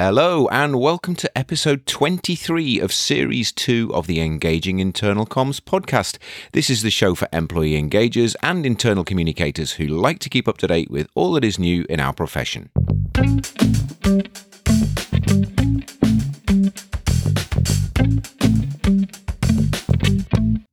Hello, 0.00 0.46
and 0.52 0.78
welcome 0.78 1.16
to 1.16 1.36
episode 1.36 1.84
23 1.84 2.78
of 2.78 2.92
series 2.92 3.50
2 3.50 3.92
of 3.92 4.06
the 4.06 4.20
Engaging 4.20 4.78
Internal 4.78 5.26
Comms 5.26 5.60
podcast. 5.60 6.18
This 6.52 6.70
is 6.70 6.82
the 6.82 6.90
show 6.90 7.16
for 7.16 7.26
employee 7.32 7.72
engagers 7.72 8.36
and 8.40 8.64
internal 8.64 9.02
communicators 9.02 9.72
who 9.72 9.88
like 9.88 10.20
to 10.20 10.28
keep 10.28 10.46
up 10.46 10.56
to 10.58 10.68
date 10.68 10.88
with 10.88 11.08
all 11.16 11.32
that 11.32 11.42
is 11.42 11.58
new 11.58 11.84
in 11.88 11.98
our 11.98 12.12
profession. 12.12 12.70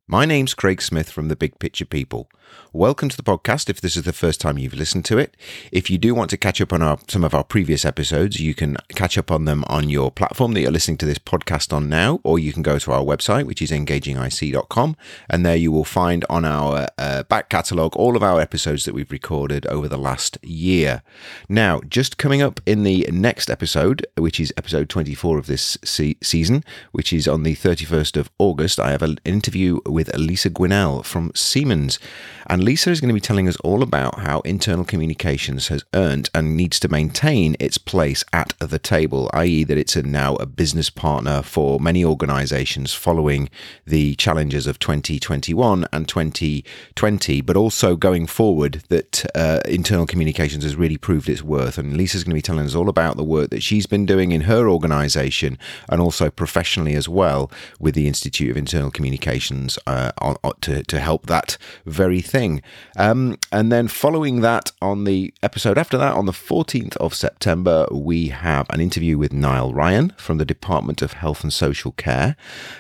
My 0.08 0.26
name's 0.26 0.54
Craig 0.54 0.84
Smith 0.84 1.10
from 1.10 1.30
the 1.30 1.36
Big 1.36 1.58
Picture 1.58 1.86
People. 1.86 2.30
Welcome 2.76 3.08
to 3.08 3.16
the 3.16 3.24
podcast 3.24 3.70
if 3.70 3.80
this 3.80 3.96
is 3.96 4.04
the 4.04 4.12
first 4.12 4.42
time 4.42 4.58
you've 4.58 4.74
listened 4.74 5.06
to 5.06 5.18
it. 5.18 5.38
If 5.72 5.90
you 5.90 5.98
do 5.98 6.14
want 6.14 6.30
to 6.32 6.38
catch 6.38 6.60
up 6.60 6.74
on 6.74 6.82
our, 6.82 7.00
some 7.08 7.24
of 7.24 7.34
our 7.34 7.46
previous 7.46 7.86
episodes, 7.86 8.42
you 8.42 8.54
can 8.54 8.76
catch 8.90 9.18
up 9.18 9.32
on 9.32 9.46
them 9.46 9.64
on 9.68 9.90
your 9.90 10.12
platform 10.12 10.52
that 10.52 10.60
you're 10.60 10.72
listening 10.72 10.98
to 10.98 11.06
this 11.06 11.18
podcast 11.18 11.72
on 11.72 11.88
now, 11.88 12.20
or 12.26 12.38
you 12.38 12.52
can 12.52 12.64
go 12.64 12.78
to 12.78 12.92
our 12.92 13.02
website, 13.02 13.46
which 13.46 13.62
is 13.62 13.72
engagingic.com, 13.72 14.98
and 15.30 15.46
there 15.46 15.56
you 15.56 15.72
will 15.72 15.86
find 15.86 16.26
on 16.30 16.44
our 16.44 16.90
uh, 16.98 17.24
back 17.24 17.48
catalogue 17.48 17.96
all 17.96 18.18
of 18.18 18.24
our 18.24 18.42
episodes 18.42 18.84
that 18.84 18.94
we've 18.94 19.10
recorded 19.10 19.66
over 19.68 19.88
the 19.88 19.98
last 19.98 20.38
year. 20.44 21.02
Now, 21.48 21.80
just 21.88 22.18
coming 22.18 22.42
up 22.42 22.60
in 22.66 22.84
the 22.84 23.08
next 23.10 23.50
episode, 23.50 24.06
which 24.18 24.38
is 24.38 24.54
episode 24.58 24.90
24 24.90 25.38
of 25.38 25.48
this 25.48 25.78
se- 25.86 26.18
season, 26.22 26.62
which 26.92 27.14
is 27.14 27.26
on 27.26 27.44
the 27.44 27.56
31st 27.56 28.18
of 28.18 28.30
August, 28.38 28.82
I 28.82 28.92
have 28.92 29.02
an 29.02 29.18
interview 29.24 29.80
with 29.86 30.14
Elisa 30.14 30.50
Gwinnell 30.50 31.06
from 31.06 31.32
Siemens. 31.34 32.00
And 32.48 32.65
Lisa 32.66 32.90
is 32.90 33.00
going 33.00 33.10
to 33.10 33.14
be 33.14 33.22
telling 33.22 33.48
us 33.48 33.58
all 33.58 33.84
about 33.84 34.22
how 34.22 34.40
internal 34.40 34.84
communications 34.84 35.68
has 35.68 35.86
earned 35.94 36.32
and 36.34 36.58
needs 36.58 36.80
to 36.80 36.88
maintain 36.88 37.56
its 37.60 37.78
place 37.78 38.24
at 38.34 38.56
the 38.58 38.80
table, 38.80 39.30
i.e., 39.34 39.64
that 39.64 39.78
it's 39.78 39.96
a 39.96 40.02
now 40.02 40.34
a 40.38 40.48
business 40.48 40.90
partner 40.90 41.44
for 41.44 41.80
many 41.80 42.04
organizations 42.04 42.92
following 42.92 43.52
the 43.86 44.16
challenges 44.16 44.66
of 44.66 44.80
2021 44.80 45.86
and 45.94 46.08
2020, 46.08 47.42
but 47.42 47.56
also 47.56 47.96
going 47.96 48.26
forward 48.26 48.82
that 48.90 49.24
uh, 49.36 49.60
internal 49.68 50.08
communications 50.08 50.64
has 50.64 50.76
really 50.76 50.98
proved 50.98 51.30
its 51.30 51.44
worth. 51.44 51.78
And 51.78 51.96
Lisa's 51.96 52.24
going 52.24 52.32
to 52.32 52.40
be 52.40 52.42
telling 52.42 52.66
us 52.66 52.74
all 52.74 52.90
about 52.90 53.16
the 53.16 53.24
work 53.24 53.52
that 53.52 53.62
she's 53.62 53.86
been 53.86 54.08
doing 54.08 54.32
in 54.32 54.42
her 54.42 54.68
organization 54.68 55.60
and 55.88 56.02
also 56.02 56.32
professionally 56.32 56.96
as 56.96 57.08
well 57.08 57.52
with 57.80 57.94
the 57.94 58.08
Institute 58.08 58.50
of 58.50 58.58
Internal 58.58 58.90
Communications 58.90 59.78
uh, 59.86 60.12
on, 60.18 60.38
to, 60.62 60.82
to 60.82 61.00
help 61.00 61.28
that 61.28 61.60
very 61.86 62.22
thing. 62.22 62.55
Um, 62.98 63.38
and 63.52 63.72
then 63.72 63.88
following 63.88 64.42
that, 64.42 64.72
on 64.82 65.04
the 65.04 65.34
episode 65.44 65.78
after 65.78 65.98
that, 65.98 66.14
on 66.14 66.26
the 66.26 66.32
14th 66.32 66.96
of 66.98 67.14
September, 67.14 67.88
we 67.92 68.30
have 68.30 68.70
an 68.70 68.82
interview 68.82 69.18
with 69.18 69.34
Niall 69.34 69.74
Ryan 69.74 70.14
from 70.18 70.38
the 70.38 70.46
Department 70.46 71.02
of 71.02 71.14
Health 71.14 71.44
and 71.44 71.52
Social 71.52 71.92
Care. 71.92 72.36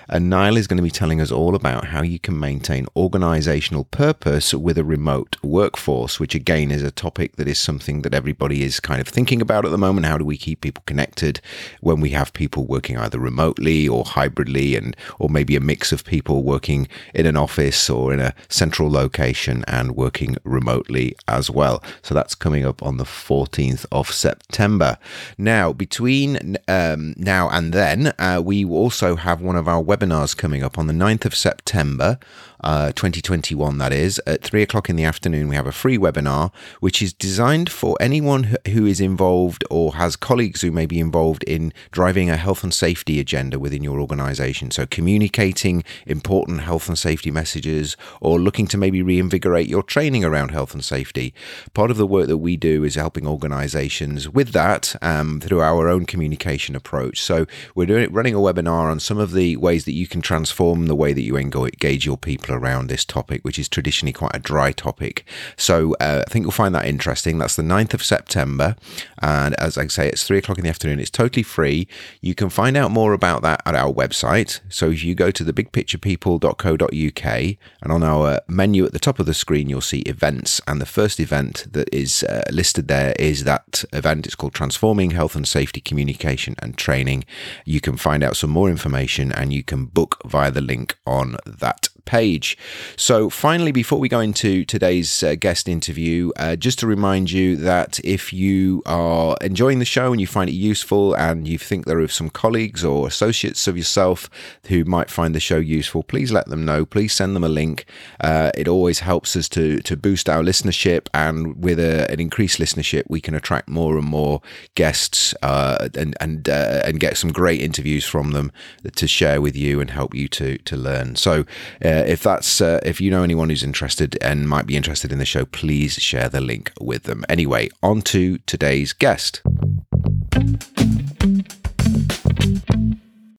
And 0.07 0.29
Niall 0.29 0.57
is 0.57 0.67
going 0.67 0.77
to 0.77 0.83
be 0.83 0.91
telling 0.91 1.19
us 1.19 1.31
all 1.31 1.55
about 1.55 1.85
how 1.85 2.03
you 2.03 2.19
can 2.19 2.39
maintain 2.39 2.85
organizational 2.95 3.85
purpose 3.85 4.53
with 4.53 4.77
a 4.77 4.83
remote 4.83 5.37
workforce, 5.43 6.19
which 6.19 6.35
again 6.35 6.71
is 6.71 6.83
a 6.83 6.91
topic 6.91 7.35
that 7.35 7.47
is 7.47 7.59
something 7.59 8.01
that 8.03 8.13
everybody 8.13 8.63
is 8.63 8.79
kind 8.79 9.01
of 9.01 9.07
thinking 9.07 9.41
about 9.41 9.65
at 9.65 9.71
the 9.71 9.77
moment. 9.77 10.05
How 10.05 10.17
do 10.17 10.25
we 10.25 10.37
keep 10.37 10.61
people 10.61 10.83
connected 10.85 11.41
when 11.81 11.99
we 11.99 12.11
have 12.11 12.33
people 12.33 12.65
working 12.65 12.97
either 12.97 13.19
remotely 13.19 13.87
or 13.87 14.05
hybridly 14.05 14.75
and 14.75 14.95
or 15.19 15.29
maybe 15.29 15.55
a 15.55 15.59
mix 15.59 15.91
of 15.91 16.05
people 16.05 16.43
working 16.43 16.87
in 17.13 17.25
an 17.25 17.35
office 17.35 17.89
or 17.89 18.13
in 18.13 18.19
a 18.19 18.33
central 18.49 18.89
location 18.89 19.64
and 19.67 19.95
working 19.95 20.37
remotely 20.43 21.15
as 21.27 21.49
well. 21.49 21.83
So 22.01 22.13
that's 22.13 22.35
coming 22.35 22.65
up 22.65 22.81
on 22.83 22.97
the 22.97 23.03
14th 23.03 23.85
of 23.91 24.11
September. 24.11 24.97
Now, 25.37 25.73
between 25.73 26.57
um, 26.67 27.13
now 27.17 27.49
and 27.49 27.73
then, 27.73 28.13
uh, 28.19 28.41
we 28.43 28.65
also 28.65 29.15
have 29.15 29.41
one 29.41 29.55
of 29.55 29.67
our 29.67 29.83
webinars 29.83 30.35
coming 30.35 30.63
up 30.63 30.77
on 30.77 30.87
the 30.87 30.93
9th 30.93 31.25
of 31.25 31.35
September 31.35 32.19
uh, 32.65 32.91
2021, 32.93 33.77
that 33.77 33.93
is. 33.93 34.19
At 34.25 34.41
three 34.41 34.63
o'clock 34.63 34.89
in 34.89 34.95
the 34.95 35.03
afternoon, 35.03 35.47
we 35.47 35.55
have 35.55 35.67
a 35.67 35.71
free 35.71 35.97
webinar, 35.97 36.51
which 36.79 37.01
is 37.01 37.13
designed 37.13 37.71
for 37.71 37.95
anyone 37.99 38.57
who 38.67 38.85
is 38.87 38.99
involved 38.99 39.63
or 39.69 39.95
has 39.95 40.15
colleagues 40.15 40.61
who 40.61 40.71
may 40.71 40.87
be 40.87 40.99
involved 40.99 41.43
in 41.43 41.71
driving 41.91 42.29
a 42.29 42.37
health 42.37 42.63
and 42.63 42.73
safety 42.73 43.19
agenda 43.19 43.59
within 43.59 43.83
your 43.83 44.01
organization. 44.01 44.71
So, 44.71 44.87
communicating 44.87 45.83
important 46.07 46.61
health 46.61 46.87
and 46.87 46.97
safety 46.97 47.29
messages 47.29 47.95
or 48.19 48.39
looking 48.39 48.65
to 48.67 48.77
maybe 48.77 49.03
reinvigorate 49.03 49.44
your 49.45 49.83
training 49.83 50.23
around 50.23 50.49
health 50.49 50.73
and 50.73 50.83
safety. 50.83 51.33
Part 51.73 51.91
of 51.91 51.97
the 51.97 52.07
work 52.07 52.27
that 52.27 52.37
we 52.37 52.57
do 52.57 52.83
is 52.83 52.95
helping 52.95 53.27
organizations 53.27 54.29
with 54.29 54.49
that 54.49 54.95
um, 55.01 55.39
through 55.39 55.61
our 55.61 55.87
own 55.87 56.05
communication 56.05 56.75
approach. 56.75 57.21
So, 57.21 57.45
we're 57.73 57.85
doing, 57.85 58.11
running 58.11 58.35
a 58.35 58.39
webinar 58.39 58.91
on 58.91 58.99
some 58.99 59.17
of 59.17 59.31
the 59.31 59.55
ways 59.57 59.85
that 59.85 59.93
you 59.93 60.07
can 60.07 60.21
transform 60.21 60.87
the 60.87 60.95
way 60.95 61.13
that 61.13 61.21
you 61.21 61.37
engage 61.37 62.05
your 62.05 62.17
people 62.17 62.55
around 62.55 62.87
this 62.87 63.05
topic, 63.05 63.43
which 63.43 63.59
is 63.59 63.69
traditionally 63.69 64.13
quite 64.13 64.35
a 64.35 64.39
dry 64.39 64.71
topic. 64.71 65.25
So 65.57 65.93
uh, 65.99 66.23
I 66.25 66.29
think 66.29 66.43
you'll 66.43 66.51
find 66.51 66.73
that 66.75 66.85
interesting. 66.85 67.37
That's 67.37 67.55
the 67.55 67.63
9th 67.63 67.93
of 67.93 68.03
September. 68.03 68.75
And 69.21 69.55
as 69.55 69.77
I 69.77 69.87
say, 69.87 70.09
it's 70.09 70.23
three 70.23 70.39
o'clock 70.39 70.57
in 70.57 70.63
the 70.63 70.69
afternoon. 70.69 70.99
It's 70.99 71.09
totally 71.09 71.43
free. 71.43 71.87
You 72.21 72.35
can 72.35 72.49
find 72.49 72.75
out 72.75 72.91
more 72.91 73.13
about 73.13 73.41
that 73.43 73.61
at 73.65 73.75
our 73.75 73.93
website. 73.93 74.59
So 74.69 74.89
if 74.89 75.03
you 75.03 75.15
go 75.15 75.31
to 75.31 75.43
the 75.43 75.53
bigpicturepeople.co.uk 75.53 77.57
and 77.81 77.91
on 77.91 78.03
our 78.03 78.39
menu 78.47 78.85
at 78.85 78.93
the 78.93 78.99
top 78.99 79.19
of 79.19 79.25
the 79.25 79.33
screen, 79.35 79.69
you'll 79.69 79.81
see 79.81 79.99
events. 80.01 80.61
And 80.67 80.81
the 80.81 80.85
first 80.85 81.19
event 81.19 81.65
that 81.71 81.93
is 81.93 82.23
uh, 82.23 82.43
listed 82.51 82.87
there 82.87 83.13
is 83.19 83.43
that 83.43 83.83
event. 83.93 84.25
It's 84.25 84.35
called 84.35 84.53
Transforming 84.53 85.11
Health 85.11 85.35
and 85.35 85.47
Safety 85.47 85.81
Communication 85.81 86.55
and 86.59 86.77
Training. 86.77 87.25
You 87.65 87.81
can 87.81 87.97
find 87.97 88.23
out 88.23 88.37
some 88.37 88.49
more 88.49 88.69
information 88.69 89.31
and 89.31 89.53
you 89.53 89.63
can 89.63 89.85
book 89.85 90.21
via 90.25 90.51
the 90.51 90.61
link 90.61 90.97
on 91.05 91.37
that 91.45 91.89
page. 92.05 92.57
So, 92.95 93.29
finally, 93.29 93.71
before 93.71 93.99
we 93.99 94.09
go 94.09 94.19
into 94.19 94.65
today's 94.65 95.23
uh, 95.23 95.35
guest 95.35 95.67
interview, 95.67 96.31
uh, 96.37 96.55
just 96.55 96.79
to 96.79 96.87
remind 96.87 97.31
you 97.31 97.55
that 97.57 97.99
if 98.03 98.31
you 98.31 98.81
are 98.85 99.35
enjoying 99.41 99.79
the 99.79 99.85
show 99.85 100.11
and 100.11 100.21
you 100.21 100.27
find 100.27 100.49
it 100.49 100.53
useful 100.53 101.15
and 101.15 101.47
you 101.47 101.57
think 101.57 101.85
there 101.85 101.99
are 101.99 102.07
some 102.07 102.29
colleagues 102.29 102.83
or 102.83 103.07
associates 103.07 103.67
of 103.67 103.77
yourself 103.77 104.29
who 104.67 104.83
might 104.85 105.09
find 105.09 105.33
the 105.33 105.39
show 105.39 105.57
useful, 105.57 106.03
please 106.03 106.31
let 106.31 106.47
them 106.47 106.65
know. 106.65 106.85
Please 106.85 107.13
send 107.13 107.35
them 107.35 107.43
a 107.43 107.49
link. 107.49 107.85
Uh, 108.19 108.51
it 108.55 108.67
always 108.67 108.99
helps 108.99 109.35
us 109.35 109.49
to, 109.49 109.79
to 109.81 109.95
boost 109.95 110.29
our 110.29 110.43
listenership, 110.43 111.07
and 111.13 111.63
with 111.63 111.79
a, 111.79 112.09
an 112.11 112.19
increased 112.19 112.59
listenership, 112.59 113.03
we 113.09 113.21
can 113.21 113.33
attract 113.33 113.67
more 113.69 113.97
and 113.97 114.07
more 114.07 114.41
guests 114.75 115.33
uh, 115.41 115.89
and 115.95 116.15
and 116.19 116.49
uh, 116.49 116.81
and 116.85 116.99
get 116.99 117.17
some 117.17 117.31
great 117.31 117.61
interviews 117.61 118.05
from 118.05 118.31
them 118.31 118.51
to 118.95 119.07
share 119.07 119.41
with 119.41 119.55
you 119.55 119.79
and 119.79 119.89
help 119.89 120.13
you 120.13 120.27
to 120.27 120.57
to 120.59 120.75
learn. 120.75 121.15
So 121.15 121.45
uh, 121.83 121.94
if 122.05 122.23
that's 122.23 122.61
uh, 122.61 122.79
if 122.83 122.99
you 122.99 123.11
know 123.11 123.23
anyone 123.23 123.49
who's 123.49 123.63
interested 123.63 124.17
and 124.21 124.49
might 124.49 124.65
be 124.65 124.75
interested 124.75 125.11
in 125.11 125.19
the 125.19 125.25
show, 125.25 125.45
please 125.45 125.93
share 125.93 126.29
the 126.29 126.41
link 126.41 126.71
with 126.79 127.03
them. 127.03 127.23
Anyway, 127.29 127.69
on 127.83 128.01
to 128.03 128.37
today's 128.39 128.93
guest. 128.93 129.41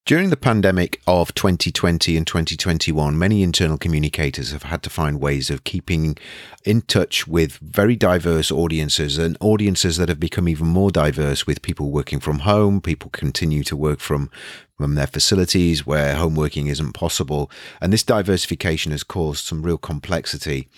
During 0.07 0.31
the 0.31 0.37
pandemic 0.37 1.03
of 1.09 1.35
2020 1.35 2.17
and 2.17 2.25
2021, 2.25 3.19
many 3.19 3.43
internal 3.43 3.77
communicators 3.77 4.53
have 4.53 4.63
had 4.63 4.85
to 4.85 4.91
find 4.91 5.21
ways 5.21 5.51
of 5.51 5.65
keeping 5.65 6.17
in 6.65 6.83
touch 6.83 7.27
with 7.27 7.59
very 7.59 7.97
diverse 7.97 8.53
audiences 8.53 9.19
and 9.19 9.37
audiences 9.41 9.97
that 9.97 10.09
have 10.09 10.21
become 10.21 10.49
even 10.49 10.69
more 10.69 10.93
diverse 10.93 11.45
with 11.45 11.61
people 11.61 11.91
working 11.91 12.21
from 12.21 12.41
home, 12.41 12.81
people 12.81 13.11
continue 13.11 13.65
to 13.65 13.75
work 13.75 13.99
from 13.99 14.31
from 14.77 14.95
their 14.95 15.07
facilities 15.07 15.87
where 15.87 16.17
home 16.17 16.35
working 16.35 16.67
isn't 16.67 16.93
possible. 16.93 17.51
And 17.81 17.93
this 17.93 18.03
diversification 18.03 18.93
has 18.93 19.03
caused 19.03 19.45
some 19.45 19.63
real 19.63 19.79
complexity. 19.79 20.69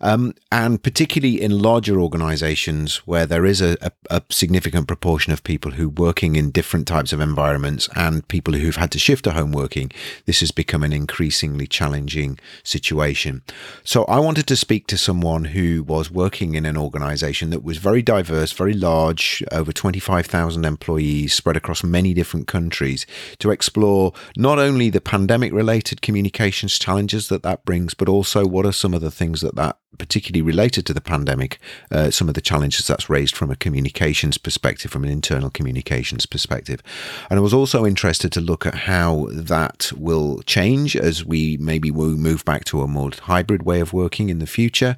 Um, 0.00 0.34
and 0.50 0.82
particularly 0.82 1.40
in 1.40 1.60
larger 1.60 2.00
organizations 2.00 2.96
where 3.06 3.26
there 3.26 3.46
is 3.46 3.60
a, 3.60 3.76
a, 3.80 3.92
a, 4.10 4.22
significant 4.30 4.88
proportion 4.88 5.32
of 5.32 5.44
people 5.44 5.72
who 5.72 5.86
are 5.86 6.04
working 6.04 6.34
in 6.34 6.50
different 6.50 6.88
types 6.88 7.12
of 7.12 7.20
environments 7.20 7.88
and 7.94 8.26
people 8.26 8.54
who've 8.54 8.76
had 8.76 8.90
to 8.90 8.98
shift 8.98 9.24
to 9.24 9.32
home 9.32 9.52
working, 9.52 9.92
this 10.26 10.40
has 10.40 10.50
become 10.50 10.82
an 10.82 10.92
increasingly 10.92 11.66
challenging 11.66 12.38
situation. 12.64 13.42
So 13.84 14.04
I 14.06 14.18
wanted 14.18 14.48
to 14.48 14.56
speak 14.56 14.88
to 14.88 14.98
someone 14.98 15.46
who 15.46 15.84
was 15.84 16.10
working 16.10 16.54
in 16.54 16.66
an 16.66 16.76
organization 16.76 17.50
that 17.50 17.62
was 17.62 17.78
very 17.78 18.02
diverse, 18.02 18.52
very 18.52 18.74
large, 18.74 19.44
over 19.52 19.72
25,000 19.72 20.64
employees 20.64 21.32
spread 21.34 21.56
across 21.56 21.84
many 21.84 22.14
different 22.14 22.48
countries 22.48 23.06
to 23.44 23.50
explore 23.50 24.14
not 24.38 24.58
only 24.58 24.88
the 24.88 25.02
pandemic 25.02 25.52
related 25.52 26.00
communications 26.00 26.78
challenges 26.78 27.28
that 27.28 27.42
that 27.42 27.62
brings, 27.66 27.92
but 27.92 28.08
also 28.08 28.46
what 28.46 28.64
are 28.64 28.72
some 28.72 28.94
of 28.94 29.02
the 29.02 29.10
things 29.10 29.42
that 29.42 29.54
that 29.54 29.76
particularly 29.98 30.42
related 30.42 30.86
to 30.86 30.92
the 30.92 31.00
pandemic, 31.00 31.58
uh, 31.90 32.10
some 32.10 32.28
of 32.28 32.34
the 32.34 32.40
challenges 32.40 32.86
that's 32.86 33.08
raised 33.08 33.36
from 33.36 33.50
a 33.50 33.56
communications 33.56 34.38
perspective, 34.38 34.90
from 34.90 35.04
an 35.04 35.10
internal 35.10 35.50
communications 35.50 36.26
perspective. 36.26 36.82
And 37.30 37.38
I 37.38 37.42
was 37.42 37.54
also 37.54 37.86
interested 37.86 38.32
to 38.32 38.40
look 38.40 38.66
at 38.66 38.74
how 38.74 39.28
that 39.30 39.92
will 39.96 40.42
change 40.42 40.96
as 40.96 41.24
we 41.24 41.56
maybe 41.58 41.90
will 41.90 42.16
move 42.16 42.44
back 42.44 42.64
to 42.66 42.82
a 42.82 42.88
more 42.88 43.10
hybrid 43.22 43.62
way 43.62 43.80
of 43.80 43.92
working 43.92 44.28
in 44.28 44.38
the 44.38 44.46
future, 44.46 44.96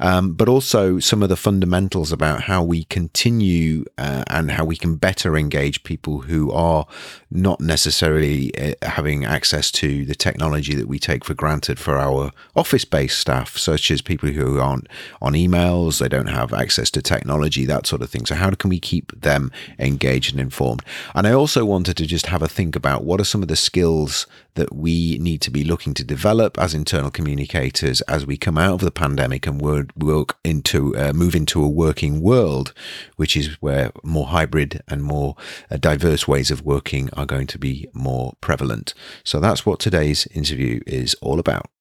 um, 0.00 0.34
but 0.34 0.48
also 0.48 0.98
some 0.98 1.22
of 1.22 1.28
the 1.28 1.36
fundamentals 1.36 2.12
about 2.12 2.42
how 2.42 2.62
we 2.62 2.84
continue 2.84 3.84
uh, 3.98 4.24
and 4.28 4.50
how 4.50 4.64
we 4.64 4.76
can 4.76 4.96
better 4.96 5.36
engage 5.36 5.84
people 5.84 6.22
who 6.22 6.50
are 6.52 6.86
not 7.30 7.60
necessarily 7.60 7.81
uh, 7.86 8.72
having 8.82 9.24
access 9.24 9.70
to 9.72 10.04
the 10.04 10.14
technology 10.14 10.74
that 10.74 10.88
we 10.88 10.98
take 10.98 11.24
for 11.24 11.34
granted 11.34 11.78
for 11.78 11.98
our 11.98 12.30
office 12.54 12.84
based 12.84 13.18
staff, 13.18 13.56
such 13.56 13.90
as 13.90 14.02
people 14.02 14.30
who 14.30 14.58
aren't 14.58 14.88
on 15.20 15.32
emails, 15.32 15.98
they 15.98 16.08
don't 16.08 16.26
have 16.26 16.52
access 16.52 16.90
to 16.90 17.02
technology, 17.02 17.66
that 17.66 17.86
sort 17.86 18.02
of 18.02 18.10
thing. 18.10 18.26
So, 18.26 18.34
how 18.34 18.50
can 18.50 18.70
we 18.70 18.80
keep 18.80 19.12
them 19.20 19.50
engaged 19.78 20.32
and 20.32 20.40
informed? 20.40 20.82
And 21.14 21.26
I 21.26 21.32
also 21.32 21.64
wanted 21.64 21.96
to 21.96 22.06
just 22.06 22.26
have 22.26 22.42
a 22.42 22.48
think 22.48 22.76
about 22.76 23.04
what 23.04 23.20
are 23.20 23.24
some 23.24 23.42
of 23.42 23.48
the 23.48 23.56
skills 23.56 24.26
that 24.54 24.74
we 24.74 25.18
need 25.18 25.40
to 25.40 25.50
be 25.50 25.64
looking 25.64 25.94
to 25.94 26.04
develop 26.04 26.58
as 26.58 26.74
internal 26.74 27.10
communicators 27.10 28.00
as 28.02 28.26
we 28.26 28.36
come 28.36 28.58
out 28.58 28.74
of 28.74 28.80
the 28.80 28.90
pandemic 28.90 29.46
and 29.46 29.60
work 29.60 30.36
into 30.44 30.94
uh, 30.96 31.12
move 31.14 31.34
into 31.34 31.64
a 31.64 31.68
working 31.68 32.20
world, 32.20 32.74
which 33.16 33.36
is 33.36 33.54
where 33.62 33.90
more 34.02 34.26
hybrid 34.26 34.82
and 34.88 35.02
more 35.02 35.36
uh, 35.70 35.76
diverse 35.76 36.28
ways 36.28 36.50
of 36.50 36.64
working 36.64 37.08
are 37.14 37.26
going 37.26 37.46
to 37.46 37.58
be 37.58 37.70
more 37.92 38.34
prevalent. 38.40 38.94
So 39.24 39.40
that's 39.40 39.64
what 39.66 39.80
today's 39.80 40.26
interview 40.28 40.80
is 40.86 41.14
all 41.20 41.38
about. 41.38 41.71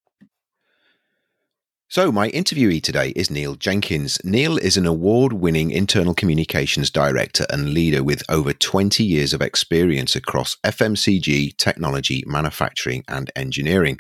So, 1.92 2.10
my 2.10 2.30
interviewee 2.30 2.82
today 2.82 3.10
is 3.18 3.30
Neil 3.30 3.56
Jenkins. 3.56 4.18
Neil 4.24 4.56
is 4.56 4.78
an 4.78 4.86
award 4.86 5.34
winning 5.34 5.72
internal 5.72 6.14
communications 6.14 6.90
director 6.90 7.46
and 7.50 7.74
leader 7.74 8.02
with 8.02 8.24
over 8.30 8.54
20 8.54 9.04
years 9.04 9.34
of 9.34 9.42
experience 9.42 10.16
across 10.16 10.56
FMCG, 10.64 11.58
technology, 11.58 12.24
manufacturing, 12.26 13.04
and 13.10 13.30
engineering. 13.36 13.98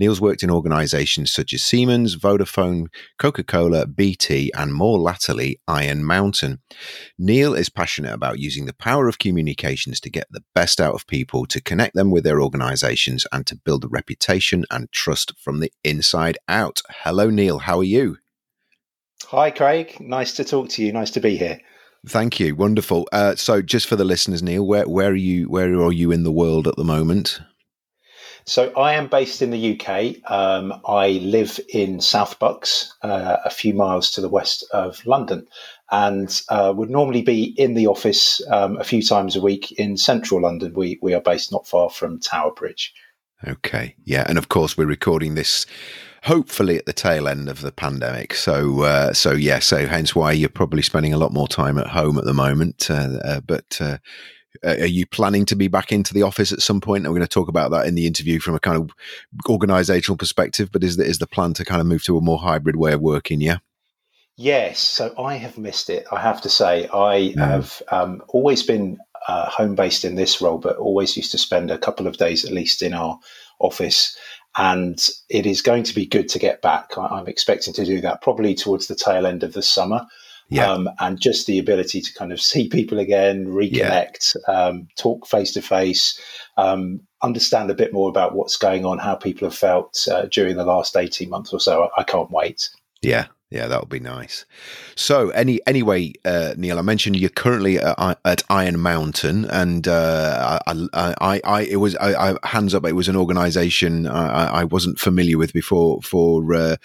Neil's 0.00 0.20
worked 0.20 0.42
in 0.42 0.50
organizations 0.50 1.30
such 1.30 1.52
as 1.52 1.62
Siemens, 1.62 2.16
Vodafone, 2.16 2.88
Coca 3.20 3.44
Cola, 3.44 3.86
BT, 3.86 4.50
and 4.58 4.74
more 4.74 4.98
latterly, 4.98 5.60
Iron 5.68 6.02
Mountain. 6.02 6.58
Neil 7.20 7.54
is 7.54 7.68
passionate 7.68 8.14
about 8.14 8.40
using 8.40 8.66
the 8.66 8.74
power 8.74 9.06
of 9.06 9.20
communications 9.20 10.00
to 10.00 10.10
get 10.10 10.26
the 10.32 10.42
best 10.56 10.80
out 10.80 10.96
of 10.96 11.06
people, 11.06 11.46
to 11.46 11.62
connect 11.62 11.94
them 11.94 12.10
with 12.10 12.24
their 12.24 12.42
organizations, 12.42 13.28
and 13.30 13.46
to 13.46 13.54
build 13.54 13.84
a 13.84 13.88
reputation 13.88 14.64
and 14.72 14.90
trust 14.90 15.34
from 15.38 15.60
the 15.60 15.70
inside 15.84 16.36
out. 16.48 16.82
Hello, 17.04 17.27
Neil. 17.30 17.58
How 17.58 17.78
are 17.78 17.84
you? 17.84 18.18
Hi, 19.26 19.50
Craig. 19.50 19.98
Nice 20.00 20.32
to 20.34 20.44
talk 20.44 20.68
to 20.70 20.84
you. 20.84 20.92
Nice 20.92 21.10
to 21.12 21.20
be 21.20 21.36
here. 21.36 21.60
Thank 22.06 22.40
you. 22.40 22.54
Wonderful. 22.54 23.08
Uh, 23.12 23.34
so, 23.34 23.60
just 23.60 23.86
for 23.86 23.96
the 23.96 24.04
listeners, 24.04 24.42
Neil, 24.42 24.66
where 24.66 24.88
where 24.88 25.10
are 25.10 25.14
you? 25.14 25.48
Where 25.48 25.80
are 25.82 25.92
you 25.92 26.12
in 26.12 26.22
the 26.22 26.32
world 26.32 26.68
at 26.68 26.76
the 26.76 26.84
moment? 26.84 27.40
So, 28.46 28.72
I 28.76 28.94
am 28.94 29.08
based 29.08 29.42
in 29.42 29.50
the 29.50 29.78
UK. 29.78 30.30
Um, 30.30 30.80
I 30.86 31.20
live 31.22 31.60
in 31.68 32.00
South 32.00 32.38
Bucks, 32.38 32.94
uh, 33.02 33.36
a 33.44 33.50
few 33.50 33.74
miles 33.74 34.10
to 34.12 34.20
the 34.20 34.28
west 34.28 34.64
of 34.72 35.04
London, 35.04 35.46
and 35.90 36.40
uh, 36.48 36.72
would 36.74 36.88
normally 36.88 37.22
be 37.22 37.44
in 37.58 37.74
the 37.74 37.88
office 37.88 38.40
um, 38.50 38.78
a 38.78 38.84
few 38.84 39.02
times 39.02 39.36
a 39.36 39.42
week 39.42 39.72
in 39.72 39.96
central 39.96 40.40
London. 40.40 40.72
We 40.74 40.98
we 41.02 41.14
are 41.14 41.20
based 41.20 41.52
not 41.52 41.66
far 41.66 41.90
from 41.90 42.20
Tower 42.20 42.52
Bridge. 42.52 42.94
Okay. 43.46 43.94
Yeah, 44.04 44.24
and 44.28 44.38
of 44.38 44.48
course, 44.48 44.76
we're 44.76 44.86
recording 44.86 45.34
this 45.34 45.66
hopefully 46.24 46.76
at 46.76 46.86
the 46.86 46.92
tail 46.92 47.28
end 47.28 47.48
of 47.48 47.60
the 47.60 47.72
pandemic. 47.72 48.34
So, 48.34 48.82
uh, 48.82 49.12
so 49.12 49.32
yeah, 49.32 49.58
so 49.58 49.86
hence 49.86 50.14
why 50.14 50.32
you're 50.32 50.48
probably 50.48 50.82
spending 50.82 51.12
a 51.12 51.18
lot 51.18 51.32
more 51.32 51.48
time 51.48 51.78
at 51.78 51.88
home 51.88 52.18
at 52.18 52.24
the 52.24 52.34
moment. 52.34 52.90
Uh, 52.90 53.18
uh, 53.24 53.40
but 53.40 53.78
uh, 53.80 53.98
are 54.62 54.86
you 54.86 55.06
planning 55.06 55.44
to 55.46 55.56
be 55.56 55.68
back 55.68 55.92
into 55.92 56.14
the 56.14 56.22
office 56.22 56.52
at 56.52 56.62
some 56.62 56.80
point? 56.80 57.04
And 57.04 57.12
we're 57.12 57.18
going 57.18 57.28
to 57.28 57.34
talk 57.34 57.48
about 57.48 57.70
that 57.70 57.86
in 57.86 57.94
the 57.94 58.06
interview 58.06 58.40
from 58.40 58.54
a 58.54 58.60
kind 58.60 58.76
of 58.76 58.90
organizational 59.48 60.16
perspective. 60.16 60.70
But 60.72 60.84
is 60.84 60.96
the, 60.96 61.04
is 61.04 61.18
the 61.18 61.26
plan 61.26 61.54
to 61.54 61.64
kind 61.64 61.80
of 61.80 61.86
move 61.86 62.02
to 62.04 62.16
a 62.16 62.22
more 62.22 62.38
hybrid 62.38 62.76
way 62.76 62.92
of 62.92 63.00
working? 63.00 63.40
Yeah. 63.40 63.58
Yes. 64.36 64.78
So 64.78 65.12
I 65.18 65.34
have 65.34 65.58
missed 65.58 65.90
it. 65.90 66.06
I 66.12 66.20
have 66.20 66.40
to 66.42 66.48
say, 66.48 66.84
I 66.86 67.34
mm. 67.36 67.38
have 67.38 67.82
um, 67.90 68.22
always 68.28 68.62
been 68.62 68.98
uh, 69.26 69.50
home 69.50 69.74
based 69.74 70.04
in 70.04 70.14
this 70.14 70.40
role, 70.40 70.58
but 70.58 70.76
always 70.76 71.16
used 71.16 71.32
to 71.32 71.38
spend 71.38 71.70
a 71.70 71.78
couple 71.78 72.06
of 72.06 72.16
days 72.16 72.44
at 72.44 72.52
least 72.52 72.82
in 72.82 72.94
our 72.94 73.18
office 73.58 74.16
and 74.56 75.08
it 75.28 75.46
is 75.46 75.62
going 75.62 75.84
to 75.84 75.94
be 75.94 76.06
good 76.06 76.28
to 76.30 76.38
get 76.38 76.62
back. 76.62 76.96
I'm 76.96 77.28
expecting 77.28 77.74
to 77.74 77.84
do 77.84 78.00
that 78.00 78.22
probably 78.22 78.54
towards 78.54 78.86
the 78.86 78.94
tail 78.94 79.26
end 79.26 79.42
of 79.42 79.52
the 79.52 79.62
summer. 79.62 80.06
Yeah. 80.50 80.72
Um, 80.72 80.88
and 80.98 81.20
just 81.20 81.46
the 81.46 81.58
ability 81.58 82.00
to 82.00 82.14
kind 82.14 82.32
of 82.32 82.40
see 82.40 82.70
people 82.70 82.98
again, 82.98 83.46
reconnect, 83.46 84.34
yeah. 84.48 84.54
um, 84.54 84.88
talk 84.96 85.26
face 85.26 85.52
to 85.52 85.60
face, 85.62 86.18
understand 87.22 87.70
a 87.70 87.74
bit 87.74 87.92
more 87.92 88.08
about 88.08 88.34
what's 88.34 88.56
going 88.56 88.84
on, 88.84 88.98
how 88.98 89.14
people 89.14 89.46
have 89.46 89.56
felt 89.56 90.06
uh, 90.10 90.26
during 90.30 90.56
the 90.56 90.64
last 90.64 90.96
18 90.96 91.28
months 91.28 91.52
or 91.52 91.60
so. 91.60 91.84
I, 91.96 92.00
I 92.00 92.04
can't 92.04 92.30
wait. 92.30 92.70
Yeah, 93.02 93.26
yeah, 93.50 93.66
that 93.66 93.80
would 93.80 93.88
be 93.88 94.00
nice. 94.00 94.44
So, 94.94 95.30
any 95.30 95.60
anyway, 95.66 96.12
uh, 96.24 96.52
Neil, 96.58 96.78
I 96.78 96.82
mentioned 96.82 97.16
you're 97.16 97.30
currently 97.30 97.78
at, 97.78 98.18
at 98.22 98.42
Iron 98.50 98.78
Mountain, 98.78 99.46
and 99.46 99.88
uh, 99.88 100.60
I, 100.66 100.86
I, 100.92 101.40
I, 101.42 101.62
it 101.62 101.76
was 101.76 101.96
I, 101.96 102.32
I, 102.32 102.46
hands 102.46 102.74
up. 102.74 102.84
It 102.84 102.92
was 102.92 103.08
an 103.08 103.16
organisation 103.16 104.06
I, 104.06 104.60
I 104.60 104.64
wasn't 104.64 104.98
familiar 104.98 105.38
with 105.38 105.54
before 105.54 106.02
for 106.02 106.54
uh, 106.54 106.76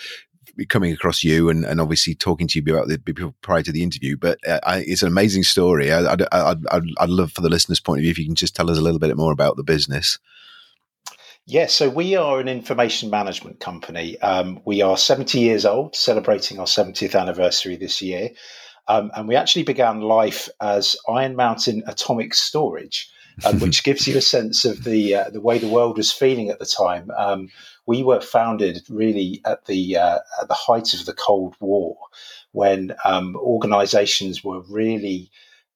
coming 0.69 0.93
across 0.93 1.21
you, 1.21 1.49
and, 1.49 1.65
and 1.65 1.81
obviously 1.81 2.15
talking 2.15 2.47
to 2.47 2.59
you 2.59 2.73
about 2.73 2.87
the 2.87 3.33
prior 3.41 3.63
to 3.63 3.71
the 3.73 3.83
interview. 3.83 4.15
But 4.15 4.39
uh, 4.47 4.59
it's 4.65 5.01
an 5.01 5.09
amazing 5.09 5.43
story. 5.43 5.91
I, 5.91 6.13
I'd, 6.13 6.21
I'd, 6.31 6.65
I'd 6.97 7.09
love 7.09 7.33
for 7.33 7.41
the 7.41 7.49
listeners' 7.49 7.81
point 7.81 7.99
of 7.99 8.03
view 8.03 8.11
if 8.11 8.17
you 8.17 8.25
can 8.25 8.35
just 8.35 8.55
tell 8.55 8.71
us 8.71 8.77
a 8.77 8.81
little 8.81 8.99
bit 8.99 9.17
more 9.17 9.33
about 9.33 9.57
the 9.57 9.63
business. 9.63 10.17
Yes, 11.45 11.73
so 11.73 11.89
we 11.89 12.15
are 12.15 12.39
an 12.39 12.47
information 12.47 13.09
management 13.09 13.59
company. 13.59 14.17
Um, 14.21 14.61
we 14.63 14.81
are 14.81 14.95
70 14.95 15.39
years 15.39 15.65
old, 15.65 15.93
celebrating 15.93 16.57
our 16.57 16.65
70th 16.65 17.19
anniversary 17.19 17.75
this 17.75 18.01
year. 18.01 18.29
Um, 18.87 19.11
and 19.13 19.27
we 19.27 19.35
actually 19.35 19.63
began 19.63 19.99
life 19.99 20.47
as 20.61 20.95
Iron 21.09 21.35
Mountain 21.35 21.83
Atomic 21.85 22.33
Storage, 22.33 23.09
um, 23.45 23.59
which 23.59 23.83
gives 23.83 24.07
you 24.07 24.17
a 24.17 24.21
sense 24.21 24.63
of 24.63 24.85
the 24.85 25.15
uh, 25.15 25.29
the 25.31 25.41
way 25.41 25.57
the 25.57 25.67
world 25.67 25.97
was 25.97 26.13
feeling 26.13 26.49
at 26.49 26.59
the 26.59 26.65
time. 26.65 27.11
Um, 27.17 27.49
we 27.85 28.03
were 28.03 28.21
founded 28.21 28.81
really 28.89 29.41
at 29.45 29.65
the 29.65 29.97
uh, 29.97 30.19
at 30.41 30.47
the 30.47 30.53
height 30.53 30.93
of 30.93 31.05
the 31.05 31.13
Cold 31.13 31.55
War, 31.59 31.97
when 32.53 32.95
um, 33.03 33.35
organisations 33.35 34.45
were 34.45 34.61
really 34.69 35.29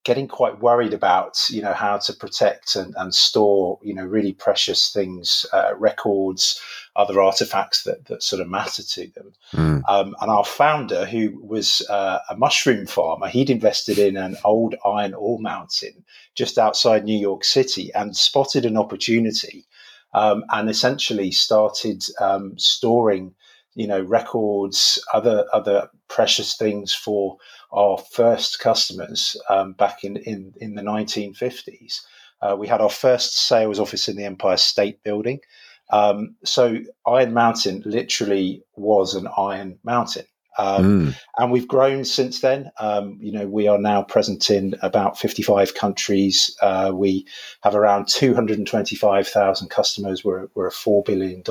getting 0.08 0.26
quite 0.30 0.62
worried 0.62 0.94
about 0.94 1.38
you 1.50 1.62
know 1.62 1.74
how 1.74 1.98
to 1.98 2.14
protect 2.14 2.78
and, 2.78 2.96
and 2.98 3.14
store 3.14 3.78
you 3.82 3.94
know 3.94 4.06
really 4.06 4.32
precious 4.32 4.90
things 4.90 5.46
uh, 5.52 5.76
records 5.78 6.62
other 6.96 7.20
artifacts 7.20 7.84
that, 7.84 8.06
that 8.06 8.24
sort 8.24 8.42
of 8.42 8.48
matter 8.48 8.82
to 8.82 9.06
them 9.16 9.34
mm. 9.52 9.82
um, 9.90 10.16
and 10.22 10.32
our 10.32 10.46
founder 10.46 11.06
who 11.06 11.38
was 11.46 11.86
uh, 11.90 12.20
a 12.30 12.38
mushroom 12.38 12.88
farmer 12.88 13.28
he'd 13.28 13.50
invested 13.50 14.00
in 14.00 14.16
an 14.16 14.38
old 14.46 14.76
iron 14.86 15.14
ore 15.14 15.40
mountain 15.42 16.06
just 16.36 16.58
outside 16.58 17.04
new 17.04 17.20
york 17.20 17.44
city 17.44 17.94
and 17.94 18.16
spotted 18.16 18.66
an 18.66 18.78
opportunity 18.78 19.66
um, 20.14 20.46
and 20.52 20.70
essentially 20.70 21.32
started 21.32 22.02
um, 22.22 22.58
storing 22.58 23.36
you 23.76 23.88
know 23.88 24.02
records 24.04 25.04
other 25.14 25.46
other 25.52 25.90
precious 26.08 26.56
things 26.56 26.94
for 26.94 27.38
our 27.72 27.98
first 27.98 28.60
customers 28.60 29.36
um, 29.50 29.74
back 29.74 30.04
in, 30.04 30.18
in, 30.18 30.54
in 30.58 30.76
the 30.76 30.82
1950s. 30.82 32.02
Uh, 32.42 32.56
we 32.58 32.68
had 32.68 32.82
our 32.82 32.90
first 32.90 33.38
sales 33.38 33.80
office 33.80 34.08
in 34.08 34.16
the 34.16 34.26
Empire 34.26 34.58
State 34.58 35.04
Building. 35.04 35.40
Um, 35.90 36.36
so 36.44 36.78
Iron 37.06 37.34
Mountain 37.34 37.84
literally 37.86 38.64
was 38.76 39.16
an 39.16 39.28
iron 39.38 39.80
mountain. 39.84 40.26
Um, 40.58 40.84
mm. 40.84 41.16
And 41.38 41.52
we've 41.52 41.68
grown 41.68 42.04
since 42.04 42.42
then. 42.42 42.72
Um, 42.80 43.18
you 43.22 43.32
know, 43.32 43.48
we 43.48 43.68
are 43.68 43.78
now 43.78 44.02
present 44.02 44.50
in 44.50 44.76
about 44.82 45.20
55 45.20 45.76
countries. 45.76 46.56
Uh, 46.62 46.92
we 46.94 47.28
have 47.62 47.76
around 47.76 48.08
225,000 48.08 49.70
customers. 49.70 50.26
We're, 50.26 50.48
we're 50.56 50.68
a 50.68 50.72
$4 50.72 51.06
billion 51.06 51.44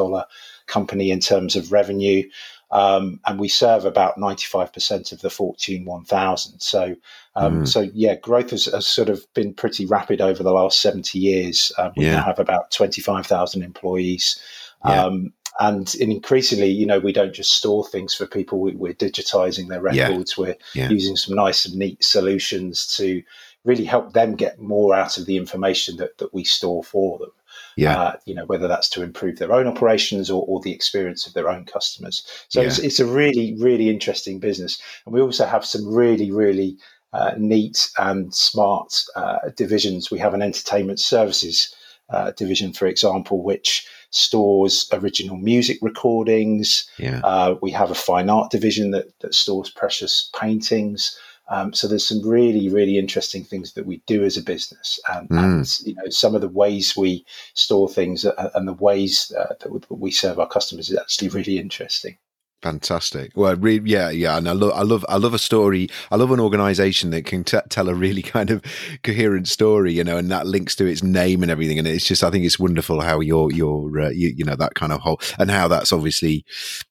company 0.66 1.10
in 1.10 1.20
terms 1.20 1.54
of 1.54 1.70
revenue. 1.70 2.28
Um, 2.70 3.20
and 3.26 3.38
we 3.38 3.48
serve 3.48 3.84
about 3.84 4.16
95% 4.16 5.12
of 5.12 5.20
the 5.20 5.30
Fortune 5.30 5.84
1000. 5.84 6.60
So, 6.60 6.96
um, 7.36 7.62
mm. 7.62 7.68
so 7.68 7.82
yeah, 7.94 8.16
growth 8.16 8.50
has, 8.50 8.64
has, 8.66 8.86
sort 8.86 9.08
of 9.08 9.24
been 9.34 9.54
pretty 9.54 9.86
rapid 9.86 10.20
over 10.20 10.42
the 10.42 10.52
last 10.52 10.82
70 10.82 11.18
years. 11.18 11.70
Um, 11.78 11.92
we 11.96 12.06
yeah. 12.06 12.16
now 12.16 12.24
have 12.24 12.40
about 12.40 12.72
25,000 12.72 13.62
employees. 13.62 14.40
Yeah. 14.84 15.04
Um, 15.04 15.32
and 15.58 15.94
increasingly, 15.94 16.68
you 16.68 16.86
know, 16.86 16.98
we 16.98 17.12
don't 17.12 17.32
just 17.32 17.52
store 17.52 17.86
things 17.86 18.14
for 18.14 18.26
people. 18.26 18.60
We, 18.60 18.90
are 18.90 18.94
digitizing 18.94 19.68
their 19.68 19.80
records. 19.80 20.34
Yeah. 20.36 20.54
We're 20.88 20.92
using 20.92 21.16
some 21.16 21.34
nice 21.34 21.64
and 21.64 21.76
neat 21.76 22.04
solutions 22.04 22.86
to 22.98 23.22
really 23.64 23.84
help 23.84 24.12
them 24.12 24.34
get 24.34 24.60
more 24.60 24.94
out 24.94 25.18
of 25.18 25.26
the 25.26 25.36
information 25.36 25.96
that, 25.96 26.18
that 26.18 26.34
we 26.34 26.44
store 26.44 26.84
for 26.84 27.18
them. 27.18 27.30
Yeah. 27.76 28.00
Uh, 28.00 28.16
you 28.24 28.34
know, 28.34 28.46
whether 28.46 28.68
that's 28.68 28.88
to 28.90 29.02
improve 29.02 29.38
their 29.38 29.52
own 29.52 29.66
operations 29.66 30.30
or, 30.30 30.44
or 30.48 30.60
the 30.60 30.72
experience 30.72 31.26
of 31.26 31.34
their 31.34 31.48
own 31.48 31.66
customers. 31.66 32.26
So 32.48 32.60
yeah. 32.60 32.68
it's, 32.68 32.78
it's, 32.78 33.00
a 33.00 33.06
really, 33.06 33.54
really 33.60 33.90
interesting 33.90 34.40
business. 34.40 34.80
And 35.04 35.14
we 35.14 35.20
also 35.20 35.44
have 35.44 35.64
some 35.64 35.86
really, 35.86 36.30
really 36.30 36.78
uh, 37.12 37.32
neat 37.36 37.88
and 37.98 38.34
smart 38.34 39.04
uh, 39.14 39.50
divisions. 39.56 40.10
We 40.10 40.18
have 40.18 40.32
an 40.32 40.42
entertainment 40.42 41.00
services 41.00 41.74
uh, 42.08 42.30
division, 42.32 42.72
for 42.72 42.86
example, 42.86 43.42
which 43.42 43.86
stores 44.10 44.88
original 44.92 45.36
music 45.36 45.78
recordings. 45.82 46.88
Yeah. 46.98 47.20
Uh, 47.24 47.56
we 47.60 47.70
have 47.72 47.90
a 47.90 47.94
fine 47.94 48.30
art 48.30 48.50
division 48.50 48.92
that, 48.92 49.06
that 49.20 49.34
stores 49.34 49.70
precious 49.70 50.30
paintings. 50.38 51.18
Um, 51.48 51.72
so 51.72 51.86
there's 51.86 52.06
some 52.06 52.26
really, 52.26 52.68
really 52.68 52.98
interesting 52.98 53.44
things 53.44 53.74
that 53.74 53.86
we 53.86 54.02
do 54.06 54.24
as 54.24 54.36
a 54.36 54.42
business, 54.42 54.98
and, 55.08 55.28
mm. 55.28 55.38
and 55.38 55.86
you 55.86 55.94
know 55.94 56.08
some 56.10 56.34
of 56.34 56.40
the 56.40 56.48
ways 56.48 56.96
we 56.96 57.24
store 57.54 57.88
things 57.88 58.24
uh, 58.24 58.50
and 58.54 58.66
the 58.66 58.72
ways 58.72 59.32
uh, 59.38 59.54
that 59.60 59.90
we 59.90 60.10
serve 60.10 60.40
our 60.40 60.48
customers 60.48 60.90
is 60.90 60.98
actually 60.98 61.28
really 61.28 61.58
interesting. 61.58 62.18
Fantastic. 62.62 63.32
Well, 63.36 63.54
re- 63.56 63.82
yeah, 63.84 64.08
yeah, 64.08 64.38
and 64.38 64.48
I 64.48 64.52
love, 64.52 64.72
I 64.74 64.82
love, 64.82 65.04
I 65.10 65.18
love 65.18 65.34
a 65.34 65.38
story. 65.38 65.88
I 66.10 66.16
love 66.16 66.32
an 66.32 66.40
organisation 66.40 67.10
that 67.10 67.26
can 67.26 67.44
t- 67.44 67.58
tell 67.68 67.88
a 67.88 67.94
really 67.94 68.22
kind 68.36 68.50
of 68.50 68.62
coherent 69.02 69.46
story, 69.46 69.92
you 69.92 70.02
know, 70.02 70.16
and 70.16 70.30
that 70.30 70.46
links 70.46 70.74
to 70.76 70.86
its 70.86 71.02
name 71.02 71.42
and 71.42 71.52
everything. 71.52 71.78
And 71.78 71.86
it's 71.86 72.06
just, 72.06 72.24
I 72.24 72.30
think 72.30 72.44
it's 72.44 72.58
wonderful 72.58 73.02
how 73.02 73.20
your, 73.20 73.52
your, 73.52 74.00
uh, 74.00 74.08
you, 74.08 74.32
you, 74.36 74.44
know, 74.44 74.56
that 74.56 74.74
kind 74.74 74.92
of 74.92 75.00
whole, 75.00 75.20
and 75.38 75.50
how 75.50 75.68
that's 75.68 75.92
obviously 75.92 76.44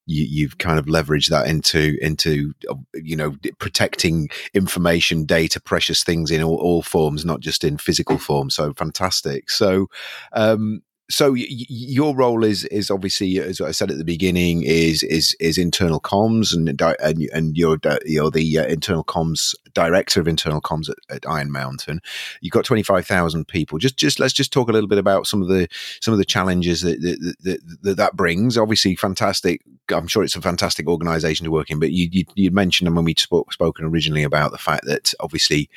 you, 0.05 0.23
you've 0.23 0.59
kind 0.59 0.77
of 0.77 0.85
leveraged 0.85 1.29
that 1.29 1.47
into, 1.47 1.97
into, 1.99 2.53
you 2.93 3.15
know, 3.15 3.35
protecting 3.57 4.29
information, 4.53 5.25
data, 5.25 5.59
precious 5.59 6.03
things 6.03 6.29
in 6.29 6.43
all, 6.43 6.57
all 6.57 6.83
forms, 6.83 7.25
not 7.25 7.39
just 7.39 7.63
in 7.63 7.77
physical 7.77 8.19
form. 8.19 8.51
So 8.51 8.71
fantastic. 8.73 9.49
So, 9.49 9.87
um, 10.31 10.83
so 11.09 11.31
y- 11.31 11.45
your 11.47 12.15
role 12.15 12.43
is 12.43 12.65
is 12.65 12.89
obviously 12.89 13.39
as 13.39 13.61
I 13.61 13.71
said 13.71 13.91
at 13.91 13.97
the 13.97 14.03
beginning 14.03 14.63
is 14.63 15.03
is 15.03 15.35
is 15.39 15.57
internal 15.57 15.99
comms 15.99 16.53
and 16.55 16.69
and, 16.99 17.29
and 17.33 17.57
you're 17.57 17.77
you're 18.05 18.31
the 18.31 18.59
uh, 18.59 18.65
internal 18.65 19.03
comms 19.03 19.53
director 19.73 20.19
of 20.19 20.27
internal 20.27 20.61
comms 20.61 20.89
at, 20.89 20.97
at 21.09 21.29
Iron 21.29 21.51
Mountain. 21.51 22.01
You've 22.41 22.53
got 22.53 22.65
twenty 22.65 22.81
five 22.81 23.05
thousand 23.05 23.47
people. 23.47 23.77
Just 23.77 23.97
just 23.97 24.19
let's 24.19 24.33
just 24.33 24.51
talk 24.51 24.69
a 24.69 24.71
little 24.71 24.87
bit 24.87 24.97
about 24.97 25.27
some 25.27 25.41
of 25.41 25.47
the 25.47 25.67
some 26.01 26.13
of 26.13 26.17
the 26.17 26.25
challenges 26.25 26.81
that 26.81 27.01
that 27.01 27.35
that, 27.43 27.81
that, 27.83 27.97
that 27.97 28.15
brings. 28.15 28.57
Obviously, 28.57 28.95
fantastic. 28.95 29.61
I'm 29.91 30.07
sure 30.07 30.23
it's 30.23 30.35
a 30.35 30.41
fantastic 30.41 30.87
organisation 30.87 31.43
to 31.43 31.51
work 31.51 31.69
in. 31.69 31.79
But 31.79 31.91
you 31.91 32.09
you, 32.11 32.25
you 32.33 32.51
mentioned 32.51 32.93
when 32.95 33.05
we 33.05 33.13
spoke 33.15 33.53
spoken 33.53 33.85
originally 33.85 34.23
about 34.23 34.51
the 34.51 34.57
fact 34.57 34.85
that 34.85 35.13
obviously 35.19 35.69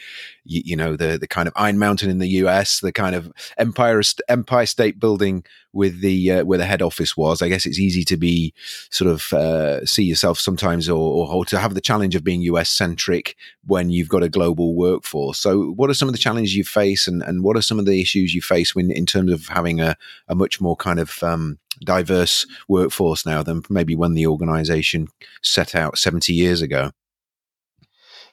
you, 0.48 0.62
you 0.64 0.76
know 0.76 0.96
the 0.96 1.18
the 1.18 1.28
kind 1.28 1.46
of 1.46 1.54
Iron 1.56 1.78
Mountain 1.78 2.10
in 2.10 2.18
the 2.18 2.28
US, 2.42 2.80
the 2.80 2.92
kind 2.92 3.14
of 3.14 3.30
empire 3.56 4.00
empire 4.28 4.66
state 4.66 4.98
building 4.98 5.44
with 5.72 6.00
the 6.00 6.32
uh, 6.32 6.44
where 6.44 6.58
the 6.58 6.64
head 6.64 6.82
office 6.82 7.16
was. 7.16 7.42
I 7.42 7.48
guess 7.48 7.66
it's 7.66 7.78
easy 7.78 8.04
to 8.04 8.16
be 8.16 8.54
sort 8.90 9.10
of 9.10 9.32
uh, 9.32 9.84
see 9.84 10.02
yourself 10.02 10.38
sometimes, 10.38 10.88
or, 10.88 11.28
or, 11.28 11.44
to 11.46 11.58
have 11.58 11.74
the 11.74 11.80
challenge 11.80 12.14
of 12.16 12.24
being 12.24 12.42
US 12.42 12.70
centric 12.70 13.36
when 13.66 13.90
you've 13.90 14.08
got 14.08 14.22
a 14.22 14.28
global 14.28 14.74
workforce. 14.74 15.38
So, 15.38 15.70
what 15.72 15.90
are 15.90 15.94
some 15.94 16.08
of 16.08 16.14
the 16.14 16.18
challenges 16.18 16.56
you 16.56 16.64
face, 16.64 17.06
and, 17.06 17.22
and 17.22 17.42
what 17.42 17.56
are 17.56 17.62
some 17.62 17.78
of 17.78 17.86
the 17.86 18.00
issues 18.00 18.34
you 18.34 18.42
face 18.42 18.74
when 18.74 18.90
in 18.90 19.06
terms 19.06 19.32
of 19.32 19.46
having 19.48 19.80
a, 19.80 19.96
a 20.28 20.34
much 20.34 20.60
more 20.60 20.76
kind 20.76 20.98
of 20.98 21.22
um, 21.22 21.58
diverse 21.84 22.46
workforce 22.68 23.26
now 23.26 23.42
than 23.42 23.62
maybe 23.68 23.94
when 23.94 24.14
the 24.14 24.26
organisation 24.26 25.08
set 25.42 25.74
out 25.74 25.98
seventy 25.98 26.32
years 26.32 26.62
ago? 26.62 26.92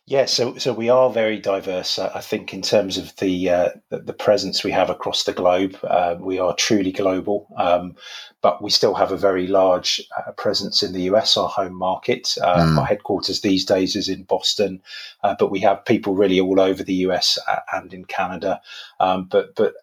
Yeah, 0.07 0.25
so 0.25 0.55
so 0.57 0.71
we 0.71 0.87
are 0.89 1.09
very 1.09 1.39
diverse. 1.39 1.97
I 1.97 2.21
think 2.21 2.53
in 2.53 2.61
terms 2.61 2.99
of 2.99 3.15
the 3.15 3.49
uh, 3.49 3.69
the 3.89 4.13
presence 4.13 4.63
we 4.63 4.69
have 4.69 4.91
across 4.91 5.23
the 5.23 5.33
globe, 5.33 5.79
uh, 5.83 6.15
we 6.19 6.37
are 6.37 6.53
truly 6.53 6.91
global. 6.91 7.47
Um, 7.57 7.95
but 8.43 8.61
we 8.61 8.69
still 8.69 8.93
have 8.93 9.11
a 9.11 9.17
very 9.17 9.47
large 9.47 9.99
uh, 10.15 10.31
presence 10.33 10.83
in 10.83 10.93
the 10.93 11.01
US, 11.13 11.35
our 11.37 11.49
home 11.49 11.73
market. 11.73 12.35
Mm. 12.37 12.77
Our 12.77 12.85
headquarters 12.85 13.41
these 13.41 13.65
days 13.65 13.95
is 13.95 14.07
in 14.07 14.21
Boston, 14.25 14.79
uh, 15.23 15.35
but 15.39 15.49
we 15.49 15.59
have 15.61 15.83
people 15.85 16.13
really 16.13 16.39
all 16.39 16.59
over 16.59 16.83
the 16.83 17.05
US 17.05 17.39
uh, 17.47 17.61
and 17.73 17.91
in 17.91 18.05
Canada. 18.05 18.61
Um, 18.99 19.23
but 19.25 19.55
but 19.55 19.73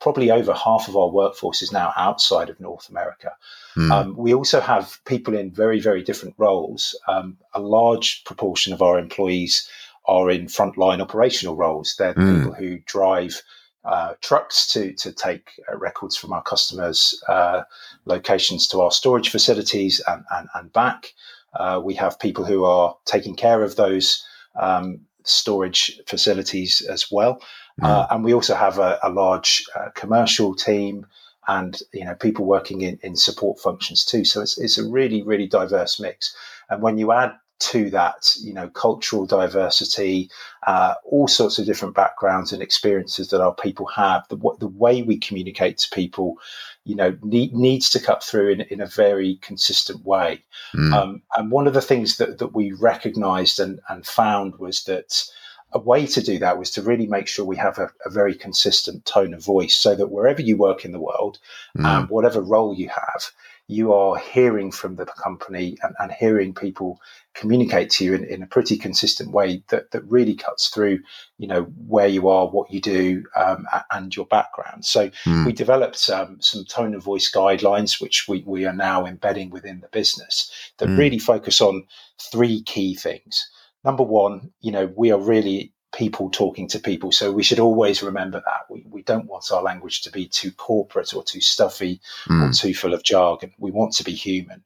probably 0.00 0.30
over 0.30 0.52
half 0.52 0.88
of 0.88 0.96
our 0.96 1.08
workforce 1.08 1.62
is 1.62 1.72
now 1.72 1.92
outside 1.96 2.48
of 2.48 2.60
North 2.60 2.88
America. 2.88 3.32
Mm. 3.76 3.90
Um, 3.90 4.16
we 4.16 4.32
also 4.32 4.60
have 4.60 4.98
people 5.04 5.34
in 5.34 5.50
very, 5.50 5.80
very 5.80 6.02
different 6.02 6.34
roles. 6.38 6.98
Um, 7.08 7.36
a 7.54 7.60
large 7.60 8.22
proportion 8.24 8.72
of 8.72 8.82
our 8.82 8.98
employees 8.98 9.68
are 10.06 10.30
in 10.30 10.46
frontline 10.46 11.00
operational 11.00 11.56
roles. 11.56 11.96
They're 11.98 12.14
mm. 12.14 12.38
people 12.38 12.54
who 12.54 12.78
drive 12.86 13.42
uh, 13.84 14.14
trucks 14.20 14.66
to 14.72 14.92
to 14.94 15.12
take 15.12 15.50
uh, 15.70 15.76
records 15.76 16.16
from 16.16 16.32
our 16.32 16.42
customers' 16.42 17.22
uh, 17.28 17.62
locations 18.04 18.66
to 18.68 18.80
our 18.80 18.90
storage 18.90 19.30
facilities 19.30 20.00
and 20.06 20.24
and, 20.30 20.48
and 20.54 20.72
back. 20.72 21.14
Uh, 21.54 21.80
we 21.82 21.94
have 21.94 22.18
people 22.18 22.44
who 22.44 22.64
are 22.64 22.96
taking 23.04 23.34
care 23.34 23.62
of 23.62 23.76
those 23.76 24.24
um, 24.56 25.00
storage 25.24 26.00
facilities 26.06 26.82
as 26.82 27.10
well. 27.10 27.40
Uh, 27.82 28.06
and 28.10 28.24
we 28.24 28.34
also 28.34 28.54
have 28.54 28.78
a, 28.78 28.98
a 29.02 29.10
large 29.10 29.64
uh, 29.76 29.90
commercial 29.94 30.54
team 30.54 31.06
and 31.46 31.80
you 31.92 32.04
know 32.04 32.14
people 32.14 32.44
working 32.44 32.82
in, 32.82 32.98
in 33.02 33.16
support 33.16 33.58
functions 33.58 34.04
too. 34.04 34.24
So 34.24 34.42
it's, 34.42 34.58
it's 34.58 34.78
a 34.78 34.88
really 34.88 35.22
really 35.22 35.46
diverse 35.46 35.98
mix. 35.98 36.36
And 36.68 36.82
when 36.82 36.98
you 36.98 37.12
add 37.12 37.32
to 37.60 37.90
that, 37.90 38.34
you 38.40 38.52
know, 38.52 38.68
cultural 38.68 39.26
diversity, 39.26 40.30
uh, 40.66 40.94
all 41.04 41.26
sorts 41.26 41.58
of 41.58 41.66
different 41.66 41.94
backgrounds 41.94 42.52
and 42.52 42.62
experiences 42.62 43.28
that 43.28 43.40
our 43.40 43.54
people 43.54 43.86
have. 43.86 44.26
The, 44.28 44.36
the 44.60 44.68
way 44.68 45.02
we 45.02 45.18
communicate 45.18 45.78
to 45.78 45.90
people, 45.90 46.36
you 46.84 46.94
know, 46.94 47.16
need, 47.22 47.54
needs 47.54 47.90
to 47.90 48.00
cut 48.00 48.22
through 48.22 48.50
in, 48.50 48.60
in 48.62 48.80
a 48.80 48.86
very 48.86 49.38
consistent 49.42 50.04
way. 50.04 50.44
Mm. 50.74 50.94
Um, 50.94 51.22
and 51.36 51.50
one 51.50 51.66
of 51.66 51.74
the 51.74 51.82
things 51.82 52.18
that, 52.18 52.38
that 52.38 52.54
we 52.54 52.72
recognized 52.72 53.58
and, 53.58 53.80
and 53.88 54.06
found 54.06 54.56
was 54.58 54.84
that 54.84 55.24
a 55.72 55.78
way 55.78 56.06
to 56.06 56.22
do 56.22 56.38
that 56.38 56.58
was 56.58 56.70
to 56.72 56.82
really 56.82 57.06
make 57.06 57.28
sure 57.28 57.44
we 57.44 57.56
have 57.56 57.78
a, 57.78 57.90
a 58.04 58.10
very 58.10 58.34
consistent 58.34 59.04
tone 59.04 59.34
of 59.34 59.44
voice 59.44 59.76
so 59.76 59.94
that 59.94 60.10
wherever 60.10 60.40
you 60.40 60.56
work 60.56 60.84
in 60.84 60.92
the 60.92 61.00
world, 61.00 61.38
mm. 61.76 61.84
um, 61.84 62.06
whatever 62.08 62.40
role 62.40 62.74
you 62.74 62.88
have, 62.88 63.30
you 63.70 63.92
are 63.92 64.16
hearing 64.16 64.72
from 64.72 64.96
the 64.96 65.04
company 65.04 65.76
and, 65.82 65.94
and 65.98 66.10
hearing 66.10 66.54
people 66.54 66.98
communicate 67.34 67.90
to 67.90 68.04
you 68.04 68.14
in, 68.14 68.24
in, 68.24 68.42
a 68.42 68.46
pretty 68.46 68.78
consistent 68.78 69.30
way 69.30 69.62
that, 69.68 69.90
that 69.90 70.02
really 70.04 70.34
cuts 70.34 70.68
through, 70.68 70.98
you 71.36 71.46
know, 71.46 71.64
where 71.86 72.08
you 72.08 72.28
are, 72.28 72.48
what 72.48 72.70
you 72.70 72.80
do, 72.80 73.22
um, 73.36 73.66
and 73.92 74.16
your 74.16 74.24
background. 74.24 74.86
So 74.86 75.10
mm. 75.26 75.44
we 75.44 75.52
developed 75.52 76.08
um, 76.08 76.40
some 76.40 76.64
tone 76.64 76.94
of 76.94 77.02
voice 77.02 77.30
guidelines, 77.30 78.00
which 78.00 78.26
we, 78.26 78.42
we 78.46 78.64
are 78.64 78.72
now 78.72 79.04
embedding 79.04 79.50
within 79.50 79.80
the 79.80 79.88
business 79.88 80.50
that 80.78 80.88
mm. 80.88 80.96
really 80.96 81.18
focus 81.18 81.60
on 81.60 81.84
three 82.18 82.62
key 82.62 82.94
things 82.94 83.50
number 83.84 84.02
one, 84.02 84.52
you 84.60 84.72
know, 84.72 84.92
we 84.96 85.10
are 85.10 85.20
really 85.20 85.72
people 85.94 86.30
talking 86.30 86.68
to 86.68 86.78
people. 86.78 87.12
So 87.12 87.32
we 87.32 87.42
should 87.42 87.58
always 87.58 88.02
remember 88.02 88.42
that. 88.44 88.66
We, 88.70 88.84
we 88.88 89.02
don't 89.02 89.26
want 89.26 89.50
our 89.50 89.62
language 89.62 90.02
to 90.02 90.12
be 90.12 90.26
too 90.26 90.52
corporate 90.52 91.14
or 91.14 91.24
too 91.24 91.40
stuffy 91.40 92.00
mm. 92.26 92.42
or 92.42 92.46
hmm. 92.46 92.52
too 92.52 92.74
full 92.74 92.94
of 92.94 93.02
jargon. 93.02 93.52
We 93.58 93.70
want 93.70 93.94
to 93.94 94.04
be 94.04 94.12
human. 94.12 94.62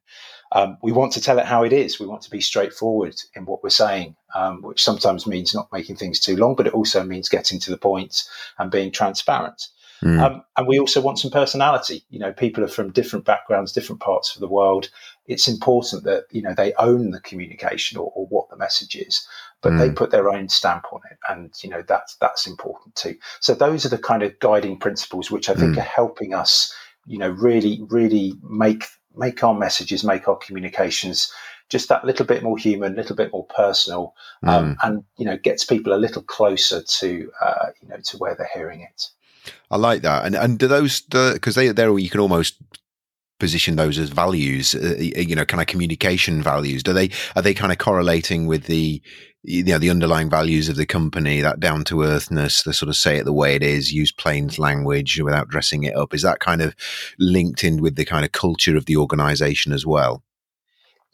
Um, 0.54 0.76
we 0.82 0.92
want 0.92 1.12
to 1.14 1.20
tell 1.20 1.38
it 1.38 1.46
how 1.46 1.62
it 1.62 1.72
is. 1.72 1.98
We 1.98 2.06
want 2.06 2.22
to 2.22 2.30
be 2.30 2.40
straightforward 2.40 3.14
in 3.34 3.46
what 3.46 3.62
we're 3.62 3.70
saying, 3.70 4.16
um, 4.34 4.60
which 4.62 4.82
sometimes 4.82 5.26
means 5.26 5.54
not 5.54 5.72
making 5.72 5.96
things 5.96 6.20
too 6.20 6.36
long, 6.36 6.56
but 6.56 6.66
it 6.66 6.74
also 6.74 7.02
means 7.02 7.28
getting 7.28 7.58
to 7.60 7.70
the 7.70 7.78
point 7.78 8.24
and 8.58 8.70
being 8.70 8.92
transparent. 8.92 9.68
Mm. 10.02 10.20
Um, 10.20 10.44
and 10.56 10.66
we 10.66 10.78
also 10.78 11.00
want 11.00 11.18
some 11.18 11.30
personality. 11.30 12.04
You 12.10 12.18
know, 12.18 12.32
people 12.32 12.64
are 12.64 12.68
from 12.68 12.90
different 12.90 13.24
backgrounds, 13.24 13.72
different 13.72 14.00
parts 14.00 14.34
of 14.34 14.40
the 14.40 14.48
world. 14.48 14.90
It's 15.26 15.48
important 15.48 16.04
that 16.04 16.24
you 16.30 16.42
know 16.42 16.54
they 16.54 16.74
own 16.74 17.10
the 17.10 17.20
communication 17.20 17.98
or, 17.98 18.12
or 18.14 18.26
what 18.26 18.50
the 18.50 18.56
message 18.56 18.96
is, 18.96 19.26
but 19.60 19.72
mm. 19.72 19.78
they 19.78 19.90
put 19.90 20.10
their 20.10 20.28
own 20.28 20.48
stamp 20.48 20.86
on 20.92 21.00
it, 21.10 21.18
and 21.28 21.52
you 21.62 21.70
know 21.70 21.82
that's 21.86 22.16
that's 22.16 22.46
important 22.46 22.94
too. 22.94 23.16
So 23.40 23.54
those 23.54 23.86
are 23.86 23.90
the 23.90 23.98
kind 23.98 24.22
of 24.22 24.38
guiding 24.40 24.78
principles 24.78 25.30
which 25.30 25.48
I 25.48 25.54
think 25.54 25.76
mm. 25.76 25.78
are 25.78 25.82
helping 25.82 26.34
us, 26.34 26.74
you 27.06 27.18
know, 27.18 27.30
really 27.30 27.80
really 27.88 28.34
make 28.42 28.84
make 29.14 29.42
our 29.44 29.54
messages, 29.54 30.04
make 30.04 30.26
our 30.28 30.36
communications 30.36 31.32
just 31.68 31.88
that 31.88 32.04
little 32.04 32.26
bit 32.26 32.42
more 32.42 32.58
human, 32.58 32.92
a 32.92 32.96
little 32.96 33.16
bit 33.16 33.32
more 33.32 33.46
personal, 33.46 34.14
um, 34.42 34.74
mm. 34.74 34.76
and 34.82 35.04
you 35.16 35.24
know 35.24 35.36
gets 35.38 35.64
people 35.64 35.94
a 35.94 35.96
little 35.96 36.22
closer 36.22 36.82
to 36.82 37.30
uh, 37.40 37.66
you 37.80 37.88
know 37.88 37.98
to 38.04 38.18
where 38.18 38.34
they're 38.34 38.50
hearing 38.52 38.80
it. 38.82 39.08
I 39.70 39.76
like 39.76 40.02
that. 40.02 40.24
And 40.26 40.34
and 40.34 40.58
do 40.58 40.68
those 40.68 41.00
because 41.00 41.54
they 41.54 41.68
they're 41.68 41.98
you 41.98 42.10
can 42.10 42.20
almost 42.20 42.56
position 43.42 43.74
those 43.74 43.98
as 43.98 44.10
values. 44.10 44.72
Uh, 44.72 44.94
you 44.98 45.34
know, 45.34 45.44
kind 45.44 45.60
of 45.60 45.66
communication 45.66 46.40
values. 46.42 46.84
Do 46.84 46.92
they 46.92 47.10
are 47.34 47.42
they 47.42 47.54
kind 47.54 47.72
of 47.72 47.78
correlating 47.78 48.46
with 48.46 48.66
the 48.66 49.02
you 49.42 49.64
know 49.64 49.78
the 49.78 49.90
underlying 49.90 50.30
values 50.30 50.68
of 50.68 50.76
the 50.76 50.86
company 50.86 51.40
that 51.40 51.58
down 51.58 51.82
to 51.82 52.02
earthness 52.02 52.62
the 52.62 52.72
sort 52.72 52.88
of 52.88 52.94
say 52.94 53.16
it 53.16 53.24
the 53.24 53.32
way 53.32 53.56
it 53.56 53.62
is 53.64 53.92
use 53.92 54.12
plain 54.12 54.48
language 54.56 55.20
without 55.20 55.48
dressing 55.48 55.82
it 55.82 55.96
up 55.96 56.14
is 56.14 56.22
that 56.22 56.38
kind 56.38 56.62
of 56.62 56.76
linked 57.18 57.64
in 57.64 57.82
with 57.82 57.96
the 57.96 58.04
kind 58.04 58.24
of 58.24 58.30
culture 58.30 58.76
of 58.76 58.86
the 58.86 58.96
organization 58.96 59.72
as 59.72 59.84
well 59.84 60.22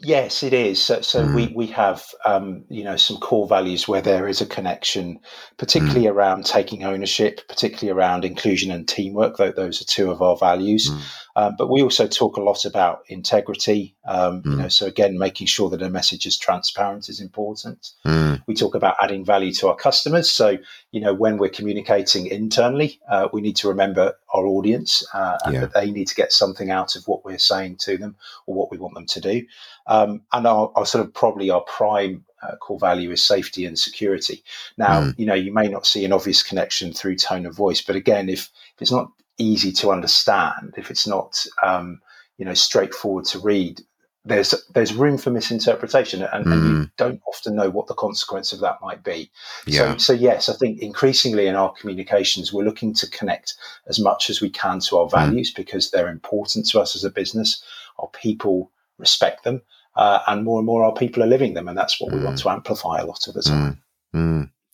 Yes, 0.01 0.45
it 0.45 0.53
is. 0.53 0.81
So, 0.81 1.01
so 1.01 1.27
mm. 1.27 1.35
we 1.35 1.53
we 1.57 1.67
have 1.69 2.05
um, 2.25 2.65
you 2.69 2.85
know 2.85 2.97
some 2.97 3.17
core 3.17 3.49
values 3.49 3.89
where 3.89 4.01
there 4.01 4.29
is 4.29 4.41
a 4.41 4.47
connection, 4.47 5.19
particularly 5.57 6.07
mm. 6.07 6.13
around 6.13 6.47
taking 6.47 6.85
ownership, 6.85 7.41
particularly 7.49 7.91
around 7.91 8.25
inclusion 8.25 8.71
and 8.71 8.87
teamwork. 8.87 9.37
Though 9.37 9.51
those 9.51 9.83
are 9.83 9.87
two 9.87 10.13
of 10.13 10.23
our 10.23 10.37
values. 10.37 10.89
Mm. 10.89 11.01
Um, 11.38 11.54
but 11.57 11.71
we 11.71 11.83
also 11.83 12.09
talk 12.09 12.37
a 12.37 12.40
lot 12.40 12.64
about 12.64 13.04
integrity. 13.07 13.95
Um, 14.04 14.42
you 14.45 14.50
mm. 14.50 14.59
know, 14.59 14.68
so 14.68 14.87
again, 14.87 15.16
making 15.18 15.47
sure 15.47 15.71
that 15.71 15.80
a 15.80 15.88
message 15.88 16.26
is 16.26 16.37
transparent 16.37 17.09
is 17.09 17.21
important. 17.21 17.92
Mm. 18.04 18.42
We 18.49 18.57
talk 18.57 18.75
about 18.75 18.97
adding 19.00 19.25
value 19.25 19.52
to 19.52 19.68
our 19.68 19.76
customers. 19.76 20.28
So 20.28 20.59
you 20.90 21.00
know, 21.00 21.14
when 21.14 21.38
we're 21.38 21.49
communicating 21.49 22.26
internally, 22.26 22.99
uh, 23.09 23.28
we 23.33 23.40
need 23.40 23.54
to 23.59 23.68
remember 23.68 24.14
our 24.35 24.47
audience 24.47 25.07
uh, 25.14 25.38
and 25.45 25.54
yeah. 25.54 25.61
that 25.61 25.75
they 25.75 25.92
need 25.92 26.09
to 26.09 26.16
get 26.16 26.33
something 26.33 26.73
out 26.73 26.97
of 26.97 27.07
what 27.07 27.25
we're 27.25 27.38
saying 27.38 27.76
to 27.83 27.97
them 27.97 28.16
or 28.47 28.57
what 28.57 28.73
we 28.73 28.78
want 28.78 28.95
them 28.95 29.07
to 29.07 29.21
do. 29.21 29.47
Um, 29.87 30.23
and 30.33 30.45
our, 30.45 30.73
our, 30.75 30.87
sort 30.87 31.07
of 31.07 31.14
probably 31.14 31.50
our 31.50 31.61
prime 31.62 32.25
uh, 32.42 32.57
core 32.57 32.80
value 32.80 33.12
is 33.12 33.25
safety 33.25 33.64
and 33.64 33.78
security. 33.78 34.42
Now, 34.76 35.02
mm. 35.02 35.14
you 35.16 35.25
know, 35.25 35.35
you 35.35 35.54
may 35.54 35.68
not 35.68 35.87
see 35.87 36.04
an 36.04 36.12
obvious 36.12 36.42
connection 36.42 36.92
through 36.92 37.16
tone 37.16 37.47
of 37.47 37.54
voice, 37.54 37.80
but 37.80 37.95
again, 37.95 38.28
if, 38.28 38.50
if 38.75 38.83
it's 38.83 38.92
not 38.92 39.12
easy 39.38 39.73
to 39.73 39.90
understand, 39.90 40.75
if 40.76 40.90
it's 40.90 41.07
not, 41.07 41.45
um, 41.62 42.00
you 42.37 42.45
know, 42.45 42.54
straightforward 42.54 43.25
to 43.26 43.38
read, 43.38 43.80
there's 44.25 44.54
there's 44.75 44.92
room 44.92 45.16
for 45.16 45.30
misinterpretation, 45.30 46.23
and, 46.23 46.45
mm. 46.45 46.52
and, 46.52 46.62
you 46.62 46.75
mm. 46.75 46.90
don't 46.97 47.21
often 47.26 47.57
know 47.57 47.71
what 47.71 47.87
the 47.87 47.95
consequence 47.95 48.52
of 48.52 48.61
that 48.61 48.78
might 48.83 49.02
be. 49.02 49.30
Yeah. 49.66 49.92
So, 49.92 49.99
so 49.99 50.12
yes, 50.12 50.49
I 50.49 50.54
think 50.54 50.80
increasingly 50.80 51.47
in 51.47 51.54
our 51.57 51.73
communications, 51.73 52.52
we're 52.52 52.64
looking 52.64 52.92
to 52.95 53.09
connect 53.11 53.54
as 53.87 53.99
much 53.99 54.28
as 54.28 54.40
we 54.40 54.50
can 54.50 54.80
to 54.80 54.99
our 54.99 55.07
mm. 55.07 55.11
values 55.11 55.52
mm. 55.52 55.57
because 55.57 55.90
they're 55.90 56.09
important 56.09 56.68
to 56.71 56.80
us 56.80 56.95
as 56.95 57.04
a 57.04 57.11
business. 57.11 57.62
Our 57.99 58.09
people 58.09 58.71
respect 58.99 59.45
them, 59.45 59.62
uh, 59.97 60.21
and 60.26 60.45
more 60.45 60.59
and 60.59 60.66
more 60.66 60.85
our 60.85 60.95
people 60.95 61.23
are 61.23 61.28
living 61.28 61.54
them, 61.54 61.68
and 61.68 61.76
that's 61.76 62.00
what 62.00 62.12
mm. 62.12 62.18
we 62.18 62.25
want 62.25 62.37
mm. 62.37 62.42
to 62.42 62.50
amplify 62.50 62.99
a 62.99 63.07
lot 63.07 63.26
of 63.28 63.35
the 63.35 63.42
time. 63.42 63.83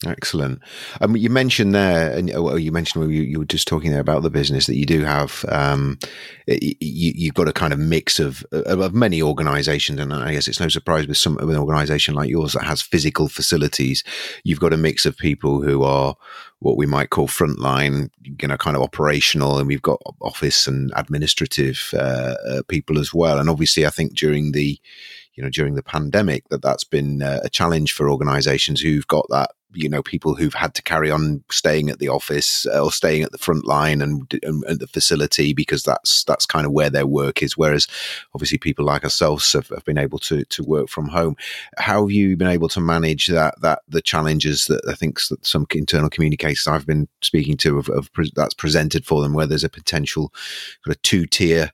Excellent. 0.06 0.60
Um, 1.00 1.16
you 1.16 1.30
mentioned 1.30 1.74
there, 1.74 2.16
and 2.16 2.30
well, 2.34 2.58
you 2.58 2.72
mentioned 2.72 3.10
you, 3.12 3.22
you, 3.22 3.38
were 3.38 3.44
just 3.44 3.68
talking 3.68 3.90
there 3.90 4.00
about 4.00 4.22
the 4.22 4.30
business 4.30 4.66
that 4.66 4.76
you 4.76 4.84
do 4.84 5.02
have. 5.04 5.44
Um, 5.48 5.98
you, 6.46 7.28
have 7.28 7.34
got 7.34 7.48
a 7.48 7.52
kind 7.52 7.72
of 7.72 7.78
mix 7.78 8.18
of, 8.18 8.44
of 8.52 8.92
many 8.92 9.22
organisations, 9.22 10.00
and 10.00 10.12
I 10.12 10.32
guess 10.32 10.48
it's 10.48 10.60
no 10.60 10.68
surprise 10.68 11.06
with 11.06 11.16
some 11.16 11.38
an 11.38 11.56
organisation 11.56 12.14
like 12.14 12.28
yours 12.28 12.52
that 12.52 12.64
has 12.64 12.82
physical 12.82 13.28
facilities. 13.28 14.04
You've 14.42 14.60
got 14.60 14.72
a 14.72 14.78
mix 14.78 15.06
of 15.06 15.16
people 15.16 15.62
who 15.62 15.84
are 15.84 16.16
what 16.58 16.76
we 16.76 16.86
might 16.86 17.10
call 17.10 17.28
frontline, 17.28 18.10
you 18.22 18.48
know, 18.48 18.56
kind 18.56 18.76
of 18.76 18.82
operational, 18.82 19.58
and 19.58 19.68
we've 19.68 19.82
got 19.82 20.02
office 20.20 20.66
and 20.66 20.92
administrative 20.96 21.90
uh, 21.94 22.34
uh, 22.48 22.62
people 22.68 22.98
as 22.98 23.14
well. 23.14 23.38
And 23.38 23.48
obviously, 23.48 23.86
I 23.86 23.90
think 23.90 24.14
during 24.14 24.52
the 24.52 24.78
you 25.34 25.42
know 25.42 25.50
during 25.50 25.74
the 25.74 25.82
pandemic 25.82 26.48
that 26.48 26.62
that's 26.62 26.84
been 26.84 27.22
uh, 27.22 27.40
a 27.42 27.48
challenge 27.48 27.92
for 27.92 28.10
organizations 28.10 28.80
who've 28.80 29.06
got 29.06 29.26
that 29.30 29.50
you 29.74 29.88
know 29.88 30.02
people 30.02 30.34
who've 30.34 30.54
had 30.54 30.74
to 30.74 30.82
carry 30.82 31.10
on 31.10 31.42
staying 31.50 31.90
at 31.90 31.98
the 31.98 32.08
office 32.08 32.66
uh, 32.66 32.82
or 32.82 32.92
staying 32.92 33.22
at 33.22 33.32
the 33.32 33.38
front 33.38 33.64
line 33.66 34.02
and, 34.02 34.38
and, 34.42 34.64
and, 34.64 34.80
the 34.80 34.86
facility 34.86 35.52
because 35.52 35.82
that's 35.82 36.24
that's 36.24 36.46
kind 36.46 36.66
of 36.66 36.72
where 36.72 36.90
their 36.90 37.06
work 37.06 37.42
is. 37.42 37.56
Whereas 37.56 37.86
obviously 38.34 38.58
people 38.58 38.84
like 38.84 39.04
ourselves 39.04 39.52
have, 39.52 39.68
have, 39.68 39.84
been 39.84 39.98
able 39.98 40.18
to 40.20 40.44
to 40.44 40.62
work 40.64 40.88
from 40.88 41.08
home. 41.08 41.36
How 41.78 42.02
have 42.02 42.10
you 42.10 42.36
been 42.36 42.48
able 42.48 42.68
to 42.68 42.80
manage 42.80 43.26
that 43.26 43.60
that 43.60 43.80
the 43.88 44.02
challenges 44.02 44.66
that 44.66 44.82
I 44.88 44.94
think 44.94 45.20
that 45.28 45.44
some 45.44 45.66
internal 45.74 46.10
communicators 46.10 46.66
I've 46.66 46.86
been 46.86 47.08
speaking 47.22 47.56
to 47.58 47.76
have, 47.76 47.86
have 47.86 48.10
that's 48.34 48.54
presented 48.54 49.04
for 49.04 49.22
them 49.22 49.34
where 49.34 49.46
there's 49.46 49.64
a 49.64 49.68
potential 49.68 50.32
kind 50.84 50.94
of 50.94 51.02
two 51.02 51.26
tier 51.26 51.70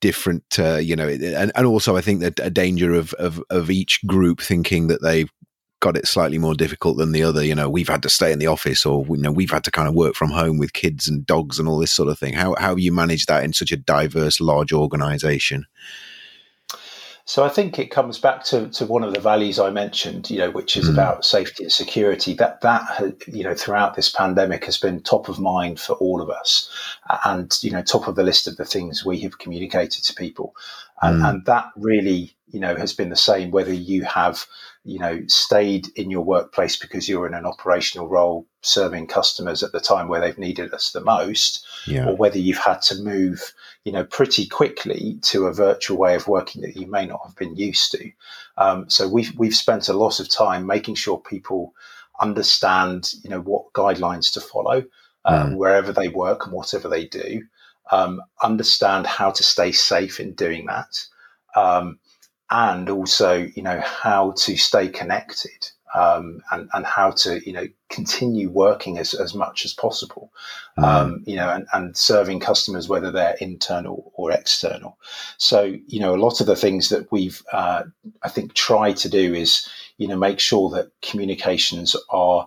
different 0.00 0.58
uh, 0.58 0.76
you 0.76 0.96
know 0.96 1.08
and, 1.08 1.52
and 1.54 1.66
also 1.66 1.96
I 1.96 2.00
think 2.00 2.20
that 2.20 2.38
a 2.40 2.50
danger 2.50 2.94
of, 2.94 3.12
of 3.14 3.42
of 3.50 3.70
each 3.70 4.04
group 4.06 4.40
thinking 4.40 4.86
that 4.88 5.02
they've 5.02 5.30
got 5.80 5.96
it 5.96 6.06
slightly 6.06 6.38
more 6.38 6.54
difficult 6.54 6.98
than 6.98 7.12
the 7.12 7.22
other. 7.22 7.44
You 7.44 7.54
know, 7.54 7.68
we've 7.68 7.88
had 7.88 8.02
to 8.02 8.08
stay 8.08 8.32
in 8.32 8.38
the 8.38 8.46
office, 8.46 8.86
or 8.86 9.04
you 9.08 9.16
know, 9.16 9.32
we've 9.32 9.50
had 9.50 9.64
to 9.64 9.70
kind 9.70 9.88
of 9.88 9.94
work 9.94 10.14
from 10.14 10.30
home 10.30 10.58
with 10.58 10.72
kids 10.72 11.08
and 11.08 11.26
dogs 11.26 11.58
and 11.58 11.68
all 11.68 11.78
this 11.78 11.92
sort 11.92 12.08
of 12.08 12.18
thing. 12.18 12.34
How 12.34 12.54
how 12.58 12.76
you 12.76 12.92
manage 12.92 13.26
that 13.26 13.44
in 13.44 13.52
such 13.52 13.72
a 13.72 13.76
diverse, 13.76 14.40
large 14.40 14.72
organisation? 14.72 15.66
So 17.30 17.44
I 17.44 17.48
think 17.48 17.78
it 17.78 17.92
comes 17.92 18.18
back 18.18 18.42
to, 18.46 18.68
to 18.70 18.86
one 18.86 19.04
of 19.04 19.14
the 19.14 19.20
values 19.20 19.60
I 19.60 19.70
mentioned, 19.70 20.30
you 20.30 20.38
know, 20.38 20.50
which 20.50 20.76
is 20.76 20.86
mm. 20.86 20.94
about 20.94 21.24
safety 21.24 21.62
and 21.62 21.72
security. 21.72 22.34
That 22.34 22.60
that 22.62 23.22
you 23.28 23.44
know 23.44 23.54
throughout 23.54 23.94
this 23.94 24.10
pandemic 24.10 24.64
has 24.64 24.78
been 24.78 25.00
top 25.00 25.28
of 25.28 25.38
mind 25.38 25.78
for 25.78 25.92
all 25.94 26.20
of 26.20 26.28
us, 26.28 26.68
and 27.24 27.56
you 27.62 27.70
know 27.70 27.82
top 27.82 28.08
of 28.08 28.16
the 28.16 28.24
list 28.24 28.48
of 28.48 28.56
the 28.56 28.64
things 28.64 29.04
we 29.04 29.20
have 29.20 29.38
communicated 29.38 30.02
to 30.04 30.14
people, 30.14 30.56
and, 31.02 31.22
mm. 31.22 31.28
and 31.28 31.46
that 31.46 31.66
really 31.76 32.34
you 32.48 32.58
know 32.58 32.74
has 32.74 32.92
been 32.92 33.10
the 33.10 33.16
same 33.16 33.52
whether 33.52 33.72
you 33.72 34.02
have 34.02 34.44
you 34.84 34.98
know, 34.98 35.20
stayed 35.26 35.88
in 35.96 36.10
your 36.10 36.22
workplace 36.22 36.76
because 36.76 37.08
you're 37.08 37.26
in 37.26 37.34
an 37.34 37.44
operational 37.44 38.08
role 38.08 38.46
serving 38.62 39.06
customers 39.06 39.62
at 39.62 39.72
the 39.72 39.80
time 39.80 40.08
where 40.08 40.20
they've 40.20 40.38
needed 40.38 40.72
us 40.72 40.92
the 40.92 41.02
most, 41.02 41.66
yeah. 41.86 42.06
or 42.06 42.16
whether 42.16 42.38
you've 42.38 42.58
had 42.58 42.80
to 42.80 42.94
move, 43.02 43.52
you 43.84 43.92
know, 43.92 44.04
pretty 44.04 44.46
quickly 44.46 45.18
to 45.22 45.46
a 45.46 45.52
virtual 45.52 45.98
way 45.98 46.14
of 46.14 46.28
working 46.28 46.62
that 46.62 46.76
you 46.76 46.86
may 46.86 47.06
not 47.06 47.20
have 47.24 47.36
been 47.36 47.56
used 47.56 47.92
to. 47.92 48.10
Um, 48.56 48.88
so 48.88 49.06
we've 49.06 49.32
we've 49.36 49.54
spent 49.54 49.88
a 49.88 49.94
lot 49.94 50.18
of 50.18 50.28
time 50.28 50.66
making 50.66 50.94
sure 50.94 51.18
people 51.18 51.74
understand, 52.20 53.12
you 53.22 53.30
know, 53.30 53.40
what 53.40 53.72
guidelines 53.74 54.32
to 54.32 54.40
follow 54.40 54.84
uh, 55.24 55.44
mm. 55.44 55.56
wherever 55.56 55.92
they 55.92 56.08
work 56.08 56.46
and 56.46 56.54
whatever 56.54 56.88
they 56.88 57.06
do. 57.06 57.42
Um, 57.92 58.22
understand 58.42 59.06
how 59.06 59.30
to 59.32 59.42
stay 59.42 59.72
safe 59.72 60.20
in 60.20 60.34
doing 60.34 60.66
that. 60.66 61.04
Um, 61.56 61.98
and 62.50 62.88
also 62.88 63.48
you 63.54 63.62
know 63.62 63.80
how 63.80 64.32
to 64.32 64.56
stay 64.56 64.88
connected 64.88 65.70
um, 65.94 66.40
and 66.50 66.68
and 66.72 66.86
how 66.86 67.10
to 67.10 67.44
you 67.46 67.52
know 67.52 67.66
continue 67.88 68.48
working 68.48 68.98
as, 68.98 69.14
as 69.14 69.34
much 69.34 69.64
as 69.64 69.72
possible 69.72 70.32
mm. 70.78 70.84
um, 70.84 71.22
you 71.26 71.36
know 71.36 71.50
and, 71.50 71.66
and 71.72 71.96
serving 71.96 72.40
customers 72.40 72.88
whether 72.88 73.10
they're 73.10 73.36
internal 73.40 74.12
or 74.14 74.30
external 74.30 74.98
so 75.36 75.76
you 75.86 76.00
know 76.00 76.14
a 76.14 76.22
lot 76.22 76.40
of 76.40 76.46
the 76.46 76.56
things 76.56 76.88
that 76.88 77.10
we've 77.10 77.42
uh, 77.52 77.82
I 78.22 78.28
think 78.28 78.54
tried 78.54 78.96
to 78.98 79.08
do 79.08 79.34
is 79.34 79.68
you 79.98 80.08
know 80.08 80.16
make 80.16 80.40
sure 80.40 80.70
that 80.70 80.90
communications 81.02 81.96
are 82.10 82.46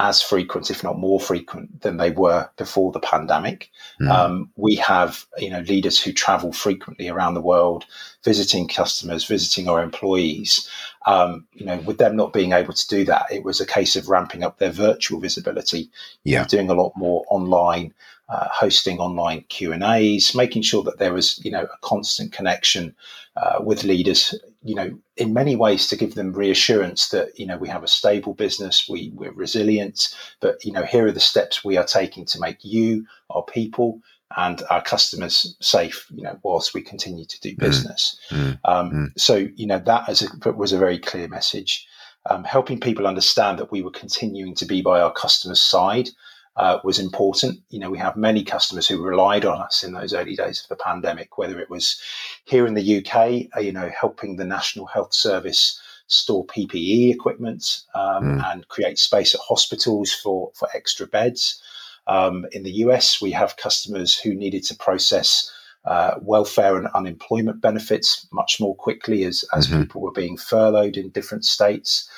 as 0.00 0.22
frequent, 0.22 0.70
if 0.70 0.84
not 0.84 0.98
more 0.98 1.18
frequent, 1.18 1.80
than 1.82 1.96
they 1.96 2.10
were 2.10 2.48
before 2.56 2.92
the 2.92 3.00
pandemic. 3.00 3.70
Mm. 4.00 4.10
Um, 4.10 4.50
we 4.54 4.76
have, 4.76 5.26
you 5.38 5.50
know, 5.50 5.60
leaders 5.60 6.00
who 6.00 6.12
travel 6.12 6.52
frequently 6.52 7.08
around 7.08 7.34
the 7.34 7.40
world, 7.40 7.84
visiting 8.24 8.68
customers, 8.68 9.24
visiting 9.24 9.68
our 9.68 9.82
employees. 9.82 10.68
Um, 11.06 11.46
you 11.52 11.66
know, 11.66 11.78
with 11.78 11.98
them 11.98 12.14
not 12.14 12.32
being 12.32 12.52
able 12.52 12.74
to 12.74 12.88
do 12.88 13.04
that, 13.06 13.26
it 13.32 13.42
was 13.42 13.60
a 13.60 13.66
case 13.66 13.96
of 13.96 14.08
ramping 14.08 14.44
up 14.44 14.58
their 14.58 14.70
virtual 14.70 15.18
visibility. 15.18 15.90
Yeah, 16.22 16.44
doing 16.44 16.70
a 16.70 16.74
lot 16.74 16.92
more 16.96 17.24
online, 17.28 17.92
uh, 18.28 18.46
hosting 18.52 19.00
online 19.00 19.44
Q 19.48 19.72
and 19.72 19.82
A's, 19.82 20.32
making 20.34 20.62
sure 20.62 20.84
that 20.84 20.98
there 20.98 21.12
was, 21.12 21.44
you 21.44 21.50
know, 21.50 21.64
a 21.64 21.78
constant 21.80 22.30
connection 22.30 22.94
uh, 23.36 23.58
with 23.60 23.82
leaders, 23.82 24.34
you 24.62 24.74
know, 24.74 24.98
in 25.16 25.32
many 25.32 25.54
ways 25.56 25.86
to 25.88 25.96
give 25.96 26.14
them 26.14 26.32
reassurance 26.32 27.10
that, 27.10 27.38
you 27.38 27.46
know, 27.46 27.56
we 27.56 27.68
have 27.68 27.84
a 27.84 27.88
stable 27.88 28.34
business, 28.34 28.88
we, 28.88 29.12
we're 29.14 29.32
resilient, 29.32 30.14
but, 30.40 30.64
you 30.64 30.72
know, 30.72 30.82
here 30.82 31.06
are 31.06 31.12
the 31.12 31.20
steps 31.20 31.64
we 31.64 31.76
are 31.76 31.84
taking 31.84 32.24
to 32.26 32.40
make 32.40 32.58
you, 32.64 33.06
our 33.30 33.44
people, 33.44 34.00
and 34.36 34.62
our 34.68 34.82
customers 34.82 35.56
safe, 35.60 36.06
you 36.14 36.22
know, 36.22 36.38
whilst 36.42 36.74
we 36.74 36.82
continue 36.82 37.24
to 37.24 37.40
do 37.40 37.54
mm. 37.54 37.58
business. 37.58 38.18
Mm. 38.30 38.58
Um, 38.64 38.90
mm. 38.90 39.06
So, 39.16 39.48
you 39.54 39.66
know, 39.66 39.78
that 39.78 40.22
a, 40.44 40.52
was 40.52 40.72
a 40.72 40.78
very 40.78 40.98
clear 40.98 41.28
message. 41.28 41.86
Um, 42.28 42.44
helping 42.44 42.78
people 42.78 43.06
understand 43.06 43.58
that 43.58 43.72
we 43.72 43.80
were 43.80 43.90
continuing 43.90 44.54
to 44.56 44.66
be 44.66 44.82
by 44.82 45.00
our 45.00 45.12
customers' 45.12 45.62
side 45.62 46.10
uh, 46.58 46.80
was 46.82 46.98
important. 46.98 47.60
You 47.70 47.78
know, 47.78 47.90
we 47.90 47.98
have 47.98 48.16
many 48.16 48.42
customers 48.42 48.88
who 48.88 49.00
relied 49.00 49.44
on 49.44 49.60
us 49.60 49.84
in 49.84 49.92
those 49.92 50.12
early 50.12 50.34
days 50.34 50.60
of 50.60 50.68
the 50.68 50.82
pandemic, 50.82 51.38
whether 51.38 51.58
it 51.60 51.70
was 51.70 52.00
here 52.44 52.66
in 52.66 52.74
the 52.74 52.98
UK, 52.98 53.48
uh, 53.56 53.60
you 53.60 53.72
know, 53.72 53.90
helping 53.98 54.36
the 54.36 54.44
National 54.44 54.86
Health 54.86 55.14
Service 55.14 55.80
store 56.08 56.44
PPE 56.46 57.12
equipment 57.12 57.82
um, 57.94 58.24
mm. 58.24 58.52
and 58.52 58.66
create 58.68 58.98
space 58.98 59.34
at 59.34 59.40
hospitals 59.40 60.12
for, 60.12 60.50
for 60.54 60.68
extra 60.74 61.06
beds. 61.06 61.62
Um, 62.08 62.46
in 62.52 62.64
the 62.64 62.72
US, 62.84 63.20
we 63.20 63.30
have 63.32 63.56
customers 63.56 64.18
who 64.18 64.34
needed 64.34 64.64
to 64.64 64.74
process 64.74 65.52
uh, 65.84 66.14
welfare 66.20 66.76
and 66.76 66.88
unemployment 66.88 67.60
benefits 67.60 68.26
much 68.32 68.58
more 68.58 68.74
quickly 68.74 69.24
as, 69.24 69.44
as 69.54 69.68
mm-hmm. 69.68 69.82
people 69.82 70.00
were 70.00 70.10
being 70.10 70.36
furloughed 70.36 70.96
in 70.96 71.10
different 71.10 71.44
states. 71.44 72.08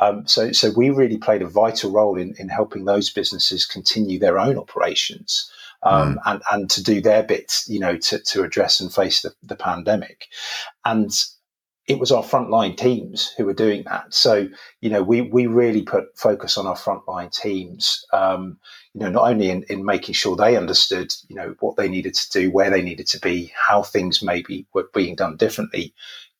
Um, 0.00 0.26
so, 0.26 0.50
so 0.52 0.72
we 0.74 0.90
really 0.90 1.18
played 1.18 1.42
a 1.42 1.46
vital 1.46 1.92
role 1.92 2.16
in, 2.16 2.34
in 2.38 2.48
helping 2.48 2.86
those 2.86 3.10
businesses 3.10 3.66
continue 3.66 4.18
their 4.18 4.38
own 4.38 4.58
operations 4.58 5.50
um, 5.82 6.14
mm. 6.14 6.18
and, 6.26 6.42
and 6.50 6.70
to 6.70 6.82
do 6.82 7.00
their 7.00 7.22
bits, 7.22 7.68
you 7.68 7.78
know, 7.78 7.96
to, 7.98 8.18
to 8.18 8.42
address 8.42 8.80
and 8.80 8.92
face 8.92 9.22
the, 9.22 9.32
the 9.42 9.56
pandemic. 9.56 10.26
And 10.84 11.10
it 11.86 11.98
was 11.98 12.12
our 12.12 12.22
frontline 12.22 12.76
teams 12.76 13.32
who 13.36 13.44
were 13.44 13.54
doing 13.54 13.82
that. 13.84 14.14
So, 14.14 14.48
you 14.80 14.90
know, 14.90 15.02
we, 15.02 15.22
we 15.22 15.46
really 15.46 15.82
put 15.82 16.16
focus 16.16 16.56
on 16.56 16.66
our 16.66 16.76
frontline 16.76 17.32
teams, 17.34 18.04
um, 18.12 18.58
you 18.94 19.00
know, 19.00 19.10
not 19.10 19.28
only 19.28 19.50
in, 19.50 19.64
in 19.68 19.84
making 19.84 20.14
sure 20.14 20.36
they 20.36 20.56
understood, 20.56 21.12
you 21.28 21.36
know, 21.36 21.56
what 21.60 21.76
they 21.76 21.88
needed 21.88 22.14
to 22.14 22.30
do, 22.30 22.50
where 22.50 22.70
they 22.70 22.82
needed 22.82 23.08
to 23.08 23.18
be, 23.18 23.52
how 23.68 23.82
things 23.82 24.22
maybe 24.22 24.66
were 24.72 24.88
being 24.94 25.16
done 25.16 25.36
differently, 25.36 25.92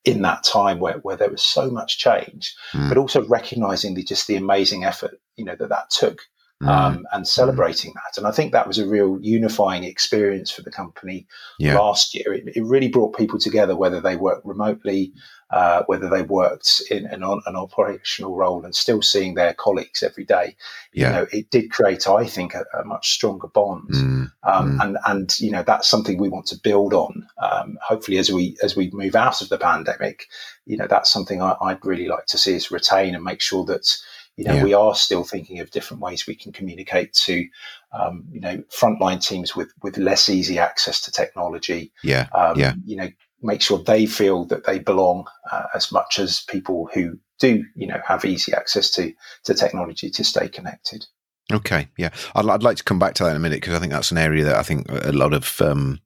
in 0.05 0.23
that 0.23 0.45
time 0.45 0.79
where, 0.81 0.99
where 0.99 1.17
there 1.17 1.31
was 1.31 1.43
so 1.43 1.71
much 1.71 1.99
change, 1.99 2.55
mm. 2.73 2.89
but 2.89 2.99
also 2.99 3.27
recognizing 3.27 3.95
the 3.95 4.03
just 4.03 4.27
the 4.27 4.37
amazing 4.37 4.85
effort 4.85 5.21
you 5.37 5.45
know 5.45 5.57
that 5.59 5.69
that 5.69 5.91
took 5.91 6.21
mm. 6.63 6.69
um, 6.69 7.07
and 7.13 7.27
celebrating 7.27 7.93
that. 7.95 8.19
And 8.19 8.27
I 8.27 8.31
think 8.31 8.53
that 8.53 8.67
was 8.67 8.79
a 8.79 8.87
real 8.87 9.19
unifying 9.21 9.85
experience 9.85 10.51
for 10.51 10.63
the 10.63 10.71
company 10.71 11.27
yeah. 11.59 11.79
last 11.79 12.15
year. 12.15 12.33
It, 12.33 12.45
it, 12.55 12.65
really 12.65 12.89
brought 12.89 13.17
people 13.17 13.39
together, 13.39 13.77
whether 13.77 14.01
they 14.01 14.17
worked 14.17 14.47
remotely, 14.47 15.13
uh, 15.51 15.83
whether 15.87 16.09
they 16.09 16.23
worked 16.23 16.83
in 16.91 17.07
an, 17.07 17.23
an, 17.25 17.57
operational 17.57 18.37
role 18.37 18.65
and 18.65 18.75
still 18.75 19.03
seeing 19.03 19.35
their 19.35 19.53
colleagues 19.53 20.03
every 20.03 20.25
day. 20.25 20.55
Yeah. 20.93 21.09
You 21.09 21.13
know, 21.13 21.27
it 21.33 21.51
did 21.51 21.73
create, 21.73 22.07
I 22.07 22.25
think, 22.27 22.55
a, 22.55 22.65
a 22.79 22.85
much 22.85 23.11
stronger 23.11 23.49
bond. 23.49 23.91
Mm. 23.91 24.33
Um, 24.45 24.79
mm. 24.79 24.85
And 24.85 24.99
and 25.07 25.41
you 25.41 25.51
know 25.51 25.65
that's 25.65 25.89
something 25.89 26.19
we 26.19 26.29
want 26.29 26.47
to 26.47 26.61
build 26.63 26.95
on. 26.95 27.27
Um, 27.43 27.79
hopefully, 27.83 28.19
as 28.19 28.31
we 28.31 28.57
as 28.63 28.77
we 28.77 28.91
move 28.93 29.17
out 29.17 29.43
of 29.43 29.49
the 29.49 29.59
pandemic, 29.59 30.27
you 30.67 30.77
know 30.77 30.87
that's 30.87 31.11
something 31.11 31.43
I, 31.43 31.57
would 31.61 31.85
really 31.85 32.07
like 32.07 32.27
to 32.27 32.39
see 32.39 32.55
us 32.55 32.71
retain 32.71 33.15
and 33.15 33.25
make 33.25 33.41
sure 33.41 33.65
that 33.65 33.97
you 34.37 34.45
know, 34.45 34.55
yeah. 34.55 34.65
we 34.65 34.73
are 34.73 34.95
still 34.95 35.23
thinking 35.23 35.61
of 35.61 35.71
different 35.71 36.01
ways 36.01 36.27
we 36.27 36.35
can 36.35 36.51
communicate 36.51 37.13
to, 37.13 37.47
um, 37.93 38.25
you 38.33 38.41
know, 38.41 38.63
frontline 38.71 39.23
teams 39.23 39.55
with 39.55 39.71
with 39.83 39.99
less 39.99 40.31
easy 40.31 40.59
access 40.59 41.01
to 41.03 41.11
technology. 41.11 41.93
Yeah, 42.03 42.27
um, 42.33 42.59
yeah. 42.59 42.73
You 42.87 42.97
know, 42.97 43.09
make 43.43 43.63
sure 43.63 43.79
they 43.79 44.07
feel 44.07 44.45
that 44.47 44.67
they 44.67 44.79
belong 44.79 45.27
uh, 45.51 45.65
as 45.75 45.91
much 45.93 46.19
as 46.19 46.43
people 46.49 46.89
who 46.93 47.19
do, 47.39 47.65
you 47.75 47.87
know, 47.87 48.01
have 48.07 48.25
easy 48.25 48.53
access 48.53 48.91
to 48.91 49.13
to 49.45 49.55
technology 49.55 50.11
to 50.11 50.25
stay 50.25 50.49
connected. 50.49 51.07
Okay, 51.53 51.89
yeah, 51.99 52.11
I'd, 52.37 52.47
I'd 52.49 52.63
like 52.63 52.77
to 52.77 52.85
come 52.85 52.99
back 52.99 53.15
to 53.15 53.25
that 53.25 53.31
in 53.31 53.37
a 53.37 53.41
minute 53.41 53.61
because 53.61 53.75
I 53.75 53.81
think 53.81 53.93
that's 53.93 54.13
an 54.13 54.19
area 54.19 54.45
that 54.45 54.57
I 54.57 54.63
think 54.63 54.87
a 54.89 55.13
lot 55.13 55.35
of 55.35 55.61
um, 55.61 55.99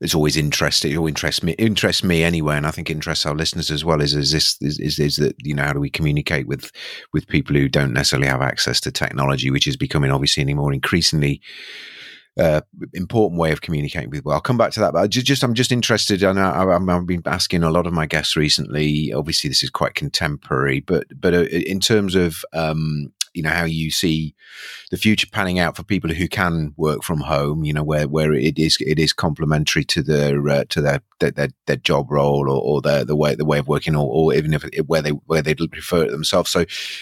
is 0.00 0.14
always 0.14 0.36
interesting. 0.36 0.92
It 0.92 1.08
interests 1.08 1.42
me, 1.42 1.52
interests 1.52 2.02
me 2.02 2.22
anyway, 2.22 2.56
and 2.56 2.66
I 2.66 2.70
think 2.70 2.88
interests 2.88 3.26
our 3.26 3.34
listeners 3.34 3.70
as 3.70 3.84
well. 3.84 4.00
Is 4.00 4.14
is 4.14 4.32
this 4.32 4.56
is, 4.60 4.78
is, 4.78 4.98
is 4.98 5.16
that 5.16 5.34
you 5.42 5.54
know 5.54 5.64
how 5.64 5.74
do 5.74 5.80
we 5.80 5.90
communicate 5.90 6.46
with 6.46 6.70
with 7.12 7.28
people 7.28 7.54
who 7.56 7.68
don't 7.68 7.92
necessarily 7.92 8.28
have 8.28 8.40
access 8.40 8.80
to 8.82 8.90
technology, 8.90 9.50
which 9.50 9.66
is 9.66 9.76
becoming 9.76 10.10
obviously 10.10 10.42
any 10.42 10.54
more 10.54 10.72
increasingly 10.72 11.42
uh, 12.38 12.60
important 12.92 13.40
way 13.40 13.52
of 13.52 13.60
communicating 13.60 14.10
with. 14.10 14.24
Well, 14.24 14.34
I'll 14.34 14.40
come 14.40 14.58
back 14.58 14.72
to 14.72 14.80
that, 14.80 14.92
but 14.92 15.08
just, 15.08 15.26
just 15.26 15.42
I'm 15.42 15.54
just 15.54 15.72
interested. 15.72 16.22
I 16.22 16.32
know 16.32 16.70
I've 16.88 17.06
been 17.06 17.22
asking 17.26 17.62
a 17.62 17.70
lot 17.70 17.86
of 17.86 17.92
my 17.92 18.06
guests 18.06 18.36
recently. 18.36 19.12
Obviously, 19.12 19.48
this 19.48 19.62
is 19.62 19.70
quite 19.70 19.94
contemporary, 19.94 20.80
but 20.80 21.06
but 21.18 21.34
uh, 21.34 21.44
in 21.44 21.80
terms 21.80 22.14
of 22.14 22.44
um, 22.52 23.12
you 23.36 23.42
know 23.42 23.50
how 23.50 23.64
you 23.64 23.90
see 23.90 24.34
the 24.90 24.96
future 24.96 25.26
panning 25.30 25.58
out 25.58 25.76
for 25.76 25.82
people 25.82 26.10
who 26.10 26.28
can 26.28 26.72
work 26.76 27.02
from 27.02 27.20
home 27.20 27.64
you 27.64 27.72
know 27.72 27.84
where 27.84 28.08
where 28.08 28.32
it 28.32 28.58
is 28.58 28.78
it 28.80 28.98
is 28.98 29.12
complementary 29.12 29.84
to 29.84 30.02
their 30.02 30.48
uh, 30.48 30.64
to 30.68 30.80
their, 30.80 31.00
their 31.20 31.48
their 31.66 31.76
job 31.76 32.10
role 32.10 32.50
or, 32.50 32.60
or 32.60 32.80
their 32.80 33.04
the 33.04 33.16
way 33.16 33.34
the 33.34 33.44
way 33.44 33.58
of 33.58 33.68
working 33.68 33.94
or, 33.94 34.06
or 34.08 34.34
even 34.34 34.52
if 34.52 34.64
it, 34.64 34.86
where 34.86 35.02
they 35.02 35.10
where 35.10 35.42
they 35.42 35.54
prefer 35.54 36.04
it 36.04 36.10
themselves. 36.10 36.50
So 36.50 36.60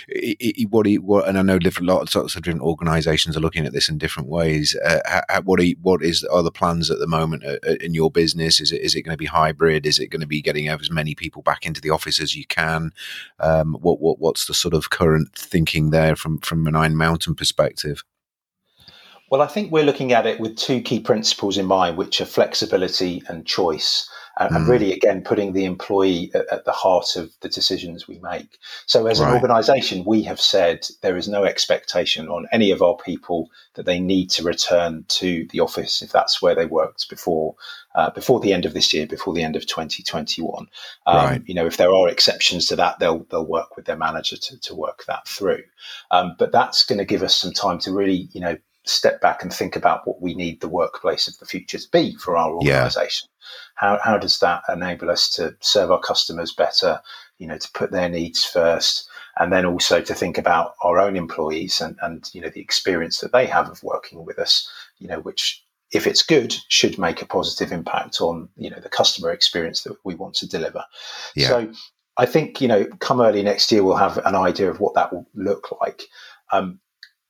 it, 0.08 0.36
it, 0.40 0.70
what, 0.70 0.86
what 0.96 1.28
and 1.28 1.38
I 1.38 1.42
know 1.42 1.58
different 1.58 1.88
lots 1.88 2.14
of 2.14 2.30
different 2.32 2.62
organizations 2.62 3.36
are 3.36 3.40
looking 3.40 3.66
at 3.66 3.72
this 3.72 3.88
in 3.88 3.98
different 3.98 4.28
ways. 4.28 4.76
Uh, 4.84 5.00
how, 5.28 5.42
what 5.42 5.60
are, 5.60 5.66
what 5.82 6.02
is 6.02 6.24
are 6.24 6.42
the 6.42 6.50
plans 6.50 6.90
at 6.90 6.98
the 6.98 7.06
moment 7.06 7.44
uh, 7.44 7.58
uh, 7.66 7.74
in 7.80 7.94
your 7.94 8.10
business? 8.10 8.60
Is 8.60 8.72
it 8.72 8.80
is 8.80 8.94
it 8.94 9.02
going 9.02 9.14
to 9.14 9.18
be 9.18 9.26
hybrid? 9.26 9.86
Is 9.86 9.98
it 9.98 10.08
going 10.08 10.20
to 10.20 10.26
be 10.26 10.42
getting 10.42 10.68
as 10.68 10.90
many 10.90 11.14
people 11.14 11.42
back 11.42 11.66
into 11.66 11.80
the 11.80 11.90
office 11.90 12.20
as 12.20 12.34
you 12.34 12.46
can? 12.46 12.92
Um, 13.40 13.74
what 13.80 14.00
what 14.00 14.18
what's 14.18 14.46
the 14.46 14.54
sort 14.54 14.74
of 14.74 14.90
current 14.90 15.32
thinking 15.34 15.90
there 15.90 16.16
from 16.24 16.38
from 16.38 16.66
an 16.66 16.74
Iron 16.74 16.96
Mountain 16.96 17.34
perspective? 17.34 18.02
Well, 19.30 19.42
I 19.42 19.46
think 19.46 19.70
we're 19.70 19.84
looking 19.84 20.12
at 20.12 20.26
it 20.26 20.40
with 20.40 20.56
two 20.56 20.80
key 20.80 21.00
principles 21.00 21.58
in 21.58 21.66
mind, 21.66 21.98
which 21.98 22.18
are 22.22 22.24
flexibility 22.24 23.22
and 23.28 23.46
choice. 23.46 24.08
And, 24.38 24.50
mm. 24.50 24.56
and 24.56 24.68
really, 24.68 24.92
again, 24.92 25.22
putting 25.22 25.52
the 25.52 25.64
employee 25.64 26.30
at, 26.34 26.46
at, 26.52 26.64
the 26.64 26.72
heart 26.72 27.16
of 27.16 27.30
the 27.40 27.48
decisions 27.48 28.08
we 28.08 28.18
make. 28.18 28.58
So, 28.86 29.06
as 29.06 29.20
right. 29.20 29.28
an 29.28 29.34
organization, 29.34 30.04
we 30.04 30.22
have 30.22 30.40
said 30.40 30.86
there 31.02 31.16
is 31.16 31.28
no 31.28 31.44
expectation 31.44 32.28
on 32.28 32.46
any 32.50 32.70
of 32.70 32.82
our 32.82 32.96
people 32.96 33.50
that 33.74 33.86
they 33.86 34.00
need 34.00 34.30
to 34.30 34.42
return 34.42 35.04
to 35.08 35.46
the 35.50 35.60
office 35.60 36.02
if 36.02 36.10
that's 36.10 36.42
where 36.42 36.54
they 36.54 36.66
worked 36.66 37.08
before 37.08 37.54
uh, 37.94 38.10
before 38.10 38.40
the 38.40 38.52
end 38.52 38.64
of 38.64 38.74
this 38.74 38.92
year, 38.92 39.06
before 39.06 39.34
the 39.34 39.42
end 39.42 39.56
of 39.56 39.66
2021. 39.66 40.66
Um, 41.06 41.16
right. 41.16 41.42
You 41.46 41.54
know, 41.54 41.66
if 41.66 41.76
there 41.76 41.92
are 41.92 42.08
exceptions 42.08 42.66
to 42.66 42.76
that, 42.76 42.98
they'll 42.98 43.24
they'll 43.30 43.46
work 43.46 43.76
with 43.76 43.86
their 43.86 43.96
manager 43.96 44.36
to, 44.36 44.58
to 44.60 44.74
work 44.74 45.04
that 45.06 45.28
through. 45.28 45.62
Um, 46.10 46.34
but 46.38 46.52
that's 46.52 46.84
going 46.84 46.98
to 46.98 47.04
give 47.04 47.22
us 47.22 47.36
some 47.36 47.52
time 47.52 47.78
to 47.80 47.92
really, 47.92 48.28
you 48.32 48.40
know, 48.40 48.56
step 48.84 49.20
back 49.20 49.42
and 49.42 49.52
think 49.52 49.76
about 49.76 50.06
what 50.06 50.20
we 50.20 50.34
need 50.34 50.60
the 50.60 50.68
workplace 50.68 51.26
of 51.26 51.38
the 51.38 51.46
future 51.46 51.78
to 51.78 51.88
be 51.90 52.14
for 52.16 52.36
our 52.36 52.54
organization. 52.54 53.28
Yeah. 53.30 53.48
How, 53.76 53.98
how 54.02 54.18
does 54.18 54.38
that 54.40 54.62
enable 54.68 55.10
us 55.10 55.28
to 55.30 55.56
serve 55.60 55.90
our 55.90 56.00
customers 56.00 56.52
better, 56.52 57.00
you 57.38 57.46
know, 57.46 57.58
to 57.58 57.70
put 57.72 57.90
their 57.90 58.08
needs 58.08 58.44
first, 58.44 59.08
and 59.38 59.52
then 59.52 59.66
also 59.66 60.00
to 60.00 60.14
think 60.14 60.38
about 60.38 60.74
our 60.82 60.98
own 60.98 61.16
employees 61.16 61.80
and, 61.80 61.96
and 62.02 62.30
you 62.32 62.40
know, 62.40 62.50
the 62.50 62.60
experience 62.60 63.20
that 63.20 63.32
they 63.32 63.46
have 63.46 63.68
of 63.68 63.82
working 63.82 64.24
with 64.24 64.38
us, 64.38 64.70
you 64.98 65.08
know, 65.08 65.20
which 65.20 65.64
if 65.92 66.06
it's 66.06 66.22
good, 66.22 66.54
should 66.68 66.98
make 66.98 67.22
a 67.22 67.26
positive 67.26 67.72
impact 67.72 68.20
on 68.20 68.48
you 68.56 68.68
know 68.68 68.80
the 68.80 68.88
customer 68.88 69.30
experience 69.30 69.82
that 69.82 69.96
we 70.04 70.14
want 70.14 70.34
to 70.34 70.48
deliver. 70.48 70.84
Yeah. 71.36 71.48
So 71.48 71.72
I 72.16 72.26
think 72.26 72.60
you 72.60 72.68
know, 72.68 72.86
come 72.98 73.20
early 73.20 73.42
next 73.42 73.70
year, 73.70 73.82
we'll 73.82 73.96
have 73.96 74.18
an 74.18 74.34
idea 74.34 74.70
of 74.70 74.80
what 74.80 74.94
that 74.94 75.12
will 75.12 75.26
look 75.34 75.68
like. 75.80 76.02
Um, 76.52 76.80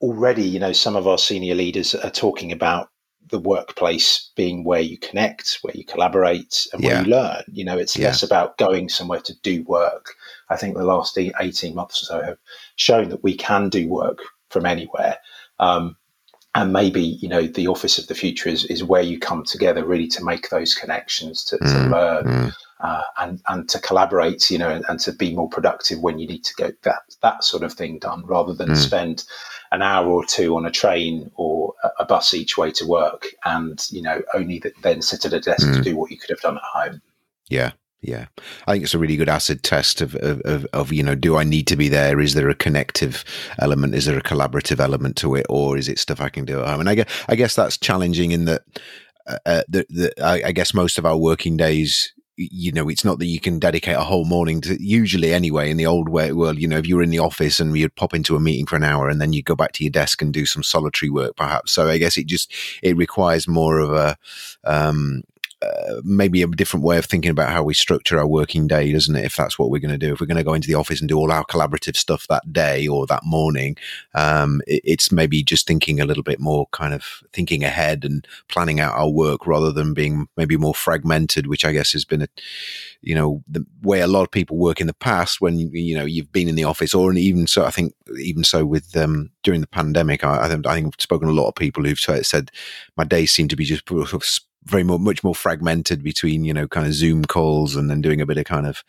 already, 0.04 0.42
you 0.42 0.60
know, 0.60 0.72
some 0.72 0.96
of 0.96 1.06
our 1.06 1.16
senior 1.16 1.54
leaders 1.54 1.94
are 1.94 2.10
talking 2.10 2.52
about 2.52 2.90
the 3.30 3.38
workplace 3.38 4.30
being 4.36 4.62
where 4.64 4.82
you 4.82 4.98
connect, 4.98 5.58
where 5.62 5.74
you 5.74 5.84
collaborate, 5.84 6.66
and 6.72 6.84
where 6.84 6.92
yeah. 6.92 7.02
you 7.02 7.06
learn. 7.10 7.42
You 7.50 7.64
know, 7.64 7.78
it's 7.78 7.96
yeah. 7.96 8.08
less 8.08 8.22
about 8.22 8.58
going 8.58 8.90
somewhere 8.90 9.20
to 9.20 9.34
do 9.40 9.62
work. 9.62 10.14
I 10.50 10.56
think 10.56 10.76
the 10.76 10.84
last 10.84 11.16
18 11.18 11.74
months 11.74 12.02
or 12.02 12.04
so 12.04 12.22
have 12.22 12.38
shown 12.76 13.08
that 13.08 13.24
we 13.24 13.34
can 13.34 13.70
do 13.70 13.88
work 13.88 14.18
from 14.50 14.66
anywhere. 14.66 15.16
Um, 15.58 15.96
and 16.54 16.72
maybe 16.72 17.02
you 17.02 17.28
know 17.28 17.46
the 17.46 17.66
office 17.66 17.98
of 17.98 18.06
the 18.06 18.14
future 18.14 18.48
is, 18.48 18.64
is 18.66 18.84
where 18.84 19.02
you 19.02 19.18
come 19.18 19.44
together 19.44 19.84
really 19.84 20.06
to 20.08 20.24
make 20.24 20.50
those 20.50 20.74
connections 20.74 21.44
to, 21.44 21.58
to 21.58 21.64
mm, 21.64 21.90
learn 21.90 22.24
mm. 22.24 22.54
Uh, 22.80 23.02
and 23.18 23.40
and 23.48 23.68
to 23.68 23.78
collaborate 23.78 24.50
you 24.50 24.58
know 24.58 24.68
and, 24.68 24.84
and, 24.88 25.00
to 25.00 25.12
be 25.12 25.34
more 25.34 25.48
productive 25.48 26.00
when 26.00 26.18
you 26.18 26.26
need 26.26 26.44
to 26.44 26.52
get 26.54 26.82
that 26.82 27.02
that 27.22 27.42
sort 27.42 27.62
of 27.62 27.72
thing 27.72 27.98
done 27.98 28.26
rather 28.26 28.52
than 28.52 28.68
mm. 28.68 28.76
spend 28.76 29.24
an 29.72 29.80
hour 29.80 30.10
or 30.10 30.24
two 30.24 30.54
on 30.56 30.66
a 30.66 30.70
train 30.70 31.30
or 31.36 31.72
a 31.98 32.04
bus 32.04 32.34
each 32.34 32.58
way 32.58 32.70
to 32.70 32.86
work 32.86 33.28
and 33.44 33.86
you 33.90 34.02
know 34.02 34.20
only 34.34 34.62
then 34.82 35.00
sit 35.00 35.24
at 35.24 35.32
a 35.32 35.40
desk 35.40 35.66
to 35.72 35.78
mm. 35.78 35.84
do 35.84 35.96
what 35.96 36.10
you 36.10 36.18
could 36.18 36.28
have 36.28 36.40
done 36.40 36.56
at 36.56 36.62
home 36.62 37.00
yeah 37.48 37.70
yeah, 38.04 38.26
I 38.66 38.72
think 38.72 38.84
it's 38.84 38.94
a 38.94 38.98
really 38.98 39.16
good 39.16 39.28
acid 39.28 39.62
test 39.62 40.00
of, 40.00 40.14
of, 40.16 40.66
of, 40.72 40.92
you 40.92 41.02
know, 41.02 41.14
do 41.14 41.36
I 41.36 41.44
need 41.44 41.66
to 41.68 41.76
be 41.76 41.88
there? 41.88 42.20
Is 42.20 42.34
there 42.34 42.50
a 42.50 42.54
connective 42.54 43.24
element? 43.58 43.94
Is 43.94 44.04
there 44.04 44.18
a 44.18 44.22
collaborative 44.22 44.78
element 44.78 45.16
to 45.18 45.34
it, 45.34 45.46
or 45.48 45.78
is 45.78 45.88
it 45.88 45.98
stuff 45.98 46.20
I 46.20 46.28
can 46.28 46.44
do 46.44 46.60
at 46.60 46.66
home? 46.66 46.80
And 46.80 46.88
I 46.88 46.94
guess 46.94 47.24
I 47.28 47.34
guess 47.34 47.54
that's 47.54 47.78
challenging 47.78 48.32
in 48.32 48.44
that. 48.44 48.62
Uh, 49.26 49.38
uh 49.46 49.62
that, 49.68 49.88
that 49.88 50.12
I, 50.22 50.48
I 50.48 50.52
guess 50.52 50.74
most 50.74 50.98
of 50.98 51.06
our 51.06 51.16
working 51.16 51.56
days 51.56 52.12
you 52.36 52.72
know, 52.72 52.88
it's 52.88 53.04
not 53.04 53.18
that 53.20 53.26
you 53.26 53.38
can 53.38 53.58
dedicate 53.58 53.96
a 53.96 54.02
whole 54.02 54.24
morning 54.24 54.60
to 54.62 54.82
usually 54.82 55.32
anyway 55.32 55.70
in 55.70 55.76
the 55.76 55.86
old 55.86 56.08
way 56.08 56.32
world, 56.32 56.58
you 56.58 56.66
know, 56.66 56.78
if 56.78 56.86
you 56.86 56.96
were 56.96 57.02
in 57.02 57.10
the 57.10 57.18
office 57.18 57.60
and 57.60 57.76
you'd 57.76 57.94
pop 57.94 58.12
into 58.12 58.34
a 58.34 58.40
meeting 58.40 58.66
for 58.66 58.76
an 58.76 58.82
hour 58.82 59.08
and 59.08 59.20
then 59.20 59.32
you 59.32 59.42
go 59.42 59.54
back 59.54 59.72
to 59.72 59.84
your 59.84 59.90
desk 59.90 60.20
and 60.20 60.32
do 60.32 60.44
some 60.44 60.62
solitary 60.62 61.10
work 61.10 61.36
perhaps. 61.36 61.72
So 61.72 61.88
I 61.88 61.98
guess 61.98 62.16
it 62.16 62.26
just, 62.26 62.52
it 62.82 62.96
requires 62.96 63.46
more 63.46 63.78
of 63.78 63.92
a, 63.92 64.16
um, 64.64 65.22
uh, 65.64 66.00
maybe 66.04 66.42
a 66.42 66.46
different 66.46 66.84
way 66.84 66.98
of 66.98 67.04
thinking 67.04 67.30
about 67.30 67.50
how 67.50 67.62
we 67.62 67.74
structure 67.74 68.18
our 68.18 68.26
working 68.26 68.66
day, 68.66 68.92
doesn't 68.92 69.16
it? 69.16 69.24
If 69.24 69.36
that's 69.36 69.58
what 69.58 69.70
we're 69.70 69.80
going 69.80 69.98
to 69.98 70.06
do, 70.06 70.12
if 70.12 70.20
we're 70.20 70.26
going 70.26 70.36
to 70.36 70.44
go 70.44 70.54
into 70.54 70.68
the 70.68 70.74
office 70.74 71.00
and 71.00 71.08
do 71.08 71.18
all 71.18 71.32
our 71.32 71.44
collaborative 71.44 71.96
stuff 71.96 72.26
that 72.28 72.52
day 72.52 72.86
or 72.86 73.06
that 73.06 73.24
morning, 73.24 73.76
um, 74.14 74.60
it, 74.66 74.82
it's 74.84 75.12
maybe 75.12 75.42
just 75.42 75.66
thinking 75.66 76.00
a 76.00 76.04
little 76.04 76.22
bit 76.22 76.40
more 76.40 76.66
kind 76.72 76.94
of 76.94 77.22
thinking 77.32 77.64
ahead 77.64 78.04
and 78.04 78.26
planning 78.48 78.80
out 78.80 78.94
our 78.94 79.08
work 79.08 79.46
rather 79.46 79.72
than 79.72 79.94
being 79.94 80.26
maybe 80.36 80.56
more 80.56 80.74
fragmented, 80.74 81.46
which 81.46 81.64
I 81.64 81.72
guess 81.72 81.92
has 81.92 82.04
been 82.04 82.22
a, 82.22 82.28
you 83.00 83.14
know, 83.14 83.42
the 83.48 83.64
way 83.82 84.00
a 84.00 84.06
lot 84.06 84.22
of 84.22 84.30
people 84.30 84.56
work 84.56 84.80
in 84.80 84.86
the 84.86 84.94
past 84.94 85.40
when, 85.40 85.58
you 85.58 85.96
know, 85.96 86.04
you've 86.04 86.32
been 86.32 86.48
in 86.48 86.54
the 86.54 86.64
office 86.64 86.94
or 86.94 87.12
even 87.14 87.46
so, 87.46 87.64
I 87.64 87.70
think 87.70 87.94
even 88.18 88.44
so 88.44 88.64
with, 88.64 88.96
um, 88.96 89.30
during 89.42 89.60
the 89.60 89.66
pandemic, 89.66 90.24
I, 90.24 90.48
think, 90.48 90.66
I 90.66 90.74
think 90.74 90.86
I've 90.86 91.00
spoken 91.00 91.28
to 91.28 91.34
a 91.34 91.40
lot 91.40 91.48
of 91.48 91.54
people 91.54 91.84
who've 91.84 91.98
said 91.98 92.50
my 92.96 93.04
days 93.04 93.32
seem 93.32 93.48
to 93.48 93.56
be 93.56 93.64
just 93.64 93.84
very 94.66 94.82
more, 94.82 94.98
much 94.98 95.22
more 95.22 95.34
fragmented 95.34 96.02
between, 96.02 96.44
you 96.44 96.54
know, 96.54 96.66
kind 96.66 96.86
of 96.86 96.94
Zoom 96.94 97.24
calls 97.24 97.76
and 97.76 97.90
then 97.90 98.00
doing 98.00 98.20
a 98.20 98.26
bit 98.26 98.38
of 98.38 98.44
kind 98.44 98.66
of 98.66 98.82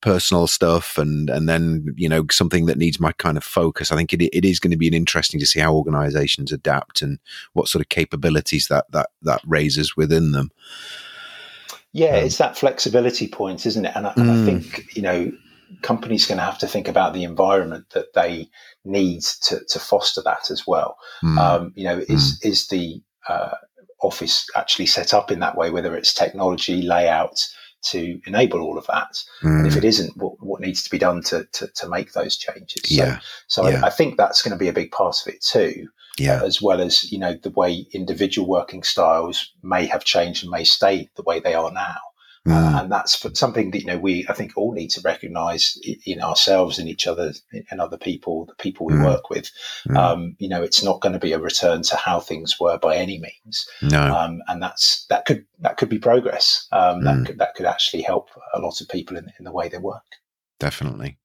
personal 0.00 0.46
stuff 0.46 0.98
and, 0.98 1.30
and 1.30 1.48
then, 1.48 1.94
you 1.96 2.08
know, 2.08 2.24
something 2.30 2.66
that 2.66 2.78
needs 2.78 2.98
my 2.98 3.12
kind 3.12 3.36
of 3.36 3.44
focus. 3.44 3.92
I 3.92 3.96
think 3.96 4.12
it, 4.12 4.22
it 4.22 4.44
is 4.44 4.58
going 4.58 4.72
to 4.72 4.76
be 4.76 4.88
an 4.88 4.94
interesting 4.94 5.38
to 5.40 5.46
see 5.46 5.60
how 5.60 5.74
organizations 5.74 6.52
adapt 6.52 7.00
and 7.00 7.18
what 7.52 7.68
sort 7.68 7.80
of 7.80 7.88
capabilities 7.88 8.66
that, 8.68 8.90
that, 8.90 9.10
that 9.22 9.40
raises 9.46 9.96
within 9.96 10.32
them. 10.32 10.50
Yeah, 11.92 12.18
um, 12.18 12.24
it's 12.24 12.38
that 12.38 12.58
flexibility 12.58 13.28
point, 13.28 13.66
isn't 13.66 13.84
it? 13.84 13.92
And 13.94 14.06
I, 14.06 14.12
and 14.16 14.26
mm. 14.26 14.42
I 14.42 14.44
think, 14.44 14.96
you 14.96 15.02
know, 15.02 15.32
companies 15.82 16.26
going 16.26 16.38
to 16.38 16.44
have 16.44 16.58
to 16.58 16.66
think 16.66 16.88
about 16.88 17.14
the 17.14 17.22
environment 17.22 17.86
that 17.90 18.14
they 18.14 18.48
need 18.84 19.22
to, 19.42 19.60
to 19.68 19.78
foster 19.78 20.22
that 20.24 20.50
as 20.50 20.66
well. 20.66 20.96
Mm. 21.22 21.38
Um, 21.38 21.72
you 21.76 21.84
know, 21.84 21.98
is, 21.98 22.40
mm. 22.40 22.46
is 22.48 22.66
the, 22.66 23.00
uh, 23.28 23.54
office 24.02 24.48
actually 24.56 24.86
set 24.86 25.12
up 25.14 25.30
in 25.30 25.40
that 25.40 25.56
way, 25.56 25.70
whether 25.70 25.94
it's 25.96 26.14
technology, 26.14 26.82
layout, 26.82 27.46
to 27.82 28.20
enable 28.26 28.60
all 28.60 28.78
of 28.78 28.86
that. 28.86 29.22
Mm. 29.42 29.58
And 29.58 29.66
if 29.66 29.76
it 29.76 29.84
isn't, 29.84 30.16
what, 30.16 30.34
what 30.40 30.60
needs 30.60 30.82
to 30.82 30.90
be 30.90 30.98
done 30.98 31.22
to, 31.24 31.46
to, 31.52 31.66
to 31.68 31.88
make 31.88 32.12
those 32.12 32.36
changes? 32.36 32.90
Yeah. 32.90 33.20
So, 33.46 33.62
so 33.62 33.68
yeah. 33.68 33.80
I, 33.82 33.86
I, 33.86 33.90
think 33.90 34.16
that's 34.16 34.42
going 34.42 34.52
to 34.52 34.58
be 34.58 34.68
a 34.68 34.72
big 34.72 34.90
part 34.90 35.16
of 35.20 35.32
it 35.32 35.42
too. 35.42 35.88
Yeah. 36.18 36.42
Uh, 36.42 36.44
as 36.44 36.60
well 36.60 36.80
as, 36.80 37.10
you 37.10 37.18
know, 37.18 37.34
the 37.34 37.50
way 37.50 37.86
individual 37.92 38.46
working 38.46 38.82
styles 38.82 39.50
may 39.62 39.86
have 39.86 40.04
changed 40.04 40.42
and 40.42 40.50
may 40.50 40.64
stay 40.64 41.08
the 41.16 41.22
way 41.22 41.40
they 41.40 41.54
are 41.54 41.72
now. 41.72 41.98
Mm. 42.48 42.52
Uh, 42.52 42.82
and 42.82 42.92
that's 42.92 43.38
something 43.38 43.70
that 43.70 43.80
you 43.80 43.86
know 43.86 43.98
we 43.98 44.26
I 44.28 44.32
think 44.32 44.52
all 44.56 44.72
need 44.72 44.90
to 44.92 45.02
recognise 45.02 45.78
in 46.06 46.22
ourselves, 46.22 46.78
in 46.78 46.88
each 46.88 47.06
other, 47.06 47.34
in 47.52 47.80
other 47.80 47.98
people, 47.98 48.46
the 48.46 48.54
people 48.54 48.86
we 48.86 48.94
mm. 48.94 49.04
work 49.04 49.28
with. 49.28 49.50
Mm. 49.86 49.96
Um, 49.96 50.36
you 50.38 50.48
know, 50.48 50.62
it's 50.62 50.82
not 50.82 51.00
going 51.00 51.12
to 51.12 51.18
be 51.18 51.32
a 51.32 51.38
return 51.38 51.82
to 51.82 51.96
how 51.96 52.18
things 52.18 52.58
were 52.58 52.78
by 52.78 52.96
any 52.96 53.18
means. 53.18 53.68
No, 53.82 54.16
um, 54.16 54.40
and 54.48 54.62
that's 54.62 55.04
that 55.10 55.26
could 55.26 55.44
that 55.58 55.76
could 55.76 55.90
be 55.90 55.98
progress. 55.98 56.66
Um, 56.72 57.04
that 57.04 57.16
mm. 57.16 57.26
could 57.26 57.38
that 57.38 57.54
could 57.56 57.66
actually 57.66 58.02
help 58.02 58.30
a 58.54 58.58
lot 58.60 58.80
of 58.80 58.88
people 58.88 59.18
in, 59.18 59.30
in 59.38 59.44
the 59.44 59.52
way 59.52 59.68
they 59.68 59.78
work. 59.78 60.16
Definitely. 60.60 61.16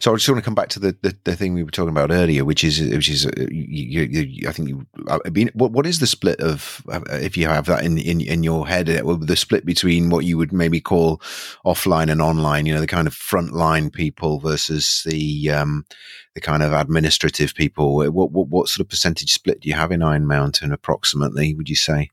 So 0.00 0.12
I 0.12 0.16
just 0.16 0.28
want 0.28 0.38
to 0.38 0.44
come 0.44 0.54
back 0.54 0.68
to 0.70 0.80
the, 0.80 0.96
the, 1.02 1.16
the, 1.24 1.36
thing 1.36 1.52
we 1.52 1.62
were 1.62 1.70
talking 1.70 1.90
about 1.90 2.10
earlier, 2.10 2.44
which 2.44 2.64
is 2.64 2.80
which 2.80 3.10
is 3.10 3.26
uh, 3.26 3.30
you, 3.50 4.02
you, 4.02 4.48
I 4.48 4.52
think 4.52 4.68
you, 4.68 4.86
I 5.08 5.28
mean, 5.28 5.50
what 5.52 5.72
what 5.72 5.84
is 5.84 5.98
the 5.98 6.06
split 6.06 6.40
of 6.40 6.82
uh, 6.90 7.00
if 7.10 7.36
you 7.36 7.46
have 7.48 7.66
that 7.66 7.84
in 7.84 7.98
in, 7.98 8.20
in 8.20 8.42
your 8.42 8.66
head 8.66 8.88
uh, 8.88 9.16
the 9.20 9.36
split 9.36 9.66
between 9.66 10.08
what 10.08 10.24
you 10.24 10.38
would 10.38 10.52
maybe 10.52 10.80
call 10.80 11.18
offline 11.66 12.10
and 12.10 12.22
online, 12.22 12.64
you 12.64 12.74
know, 12.74 12.80
the 12.80 12.86
kind 12.86 13.06
of 13.06 13.14
frontline 13.14 13.92
people 13.92 14.38
versus 14.38 15.02
the 15.04 15.50
um, 15.50 15.84
the 16.34 16.40
kind 16.40 16.62
of 16.62 16.72
administrative 16.72 17.54
people. 17.54 17.96
What, 17.96 18.30
what 18.30 18.48
what 18.48 18.68
sort 18.68 18.84
of 18.84 18.88
percentage 18.88 19.32
split 19.32 19.60
do 19.60 19.68
you 19.68 19.74
have 19.74 19.92
in 19.92 20.02
Iron 20.02 20.26
Mountain 20.26 20.72
approximately? 20.72 21.54
Would 21.54 21.68
you 21.68 21.76
say? 21.76 22.10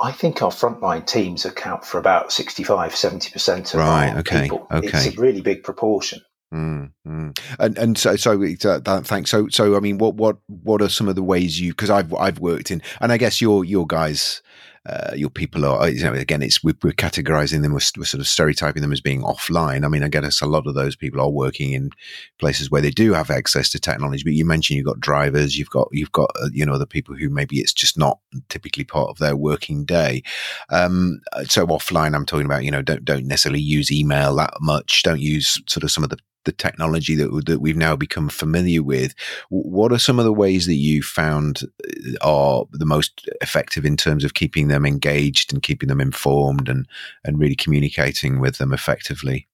I 0.00 0.12
think 0.12 0.42
our 0.42 0.50
frontline 0.50 1.06
teams 1.06 1.44
account 1.44 1.84
for 1.84 1.98
about 1.98 2.32
65, 2.32 2.92
70% 2.92 3.74
of 3.74 3.80
right, 3.80 4.10
our 4.10 4.18
okay, 4.18 4.42
people. 4.42 4.66
Okay. 4.70 4.88
It's 4.88 5.06
a 5.06 5.20
really 5.20 5.40
big 5.40 5.62
proportion. 5.62 6.20
Mm, 6.52 6.92
mm. 7.06 7.38
And 7.58 7.76
and 7.76 7.98
so 7.98 8.16
so 8.16 8.32
uh, 8.42 8.78
that, 8.78 9.02
thanks. 9.04 9.30
So 9.30 9.48
so 9.48 9.76
I 9.76 9.80
mean, 9.80 9.98
what 9.98 10.14
what 10.14 10.38
what 10.46 10.80
are 10.80 10.88
some 10.88 11.06
of 11.06 11.14
the 11.14 11.22
ways 11.22 11.60
you? 11.60 11.72
Because 11.72 11.90
I've 11.90 12.14
I've 12.14 12.38
worked 12.38 12.70
in, 12.70 12.80
and 13.02 13.12
I 13.12 13.18
guess 13.18 13.42
your 13.42 13.66
your 13.66 13.86
guys, 13.86 14.40
uh, 14.88 15.14
your 15.14 15.30
people 15.30 15.64
are. 15.64 15.88
You 15.88 16.04
know, 16.04 16.14
again, 16.14 16.42
it's 16.42 16.64
we're, 16.64 16.74
we're 16.82 16.92
categorizing 16.92 17.62
them, 17.62 17.72
we're, 17.72 17.80
we're, 17.96 18.04
sort 18.04 18.20
of 18.20 18.26
stereotyping 18.26 18.80
them 18.82 18.92
as 18.92 19.00
being 19.00 19.22
offline. 19.22 19.84
I 19.84 19.88
mean, 19.88 20.02
I 20.02 20.08
guess 20.08 20.40
a 20.40 20.46
lot 20.46 20.66
of 20.66 20.74
those 20.74 20.96
people 20.96 21.20
are 21.20 21.28
working 21.28 21.72
in 21.72 21.90
places 22.38 22.70
where 22.70 22.80
they 22.80 22.90
do 22.90 23.12
have 23.12 23.30
access 23.30 23.70
to 23.70 23.78
technology. 23.78 24.22
But 24.24 24.32
you 24.32 24.44
mentioned 24.44 24.78
you've 24.78 24.86
got 24.86 25.00
drivers, 25.00 25.58
you've 25.58 25.70
got 25.70 25.88
you've 25.92 26.12
got 26.12 26.30
uh, 26.40 26.48
you 26.52 26.64
know 26.64 26.78
the 26.78 26.86
people 26.86 27.14
who 27.14 27.28
maybe 27.28 27.58
it's 27.58 27.72
just 27.72 27.98
not 27.98 28.18
typically 28.48 28.84
part 28.84 29.10
of 29.10 29.18
their 29.18 29.36
working 29.36 29.84
day. 29.84 30.22
Um, 30.70 31.20
so 31.44 31.66
offline, 31.66 32.14
I'm 32.14 32.26
talking 32.26 32.46
about 32.46 32.64
you 32.64 32.70
know 32.70 32.82
don't 32.82 33.04
don't 33.04 33.26
necessarily 33.26 33.60
use 33.60 33.92
email 33.92 34.34
that 34.36 34.54
much. 34.60 35.02
Don't 35.02 35.20
use 35.20 35.60
sort 35.66 35.84
of 35.84 35.90
some 35.90 36.04
of 36.04 36.10
the 36.10 36.18
the 36.48 36.52
technology 36.52 37.14
that 37.14 37.28
that 37.44 37.60
we've 37.60 37.76
now 37.76 37.94
become 37.94 38.30
familiar 38.30 38.82
with. 38.82 39.14
What 39.50 39.92
are 39.92 39.98
some 39.98 40.18
of 40.18 40.24
the 40.24 40.32
ways 40.32 40.66
that 40.66 40.76
you 40.76 41.02
found 41.02 41.60
uh, 41.84 42.16
are 42.22 42.64
the 42.72 42.86
most 42.86 43.28
effective 43.42 43.84
in 43.84 43.98
terms 43.98 44.24
of 44.24 44.32
keeping 44.32 44.68
them 44.68 44.86
engaged 44.86 45.52
and 45.52 45.62
keeping 45.62 45.88
them 45.88 46.00
informed 46.00 46.70
and 46.70 46.86
and 47.24 47.38
really 47.38 47.54
communicating 47.54 48.40
with 48.40 48.56
them 48.56 48.72
effectively? 48.72 49.46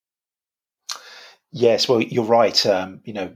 Yes, 1.51 1.89
well, 1.89 2.01
you're 2.01 2.25
right. 2.25 2.65
Um, 2.65 3.01
you 3.05 3.13
know, 3.13 3.33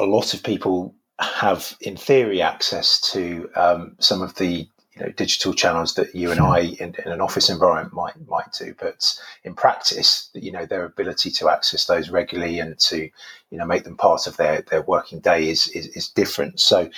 a 0.00 0.04
lot 0.04 0.34
of 0.34 0.42
people 0.42 0.94
have, 1.20 1.76
in 1.80 1.96
theory, 1.96 2.42
access 2.42 3.00
to 3.12 3.48
um, 3.54 3.96
some 4.00 4.20
of 4.20 4.34
the 4.34 4.68
you 4.96 5.04
know 5.04 5.12
digital 5.12 5.52
channels 5.52 5.94
that 5.94 6.14
you 6.14 6.30
and 6.30 6.40
hmm. 6.40 6.46
I 6.46 6.60
in, 6.80 6.94
in, 7.04 7.12
an 7.12 7.20
office 7.20 7.50
environment 7.50 7.92
might 7.92 8.14
might 8.28 8.52
do, 8.58 8.74
but 8.78 9.18
in 9.44 9.54
practice, 9.54 10.30
you 10.34 10.50
know 10.50 10.66
their 10.66 10.84
ability 10.84 11.30
to 11.32 11.50
access 11.50 11.84
those 11.84 12.10
regularly 12.10 12.58
and 12.58 12.78
to 12.80 13.10
you 13.50 13.58
know 13.58 13.66
make 13.66 13.84
them 13.84 13.96
part 13.96 14.26
of 14.26 14.36
their 14.36 14.62
their 14.62 14.82
working 14.82 15.20
day 15.20 15.48
is 15.48 15.68
is, 15.68 15.88
is 15.88 16.08
different. 16.08 16.60
So 16.60 16.90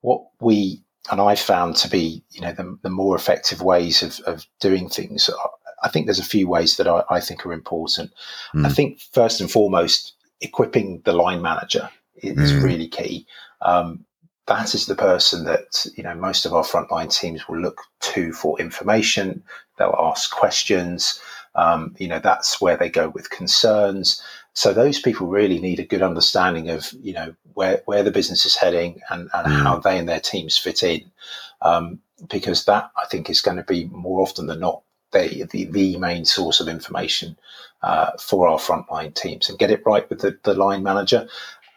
what 0.00 0.22
we 0.40 0.82
and 1.10 1.20
I 1.20 1.34
found 1.36 1.76
to 1.76 1.88
be 1.88 2.22
you 2.30 2.40
know 2.40 2.52
the, 2.52 2.78
the 2.82 2.90
more 2.90 3.14
effective 3.14 3.62
ways 3.62 4.02
of, 4.02 4.20
of 4.26 4.46
doing 4.60 4.88
things. 4.88 5.30
I 5.82 5.88
think 5.88 6.06
there's 6.06 6.18
a 6.18 6.24
few 6.24 6.48
ways 6.48 6.78
that 6.78 6.88
I, 6.88 7.04
I 7.10 7.20
think 7.20 7.44
are 7.44 7.52
important. 7.52 8.12
Mm. 8.54 8.66
I 8.66 8.70
think 8.70 9.00
first 9.00 9.40
and 9.40 9.50
foremost, 9.50 10.14
equipping 10.40 11.02
the 11.04 11.12
line 11.12 11.42
manager 11.42 11.90
is 12.16 12.52
mm. 12.52 12.62
really 12.62 12.88
key. 12.88 13.26
Um, 13.60 14.06
that 14.46 14.74
is 14.74 14.86
the 14.86 14.94
person 14.94 15.44
that 15.44 15.86
you 15.96 16.02
know 16.02 16.14
most 16.14 16.44
of 16.44 16.52
our 16.52 16.64
frontline 16.64 17.12
teams 17.12 17.48
will 17.48 17.60
look 17.60 17.82
to 18.00 18.32
for 18.32 18.60
information. 18.60 19.42
They'll 19.78 19.96
ask 19.98 20.30
questions. 20.30 21.20
Um, 21.54 21.94
you 21.98 22.08
know 22.08 22.18
that's 22.18 22.60
where 22.60 22.76
they 22.76 22.90
go 22.90 23.08
with 23.08 23.30
concerns. 23.30 24.22
So 24.52 24.72
those 24.72 25.00
people 25.00 25.26
really 25.26 25.58
need 25.58 25.80
a 25.80 25.86
good 25.86 26.02
understanding 26.02 26.70
of 26.70 26.92
you 27.02 27.12
know 27.12 27.34
where 27.54 27.82
where 27.86 28.02
the 28.02 28.10
business 28.10 28.44
is 28.44 28.56
heading 28.56 29.00
and, 29.10 29.30
and 29.32 29.46
mm. 29.46 29.62
how 29.62 29.78
they 29.78 29.98
and 29.98 30.08
their 30.08 30.20
teams 30.20 30.56
fit 30.56 30.82
in, 30.82 31.10
um, 31.62 32.00
because 32.28 32.64
that 32.66 32.90
I 32.96 33.06
think 33.06 33.30
is 33.30 33.40
going 33.40 33.56
to 33.56 33.64
be 33.64 33.86
more 33.86 34.20
often 34.20 34.46
than 34.46 34.60
not 34.60 34.82
the 35.12 35.48
the, 35.50 35.64
the 35.64 35.96
main 35.98 36.24
source 36.24 36.60
of 36.60 36.68
information 36.68 37.36
uh, 37.82 38.12
for 38.20 38.48
our 38.48 38.58
frontline 38.58 39.14
teams. 39.14 39.48
And 39.48 39.58
get 39.58 39.70
it 39.70 39.82
right 39.86 40.08
with 40.10 40.20
the, 40.20 40.38
the 40.42 40.54
line 40.54 40.82
manager, 40.82 41.28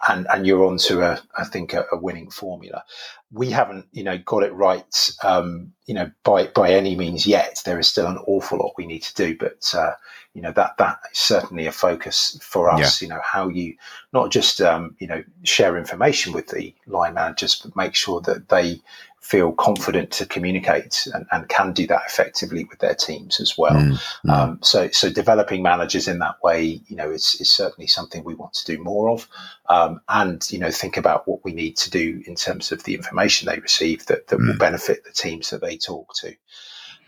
and 0.08 0.28
and 0.30 0.46
you're 0.46 0.66
onto 0.66 1.02
a 1.02 1.20
I 1.38 1.44
think 1.44 1.74
a, 1.74 1.86
a, 1.92 1.98
winning 1.98 2.30
formula. 2.30 2.84
We 3.32 3.50
haven't 3.50 3.88
you 3.92 4.04
know 4.04 4.18
got 4.20 4.44
it 4.44 4.54
right 4.54 5.12
um, 5.24 5.74
you 5.86 5.94
know 5.94 6.12
by 6.24 6.48
by 6.48 6.72
any 6.72 6.96
means 6.96 7.26
yet. 7.26 7.62
There 7.66 7.80
is 7.80 7.88
still 7.88 8.08
an 8.08 8.20
awful 8.28 8.60
lot 8.60 8.74
we 8.78 8.86
need 8.86 9.04
to 9.04 9.16
do, 9.16 9.38
but 9.38 9.74
uh, 9.76 9.94
you 10.34 10.42
know 10.42 10.52
that 10.52 10.78
that 10.78 11.00
is 11.12 11.18
certainly 11.18 11.66
a 11.66 11.72
focus 11.72 12.38
for 12.42 12.70
us. 12.70 13.02
Yeah. 13.02 13.06
You 13.06 13.14
know 13.14 13.22
how 13.24 13.48
you 13.48 13.76
not 14.14 14.32
just 14.32 14.62
um, 14.62 14.96
you 15.00 15.08
know 15.08 15.24
share 15.44 15.78
information 15.78 16.34
with 16.34 16.48
the 16.48 16.74
line 16.86 17.16
managers, 17.16 17.56
but 17.56 17.76
make 17.76 17.96
sure 17.96 18.22
that 18.22 18.50
they 18.50 18.82
feel 19.28 19.52
confident 19.52 20.10
to 20.10 20.26
communicate 20.26 21.06
and, 21.14 21.26
and, 21.34 21.50
can 21.50 21.74
do 21.74 21.86
that 21.86 22.04
effectively 22.08 22.64
with 22.64 22.80
their 22.80 22.96
teams 22.96 23.42
as 23.42 23.58
well. 23.58 23.76
Mm, 23.76 24.00
mm. 24.26 24.32
Um, 24.32 24.60
so, 24.62 24.90
so 24.92 25.10
developing 25.10 25.62
managers 25.62 26.08
in 26.08 26.20
that 26.20 26.42
way, 26.42 26.80
you 26.88 26.96
know, 26.96 27.12
is, 27.12 27.36
is 27.42 27.50
certainly 27.50 27.88
something 27.88 28.24
we 28.24 28.36
want 28.36 28.54
to 28.54 28.66
do 28.66 28.82
more 28.82 29.10
of, 29.10 29.28
um, 29.68 30.00
and 30.08 30.50
you 30.50 30.58
know, 30.58 30.72
think 30.72 30.96
about 30.96 31.28
what 31.28 31.44
we 31.44 31.52
need 31.52 31.76
to 31.76 31.90
do 31.90 32.24
in 32.26 32.36
terms 32.36 32.72
of 32.72 32.86
the 32.86 32.96
information 32.96 33.48
they 33.48 33.60
receive 33.60 34.06
that 34.06 34.28
that 34.28 34.40
mm. 34.40 34.48
will 34.48 34.58
benefit 34.58 35.04
the 35.04 35.12
teams 35.12 35.50
that 35.50 35.60
they 35.60 35.76
talk 35.76 36.14
to. 36.16 36.34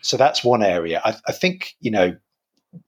So 0.02 0.18
that's 0.18 0.44
one 0.44 0.62
area. 0.62 1.02
I, 1.06 1.16
I 1.26 1.32
think 1.32 1.76
you 1.80 1.92
know, 1.92 2.18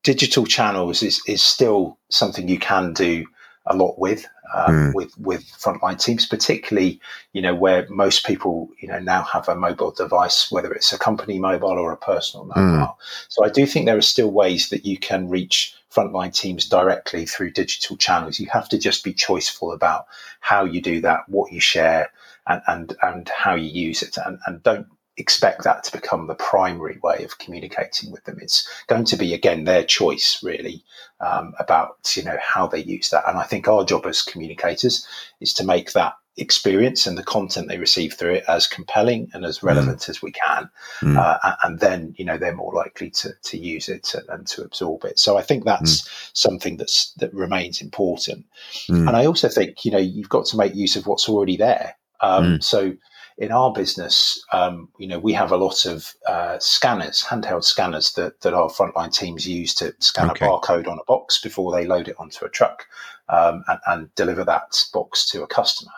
digital 0.03 0.45
channels 0.45 1.03
is 1.03 1.21
is 1.25 1.41
still 1.41 1.97
something 2.09 2.49
you 2.49 2.59
can 2.59 2.91
do 2.91 3.25
a 3.65 3.75
lot 3.75 3.99
with 3.99 4.25
um, 4.53 4.73
mm. 4.73 4.93
with 4.93 5.17
with 5.17 5.43
frontline 5.43 6.01
teams, 6.01 6.25
particularly 6.25 6.99
you 7.33 7.41
know 7.41 7.55
where 7.55 7.87
most 7.89 8.25
people 8.25 8.69
you 8.79 8.87
know 8.87 8.99
now 8.99 9.23
have 9.23 9.47
a 9.47 9.55
mobile 9.55 9.91
device, 9.91 10.51
whether 10.51 10.71
it's 10.73 10.91
a 10.91 10.99
company 10.99 11.39
mobile 11.39 11.69
or 11.69 11.91
a 11.91 11.97
personal 11.97 12.45
hmm. 12.45 12.59
mobile. 12.59 12.85
Mm. 12.87 12.95
So 13.29 13.45
I 13.45 13.49
do 13.49 13.65
think 13.65 13.85
there 13.85 13.97
are 13.97 14.01
still 14.01 14.31
ways 14.31 14.69
that 14.69 14.85
you 14.85 14.97
can 14.97 15.29
reach 15.29 15.75
frontline 15.93 16.33
teams 16.33 16.67
directly 16.67 17.25
through 17.25 17.51
digital 17.51 17.97
channels. 17.97 18.39
You 18.39 18.47
have 18.51 18.69
to 18.69 18.77
just 18.77 19.03
be 19.03 19.13
choiceful 19.13 19.73
about 19.73 20.07
how 20.39 20.63
you 20.63 20.81
do 20.81 21.01
that, 21.01 21.27
what 21.27 21.51
you 21.51 21.59
share, 21.59 22.11
and 22.47 22.61
and 22.67 22.95
and 23.01 23.29
how 23.29 23.55
you 23.55 23.69
use 23.69 24.01
it, 24.01 24.17
and, 24.17 24.39
and 24.45 24.63
don't 24.63 24.87
expect 25.17 25.63
that 25.63 25.83
to 25.83 25.91
become 25.91 26.27
the 26.27 26.35
primary 26.35 26.97
way 27.03 27.23
of 27.23 27.37
communicating 27.37 28.11
with 28.11 28.23
them. 28.23 28.39
It's 28.41 28.67
going 28.87 29.05
to 29.05 29.17
be 29.17 29.33
again 29.33 29.65
their 29.65 29.83
choice, 29.83 30.41
really, 30.43 30.83
um, 31.19 31.53
about 31.59 32.15
you 32.15 32.23
know 32.23 32.37
how 32.41 32.67
they 32.67 32.83
use 32.83 33.09
that. 33.09 33.27
And 33.27 33.37
I 33.37 33.43
think 33.43 33.67
our 33.67 33.83
job 33.83 34.05
as 34.05 34.21
communicators 34.21 35.05
is 35.39 35.53
to 35.55 35.65
make 35.65 35.93
that 35.93 36.13
experience 36.37 37.05
and 37.05 37.17
the 37.17 37.23
content 37.23 37.67
they 37.67 37.77
receive 37.77 38.13
through 38.13 38.35
it 38.35 38.45
as 38.47 38.65
compelling 38.65 39.29
and 39.33 39.43
as 39.43 39.61
relevant 39.61 39.99
mm. 39.99 40.09
as 40.09 40.21
we 40.21 40.31
can 40.31 40.69
mm. 41.01 41.17
uh, 41.17 41.55
and 41.63 41.79
then 41.79 42.15
you 42.17 42.23
know 42.23 42.37
they're 42.37 42.55
more 42.55 42.73
likely 42.73 43.09
to, 43.09 43.31
to 43.43 43.57
use 43.57 43.89
it 43.89 44.13
and, 44.13 44.29
and 44.29 44.47
to 44.47 44.63
absorb 44.63 45.03
it 45.03 45.19
so 45.19 45.37
i 45.37 45.41
think 45.41 45.65
that's 45.65 46.01
mm. 46.01 46.29
something 46.33 46.77
that's 46.77 47.11
that 47.15 47.33
remains 47.33 47.81
important 47.81 48.45
mm. 48.87 49.07
and 49.07 49.09
i 49.09 49.25
also 49.25 49.49
think 49.49 49.83
you 49.83 49.91
know 49.91 49.97
you've 49.97 50.29
got 50.29 50.45
to 50.45 50.55
make 50.55 50.73
use 50.73 50.95
of 50.95 51.05
what's 51.05 51.27
already 51.27 51.57
there 51.57 51.97
um, 52.21 52.45
mm. 52.45 52.63
so 52.63 52.93
in 53.41 53.51
our 53.51 53.73
business, 53.73 54.45
um, 54.53 54.87
you 54.99 55.07
know, 55.07 55.17
we 55.17 55.33
have 55.33 55.51
a 55.51 55.57
lot 55.57 55.87
of 55.87 56.13
uh, 56.27 56.59
scanners, 56.59 57.23
handheld 57.23 57.63
scanners 57.63 58.13
that, 58.13 58.39
that 58.41 58.53
our 58.53 58.69
frontline 58.69 59.11
teams 59.11 59.47
use 59.47 59.73
to 59.73 59.95
scan 59.97 60.29
okay. 60.29 60.45
a 60.45 60.47
barcode 60.47 60.87
on 60.87 60.99
a 60.99 61.03
box 61.05 61.41
before 61.41 61.71
they 61.71 61.87
load 61.87 62.07
it 62.07 62.15
onto 62.19 62.45
a 62.45 62.49
truck 62.49 62.85
um, 63.29 63.63
and, 63.67 63.79
and, 63.87 64.15
deliver 64.15 64.43
that 64.43 64.85
box 64.93 65.25
to 65.25 65.41
a 65.41 65.47
customer. 65.47 65.91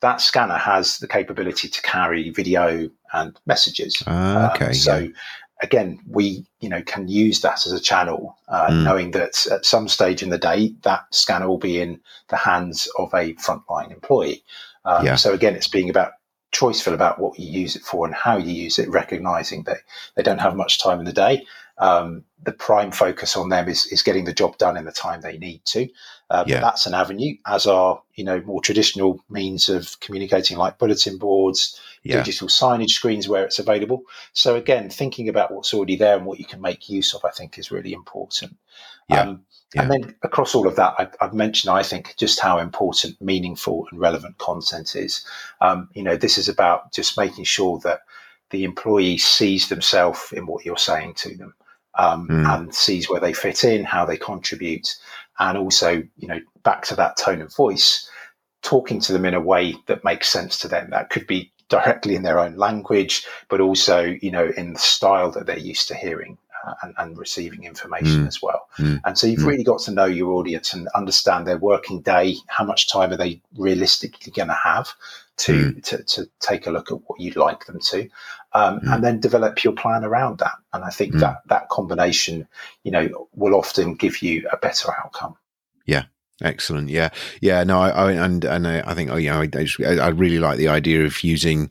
That 0.00 0.20
scanner 0.20 0.58
has 0.58 0.98
the 0.98 1.08
capability 1.08 1.66
to 1.66 1.80
carry 1.80 2.28
video 2.28 2.90
and 3.14 3.40
messages. 3.46 4.02
Uh, 4.06 4.50
okay. 4.54 4.66
Um, 4.66 4.74
so 4.74 4.98
yeah. 4.98 5.08
again, 5.62 5.98
we 6.06 6.44
you 6.60 6.68
know 6.68 6.82
can 6.82 7.08
use 7.08 7.40
that 7.40 7.66
as 7.66 7.72
a 7.72 7.80
channel, 7.80 8.36
uh, 8.48 8.68
mm. 8.68 8.84
knowing 8.84 9.12
that 9.12 9.46
at 9.50 9.64
some 9.64 9.88
stage 9.88 10.22
in 10.22 10.28
the 10.28 10.36
day 10.36 10.74
that 10.82 11.06
scanner 11.14 11.48
will 11.48 11.56
be 11.56 11.80
in 11.80 12.00
the 12.28 12.36
hands 12.36 12.86
of 12.98 13.14
a 13.14 13.32
frontline 13.34 13.92
employee. 13.92 14.42
Um, 14.84 15.06
yeah. 15.06 15.16
So 15.16 15.32
again, 15.32 15.54
it's 15.54 15.68
being 15.68 15.88
about 15.88 16.12
choiceful 16.52 16.92
about 16.92 17.18
what 17.18 17.38
you 17.38 17.50
use 17.50 17.76
it 17.76 17.82
for 17.82 18.06
and 18.06 18.14
how 18.14 18.36
you 18.36 18.52
use 18.52 18.78
it, 18.78 18.88
recognizing 18.88 19.62
that 19.64 19.78
they 20.14 20.22
don't 20.22 20.40
have 20.40 20.54
much 20.54 20.78
time 20.78 20.98
in 20.98 21.04
the 21.04 21.12
day. 21.12 21.46
um, 21.78 22.24
the 22.44 22.52
prime 22.52 22.90
focus 22.90 23.36
on 23.36 23.48
them 23.48 23.68
is, 23.68 23.86
is 23.86 24.02
getting 24.02 24.24
the 24.24 24.32
job 24.32 24.58
done 24.58 24.76
in 24.76 24.84
the 24.84 24.92
time 24.92 25.20
they 25.20 25.38
need 25.38 25.64
to. 25.64 25.88
Uh, 26.28 26.44
yeah. 26.46 26.60
That's 26.60 26.86
an 26.86 26.94
avenue, 26.94 27.36
as 27.46 27.66
are 27.66 28.02
you 28.14 28.24
know 28.24 28.40
more 28.42 28.60
traditional 28.60 29.20
means 29.28 29.68
of 29.68 29.98
communicating, 30.00 30.56
like 30.56 30.78
bulletin 30.78 31.18
boards, 31.18 31.80
yeah. 32.02 32.22
digital 32.22 32.48
signage 32.48 32.90
screens 32.90 33.28
where 33.28 33.44
it's 33.44 33.58
available. 33.58 34.02
So 34.32 34.56
again, 34.56 34.90
thinking 34.90 35.28
about 35.28 35.52
what's 35.52 35.74
already 35.74 35.96
there 35.96 36.16
and 36.16 36.26
what 36.26 36.38
you 36.38 36.44
can 36.44 36.60
make 36.60 36.88
use 36.88 37.14
of, 37.14 37.24
I 37.24 37.30
think, 37.30 37.58
is 37.58 37.70
really 37.70 37.92
important. 37.92 38.56
Yeah. 39.08 39.20
Um, 39.22 39.44
yeah. 39.74 39.82
And 39.82 39.90
then 39.90 40.14
across 40.22 40.54
all 40.54 40.66
of 40.66 40.76
that, 40.76 40.94
I've, 40.98 41.14
I've, 41.20 41.32
mentioned, 41.32 41.72
I 41.72 41.82
think, 41.82 42.14
just 42.18 42.40
how 42.40 42.58
important 42.58 43.20
meaningful 43.22 43.86
and 43.90 43.98
relevant 43.98 44.36
content 44.38 44.94
is. 44.94 45.24
Um, 45.62 45.88
you 45.94 46.02
know, 46.02 46.16
this 46.16 46.36
is 46.36 46.48
about 46.48 46.92
just 46.92 47.16
making 47.16 47.44
sure 47.44 47.78
that 47.80 48.00
the 48.50 48.64
employee 48.64 49.16
sees 49.16 49.68
themselves 49.68 50.30
in 50.32 50.46
what 50.46 50.64
you're 50.64 50.76
saying 50.76 51.14
to 51.14 51.36
them 51.36 51.54
um, 51.94 52.28
mm. 52.28 52.54
and 52.54 52.74
sees 52.74 53.08
where 53.08 53.20
they 53.20 53.32
fit 53.32 53.64
in, 53.64 53.84
how 53.84 54.04
they 54.04 54.16
contribute, 54.16 54.94
and 55.38 55.56
also, 55.56 56.02
you 56.18 56.28
know, 56.28 56.40
back 56.62 56.84
to 56.84 56.96
that 56.96 57.16
tone 57.16 57.40
of 57.40 57.54
voice, 57.54 58.08
talking 58.62 59.00
to 59.00 59.12
them 59.12 59.24
in 59.24 59.34
a 59.34 59.40
way 59.40 59.74
that 59.86 60.04
makes 60.04 60.28
sense 60.28 60.58
to 60.58 60.68
them. 60.68 60.90
That 60.90 61.08
could 61.08 61.26
be 61.26 61.50
directly 61.68 62.14
in 62.14 62.22
their 62.22 62.38
own 62.38 62.56
language, 62.56 63.26
but 63.48 63.60
also, 63.60 64.02
you 64.20 64.30
know, 64.30 64.52
in 64.56 64.74
the 64.74 64.78
style 64.78 65.30
that 65.32 65.46
they're 65.46 65.58
used 65.58 65.88
to 65.88 65.94
hearing. 65.94 66.36
And, 66.82 66.94
and, 66.98 67.18
receiving 67.18 67.64
information 67.64 68.24
mm. 68.24 68.26
as 68.28 68.40
well. 68.40 68.68
Mm. 68.78 69.00
And 69.04 69.18
so 69.18 69.26
you've 69.26 69.40
mm. 69.40 69.46
really 69.46 69.64
got 69.64 69.80
to 69.80 69.90
know 69.90 70.04
your 70.04 70.32
audience 70.32 70.72
and 70.72 70.88
understand 70.94 71.46
their 71.46 71.58
working 71.58 72.00
day. 72.00 72.36
How 72.46 72.64
much 72.64 72.88
time 72.88 73.12
are 73.12 73.16
they 73.16 73.40
realistically 73.56 74.32
going 74.32 74.48
to 74.48 74.58
have 74.62 74.92
to, 75.38 75.52
mm. 75.52 75.82
to, 75.84 76.02
to 76.04 76.30
take 76.40 76.66
a 76.66 76.70
look 76.70 76.92
at 76.92 76.98
what 77.06 77.20
you'd 77.20 77.36
like 77.36 77.66
them 77.66 77.80
to, 77.80 78.08
um, 78.52 78.80
mm. 78.80 78.94
and 78.94 79.02
then 79.02 79.18
develop 79.18 79.64
your 79.64 79.72
plan 79.72 80.04
around 80.04 80.38
that. 80.38 80.54
And 80.72 80.84
I 80.84 80.90
think 80.90 81.14
mm. 81.14 81.20
that 81.20 81.42
that 81.46 81.68
combination, 81.68 82.46
you 82.84 82.92
know, 82.92 83.28
will 83.34 83.54
often 83.54 83.94
give 83.94 84.22
you 84.22 84.48
a 84.52 84.56
better 84.56 84.92
outcome. 85.04 85.36
Yeah, 85.84 86.04
Excellent. 86.42 86.88
Yeah. 86.88 87.10
Yeah. 87.40 87.62
No, 87.64 87.80
I, 87.80 87.90
I 87.90 88.12
and, 88.12 88.44
and 88.44 88.66
I, 88.66 88.82
I 88.84 88.94
think, 88.94 89.10
oh, 89.10 89.16
yeah, 89.16 89.38
I, 89.38 89.42
I, 89.42 89.46
just, 89.46 89.80
I 89.80 90.08
really 90.08 90.38
like 90.38 90.58
the 90.58 90.68
idea 90.68 91.04
of 91.04 91.22
using, 91.22 91.70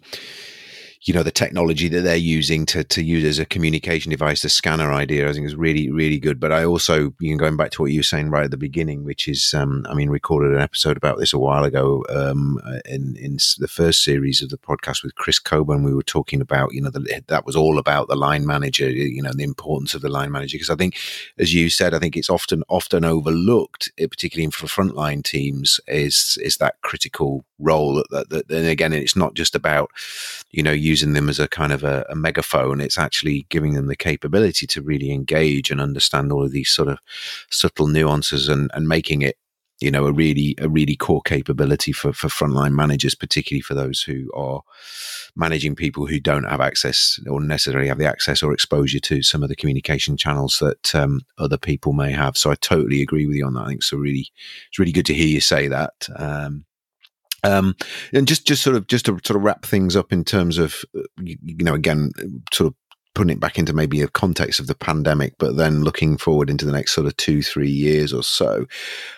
you 1.03 1.13
know 1.15 1.23
the 1.23 1.31
technology 1.31 1.87
that 1.87 2.01
they're 2.01 2.15
using 2.15 2.65
to 2.65 2.83
to 2.83 3.03
use 3.03 3.23
as 3.23 3.39
a 3.39 3.45
communication 3.45 4.11
device 4.11 4.43
the 4.43 4.49
scanner 4.49 4.93
idea 4.93 5.27
i 5.27 5.33
think 5.33 5.45
is 5.45 5.55
really 5.55 5.89
really 5.91 6.19
good. 6.19 6.39
But 6.39 6.51
i 6.51 6.63
also 6.63 7.13
you 7.19 7.31
know 7.31 7.37
going 7.37 7.57
back 7.57 7.71
to 7.71 7.81
what 7.81 7.91
you 7.91 7.99
were 7.99 8.03
saying 8.03 8.29
right 8.29 8.45
at 8.45 8.51
the 8.51 8.57
beginning 8.57 9.03
which 9.03 9.27
is 9.27 9.53
um, 9.53 9.85
i 9.89 9.93
mean 9.93 10.09
recorded 10.09 10.53
an 10.53 10.61
episode 10.61 10.97
about 10.97 11.17
this 11.17 11.33
a 11.33 11.39
while 11.39 11.63
ago 11.63 12.03
um, 12.09 12.59
in 12.85 13.15
in 13.17 13.37
the 13.57 13.67
first 13.67 14.03
series 14.03 14.41
of 14.41 14.49
the 14.49 14.57
podcast 14.57 15.03
with 15.03 15.15
chris 15.15 15.39
coburn. 15.39 15.83
We 15.83 15.93
were 15.93 16.03
talking 16.03 16.41
about 16.41 16.73
you 16.73 16.81
know 16.81 16.91
the, 16.91 17.23
that 17.27 17.45
was 17.45 17.55
all 17.55 17.79
about 17.79 18.07
the 18.07 18.15
line 18.15 18.45
manager 18.45 18.89
you 18.89 19.21
know 19.21 19.33
the 19.33 19.43
importance 19.43 19.93
of 19.93 20.01
the 20.01 20.09
line 20.09 20.31
manager. 20.31 20.55
Because 20.55 20.69
i 20.69 20.75
think 20.75 20.97
as 21.37 21.53
you 21.53 21.69
said 21.69 21.93
i 21.93 21.99
think 21.99 22.15
it's 22.15 22.29
often 22.29 22.63
often 22.69 23.03
overlooked 23.03 23.91
particularly 23.97 24.51
for 24.51 24.67
frontline 24.67 25.23
teams 25.23 25.79
is 25.87 26.37
is 26.41 26.57
that 26.57 26.75
critical 26.81 27.43
role 27.61 28.03
that, 28.09 28.29
that, 28.29 28.49
and 28.51 28.67
again 28.67 28.93
it's 28.93 29.15
not 29.15 29.33
just 29.33 29.55
about 29.55 29.89
you 30.51 30.61
know 30.61 30.71
using 30.71 31.13
them 31.13 31.29
as 31.29 31.39
a 31.39 31.47
kind 31.47 31.71
of 31.71 31.83
a, 31.83 32.05
a, 32.09 32.15
megaphone. 32.15 32.81
It's 32.81 32.97
actually 32.97 33.45
giving 33.49 33.73
them 33.73 33.87
the 33.87 33.95
capability 33.95 34.67
to 34.67 34.81
really 34.81 35.11
engage 35.11 35.71
and 35.71 35.81
understand 35.81 36.31
all 36.31 36.43
of 36.43 36.51
these 36.51 36.69
sort 36.69 36.87
of 36.87 36.99
subtle 37.49 37.87
nuances 37.87 38.47
and, 38.49 38.69
and 38.73 38.87
making 38.87 39.21
it, 39.21 39.37
you 39.79 39.89
know, 39.89 40.05
a 40.05 40.11
really 40.11 40.55
a 40.59 40.69
really 40.69 40.95
core 40.95 41.21
capability 41.21 41.91
for 41.91 42.13
for 42.13 42.27
frontline 42.27 42.73
managers, 42.73 43.15
particularly 43.15 43.61
for 43.61 43.73
those 43.73 44.01
who 44.01 44.29
are 44.33 44.61
managing 45.35 45.75
people 45.75 46.05
who 46.05 46.19
don't 46.19 46.43
have 46.43 46.61
access 46.61 47.19
or 47.29 47.39
necessarily 47.39 47.87
have 47.87 47.97
the 47.97 48.05
access 48.05 48.43
or 48.43 48.53
exposure 48.53 48.99
to 48.99 49.23
some 49.23 49.43
of 49.43 49.49
the 49.49 49.55
communication 49.55 50.17
channels 50.17 50.59
that 50.59 50.93
um, 50.93 51.21
other 51.37 51.57
people 51.57 51.93
may 51.93 52.11
have. 52.11 52.35
So 52.35 52.51
I 52.51 52.55
totally 52.55 53.01
agree 53.01 53.25
with 53.25 53.37
you 53.37 53.45
on 53.45 53.53
that. 53.53 53.63
I 53.63 53.67
think 53.67 53.83
so. 53.83 53.97
Really, 53.97 54.27
it's 54.69 54.79
really 54.79 54.91
good 54.91 55.05
to 55.05 55.13
hear 55.13 55.27
you 55.27 55.41
say 55.41 55.67
that. 55.69 56.07
Um, 56.15 56.65
um, 57.43 57.75
and 58.13 58.27
just, 58.27 58.45
just 58.45 58.63
sort 58.63 58.75
of, 58.75 58.87
just 58.87 59.05
to 59.05 59.19
sort 59.23 59.37
of 59.37 59.43
wrap 59.43 59.65
things 59.65 59.95
up 59.95 60.11
in 60.13 60.23
terms 60.23 60.57
of, 60.57 60.83
uh, 60.97 61.01
you, 61.21 61.37
know, 61.59 61.73
again, 61.73 62.11
sort 62.51 62.67
of 62.67 62.75
putting 63.13 63.31
it 63.31 63.39
back 63.39 63.59
into 63.59 63.73
maybe 63.73 64.01
a 64.01 64.07
context 64.07 64.59
of 64.59 64.67
the 64.67 64.75
pandemic, 64.75 65.33
but 65.37 65.57
then 65.57 65.83
looking 65.83 66.17
forward 66.17 66.49
into 66.49 66.65
the 66.65 66.71
next 66.71 66.93
sort 66.93 67.05
of 67.07 67.17
two, 67.17 67.41
three 67.41 67.69
years 67.69 68.13
or 68.13 68.23
so. 68.23 68.65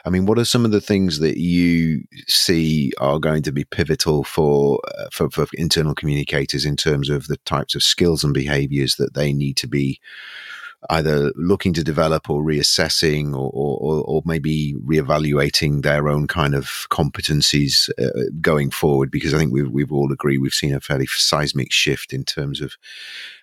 I 0.03 0.09
mean, 0.09 0.25
what 0.25 0.39
are 0.39 0.45
some 0.45 0.65
of 0.65 0.71
the 0.71 0.81
things 0.81 1.19
that 1.19 1.38
you 1.38 2.03
see 2.27 2.91
are 2.99 3.19
going 3.19 3.43
to 3.43 3.51
be 3.51 3.65
pivotal 3.65 4.23
for, 4.23 4.79
uh, 4.97 5.09
for, 5.12 5.29
for 5.29 5.45
internal 5.53 5.93
communicators 5.93 6.65
in 6.65 6.75
terms 6.75 7.09
of 7.09 7.27
the 7.27 7.38
types 7.45 7.75
of 7.75 7.83
skills 7.83 8.23
and 8.23 8.33
behaviors 8.33 8.95
that 8.95 9.13
they 9.13 9.31
need 9.31 9.57
to 9.57 9.67
be 9.67 9.99
either 10.89 11.32
looking 11.36 11.74
to 11.74 11.84
develop 11.84 12.30
or 12.30 12.43
reassessing 12.43 13.34
or, 13.34 13.50
or, 13.54 14.04
or 14.04 14.22
maybe 14.26 14.76
reevaluating 14.86 15.84
their 15.84 16.08
own 16.08 16.28
kind 16.28 16.56
of 16.56 16.88
competencies 16.89 17.89
uh, 18.00 18.30
going 18.41 18.69
forward? 18.69 19.12
Because 19.12 19.34
I 19.34 19.38
think 19.38 19.54
we've, 19.54 19.69
we've 19.69 19.91
all 19.91 20.12
agreed 20.12 20.39
we've 20.39 20.54
seen 20.54 20.74
a 20.74 20.80
fairly 20.80 21.08
seismic 21.08 21.72
shift 21.72 22.13
in 22.13 22.24
terms 22.24 22.62
of 22.62 22.76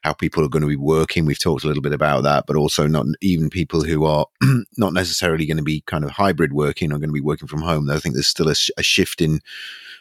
how 0.02 0.12
people 0.12 0.44
are 0.44 0.48
going 0.48 0.62
to 0.62 0.68
be 0.68 0.76
working. 0.76 1.24
We've 1.24 1.38
talked 1.38 1.64
a 1.64 1.66
little 1.66 1.82
bit 1.82 1.92
about 1.92 2.22
that, 2.22 2.46
but 2.46 2.56
also 2.56 2.86
not 2.86 3.06
even 3.20 3.50
people 3.50 3.82
who 3.82 4.04
are 4.04 4.26
not 4.76 4.92
necessarily 4.92 5.46
going 5.46 5.56
to 5.56 5.62
be 5.62 5.82
kind 5.82 6.04
of 6.04 6.10
hybrid 6.10 6.52
working 6.52 6.92
or 6.92 6.98
going 6.98 7.10
to 7.10 7.14
be 7.14 7.20
working 7.20 7.48
from 7.48 7.62
home. 7.62 7.90
I 7.90 7.98
think 7.98 8.14
there's 8.14 8.26
still 8.26 8.48
a, 8.48 8.56
a 8.76 8.82
shift 8.82 9.20
in 9.20 9.40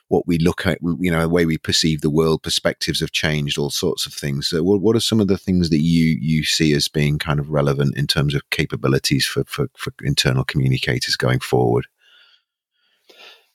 what 0.09 0.27
we 0.27 0.37
look 0.39 0.65
at, 0.67 0.79
you 0.81 1.11
know, 1.11 1.21
the 1.21 1.29
way 1.29 1.45
we 1.45 1.57
perceive 1.57 2.01
the 2.01 2.09
world, 2.09 2.43
perspectives 2.43 2.99
have 2.99 3.11
changed, 3.11 3.57
all 3.57 3.69
sorts 3.69 4.05
of 4.05 4.13
things. 4.13 4.49
So 4.49 4.61
what, 4.63 4.81
what 4.81 4.95
are 4.95 4.99
some 4.99 5.19
of 5.21 5.27
the 5.27 5.37
things 5.37 5.69
that 5.69 5.81
you 5.81 6.17
you 6.19 6.43
see 6.43 6.73
as 6.73 6.87
being 6.87 7.19
kind 7.19 7.39
of 7.39 7.49
relevant 7.49 7.95
in 7.95 8.07
terms 8.07 8.35
of 8.35 8.49
capabilities 8.49 9.25
for, 9.25 9.43
for, 9.45 9.67
for 9.77 9.93
internal 10.01 10.43
communicators 10.43 11.15
going 11.15 11.39
forward? 11.39 11.85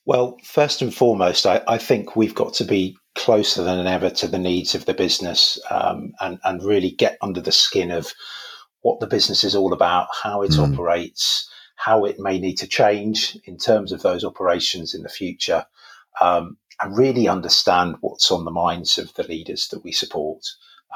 Well, 0.07 0.37
first 0.45 0.81
and 0.81 0.95
foremost, 0.95 1.47
I, 1.47 1.63
I, 1.67 1.79
think 1.79 2.15
we've 2.15 2.35
got 2.35 2.53
to 2.55 2.65
be 2.65 2.97
closer 3.15 3.63
than 3.63 3.87
ever 3.87 4.11
to 4.11 4.29
the 4.29 4.39
needs 4.39 4.75
of 4.75 4.85
the 4.85 4.93
business 4.93 5.59
um, 5.71 6.13
and, 6.21 6.39
and 6.45 6.63
really 6.63 6.91
get 6.91 7.17
under 7.23 7.41
the 7.41 7.53
skin 7.53 7.91
of 7.91 8.13
what 8.83 9.01
the 9.01 9.07
business 9.07 9.45
is 9.45 9.57
all 9.57 9.73
about, 9.73 10.09
how 10.23 10.43
it 10.43 10.51
mm. 10.51 10.73
operates, 10.73 11.49
how 11.77 12.05
it 12.05 12.19
may 12.19 12.39
need 12.39 12.57
to 12.57 12.69
change 12.69 13.39
in 13.45 13.57
terms 13.57 13.93
of 13.93 14.03
those 14.03 14.25
operations 14.25 14.95
in 14.95 15.03
the 15.03 15.09
future, 15.09 15.65
um, 16.21 16.57
and 16.81 16.97
really 16.97 17.29
understand 17.29 17.97
what's 18.01 18.31
on 18.31 18.45
the 18.45 18.51
minds 18.51 18.99
of 18.99 19.13
the 19.15 19.25
leaders 19.25 19.69
that 19.69 19.85
we 19.85 19.93
support. 19.93 20.45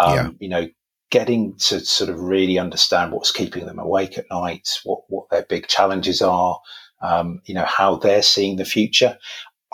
Um, 0.00 0.14
yeah. 0.14 0.30
You 0.40 0.48
know, 0.48 0.68
getting 1.10 1.54
to 1.56 1.80
sort 1.80 2.10
of 2.10 2.20
really 2.20 2.58
understand 2.58 3.12
what's 3.12 3.32
keeping 3.32 3.66
them 3.66 3.78
awake 3.78 4.18
at 4.18 4.30
night, 4.30 4.68
what 4.84 5.00
what 5.08 5.28
their 5.30 5.44
big 5.48 5.66
challenges 5.68 6.20
are, 6.22 6.60
um, 7.02 7.40
you 7.44 7.54
know, 7.54 7.64
how 7.64 7.96
they're 7.96 8.22
seeing 8.22 8.56
the 8.56 8.64
future. 8.64 9.18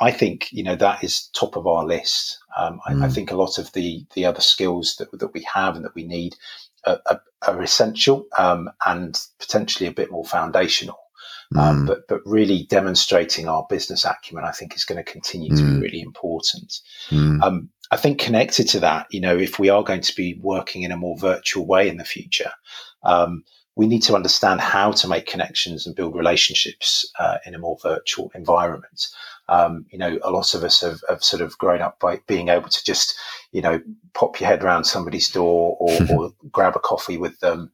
I 0.01 0.11
think 0.11 0.49
you 0.53 0.63
know 0.63 0.77
that 0.77 1.05
is 1.05 1.29
top 1.35 1.57
of 1.57 1.67
our 1.67 1.85
list. 1.85 2.39
Um, 2.57 2.81
mm. 2.87 3.03
I, 3.03 3.07
I, 3.07 3.09
mm. 3.09 3.15
think 3.15 3.31
a 3.31 3.37
lot 3.37 3.59
of 3.59 3.73
the 3.73 4.05
the 4.15 4.25
other 4.25 4.41
skills 4.41 4.97
that 4.99 5.09
that 5.19 5.33
we 5.33 5.47
have 5.53 5.77
and 5.77 5.85
that 5.85 5.95
we 5.95 6.07
need 6.07 6.37
are, 6.87 7.01
are, 7.07 7.23
are 7.47 7.63
essential 7.63 8.27
um, 8.39 8.71
and 8.87 9.19
potentially 9.39 9.89
a 9.89 9.93
bit 9.93 10.11
more 10.11 10.25
foundational. 10.25 10.99
Um, 11.57 11.83
mm. 11.83 11.87
but 11.87 12.09
but 12.09 12.21
really 12.25 12.67
demonstrating 12.69 13.49
our 13.49 13.67
business 13.69 14.05
acumen, 14.05 14.45
I 14.45 14.51
think, 14.51 14.75
is 14.75 14.85
going 14.85 15.03
to 15.03 15.11
continue 15.11 15.55
to 15.55 15.63
mm. 15.63 15.75
be 15.75 15.81
really 15.81 16.01
important. 16.01 16.81
Mm. 17.11 17.43
Um, 17.43 17.69
I 17.91 17.97
think 17.97 18.19
connected 18.19 18.69
to 18.71 18.81
that, 18.81 19.07
you 19.11 19.21
know, 19.21 19.37
if 19.37 19.59
we 19.59 19.69
are 19.69 19.85
going 19.85 20.01
to 20.01 20.17
be 20.17 20.39
working 20.43 20.83
in 20.83 20.93
a 20.93 20.97
more 20.97 21.17
virtual 21.17 21.67
way 21.67 21.89
in 21.89 21.97
the 21.97 22.05
future, 22.05 22.51
um, 23.05 23.45
we 23.77 23.87
need 23.87 24.03
to 24.05 24.15
understand 24.15 24.61
how 24.61 24.93
to 24.93 25.09
make 25.09 25.27
connections 25.27 25.87
and 25.87 25.97
build 25.97 26.15
relationships 26.15 27.11
uh, 27.19 27.39
in 27.45 27.55
a 27.55 27.59
more 27.59 27.77
virtual 27.83 28.31
environment. 28.35 29.09
Um, 29.49 29.85
you 29.91 29.99
know, 29.99 30.19
a 30.23 30.31
lot 30.31 30.55
of 30.55 30.65
us 30.65 30.81
have, 30.81 31.03
have, 31.09 31.23
sort 31.23 31.43
of 31.43 31.59
grown 31.59 31.83
up 31.83 32.01
by 32.01 32.21
being 32.27 32.49
able 32.49 32.69
to 32.69 32.85
just, 32.85 33.15
you 33.53 33.61
know, 33.61 33.81
pop 34.15 34.41
your 34.41 34.49
head 34.49 34.65
around 34.65 34.85
somebody's 34.85 35.29
door 35.29 35.77
or, 35.79 35.99
or 36.11 36.33
grab 36.51 36.77
a 36.77 36.79
coffee 36.79 37.19
with 37.19 37.39
them, 37.41 37.71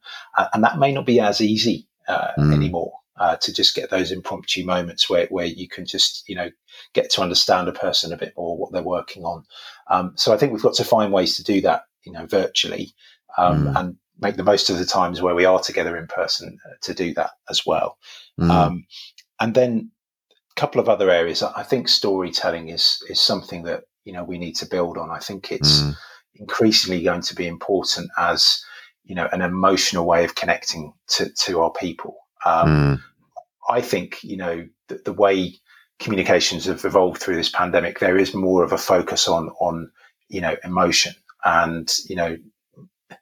and 0.53 0.63
that 0.63 0.79
may 0.79 0.91
not 0.91 1.05
be 1.05 1.21
as 1.21 1.39
easy 1.39 1.87
uh, 2.09 2.31
mm. 2.37 2.53
anymore 2.53 2.91
uh, 3.19 3.35
to 3.37 3.53
just 3.53 3.75
get 3.75 3.89
those 3.89 4.11
impromptu 4.11 4.65
moments 4.65 5.09
where, 5.09 5.27
where 5.27 5.45
you 5.45 5.67
can 5.67 5.85
just, 5.85 6.23
you 6.27 6.35
know, 6.35 6.49
get 6.93 7.09
to 7.11 7.21
understand 7.21 7.67
a 7.67 7.73
person 7.73 8.13
a 8.13 8.17
bit 8.17 8.33
more, 8.37 8.57
what 8.57 8.71
they're 8.71 8.81
working 8.81 9.23
on. 9.23 9.43
Um, 9.89 10.13
so 10.15 10.33
I 10.33 10.37
think 10.37 10.53
we've 10.53 10.61
got 10.61 10.75
to 10.75 10.83
find 10.83 11.11
ways 11.11 11.35
to 11.35 11.43
do 11.43 11.61
that, 11.61 11.83
you 12.05 12.11
know, 12.11 12.25
virtually 12.25 12.93
um, 13.37 13.65
mm. 13.65 13.79
and 13.79 13.95
make 14.19 14.37
the 14.37 14.43
most 14.43 14.69
of 14.69 14.77
the 14.77 14.85
times 14.85 15.21
where 15.21 15.35
we 15.35 15.45
are 15.45 15.59
together 15.59 15.97
in 15.97 16.07
person 16.07 16.57
uh, 16.65 16.73
to 16.81 16.93
do 16.93 17.13
that 17.15 17.31
as 17.49 17.65
well. 17.65 17.97
Mm. 18.39 18.49
Um, 18.49 18.85
and 19.39 19.53
then 19.53 19.91
a 20.55 20.59
couple 20.59 20.79
of 20.79 20.89
other 20.89 21.09
areas. 21.09 21.43
I 21.43 21.63
think 21.63 21.87
storytelling 21.87 22.69
is 22.69 23.03
is 23.09 23.19
something 23.19 23.63
that 23.63 23.83
you 24.05 24.13
know 24.13 24.23
we 24.23 24.37
need 24.37 24.55
to 24.57 24.67
build 24.67 24.97
on. 24.97 25.09
I 25.09 25.19
think 25.19 25.51
it's 25.51 25.81
mm. 25.81 25.95
increasingly 26.35 27.03
going 27.03 27.21
to 27.21 27.35
be 27.35 27.47
important 27.47 28.09
as 28.17 28.63
you 29.03 29.15
know 29.15 29.27
an 29.31 29.41
emotional 29.41 30.05
way 30.05 30.23
of 30.23 30.35
connecting 30.35 30.93
to 31.09 31.31
to 31.33 31.61
our 31.61 31.71
people. 31.71 32.15
Um, 32.45 32.67
mm. 32.67 33.03
I 33.69 33.81
think, 33.81 34.23
you 34.23 34.37
know, 34.37 34.67
the, 34.87 35.01
the, 35.05 35.13
way 35.13 35.55
communications 35.99 36.65
have 36.65 36.83
evolved 36.83 37.21
through 37.21 37.35
this 37.35 37.49
pandemic, 37.49 37.99
there 37.99 38.17
is 38.17 38.33
more 38.33 38.63
of 38.63 38.71
a 38.71 38.77
focus 38.77 39.27
on, 39.27 39.49
on, 39.59 39.91
you 40.29 40.41
know, 40.41 40.55
emotion 40.63 41.13
and, 41.45 41.93
you 42.07 42.15
know, 42.15 42.37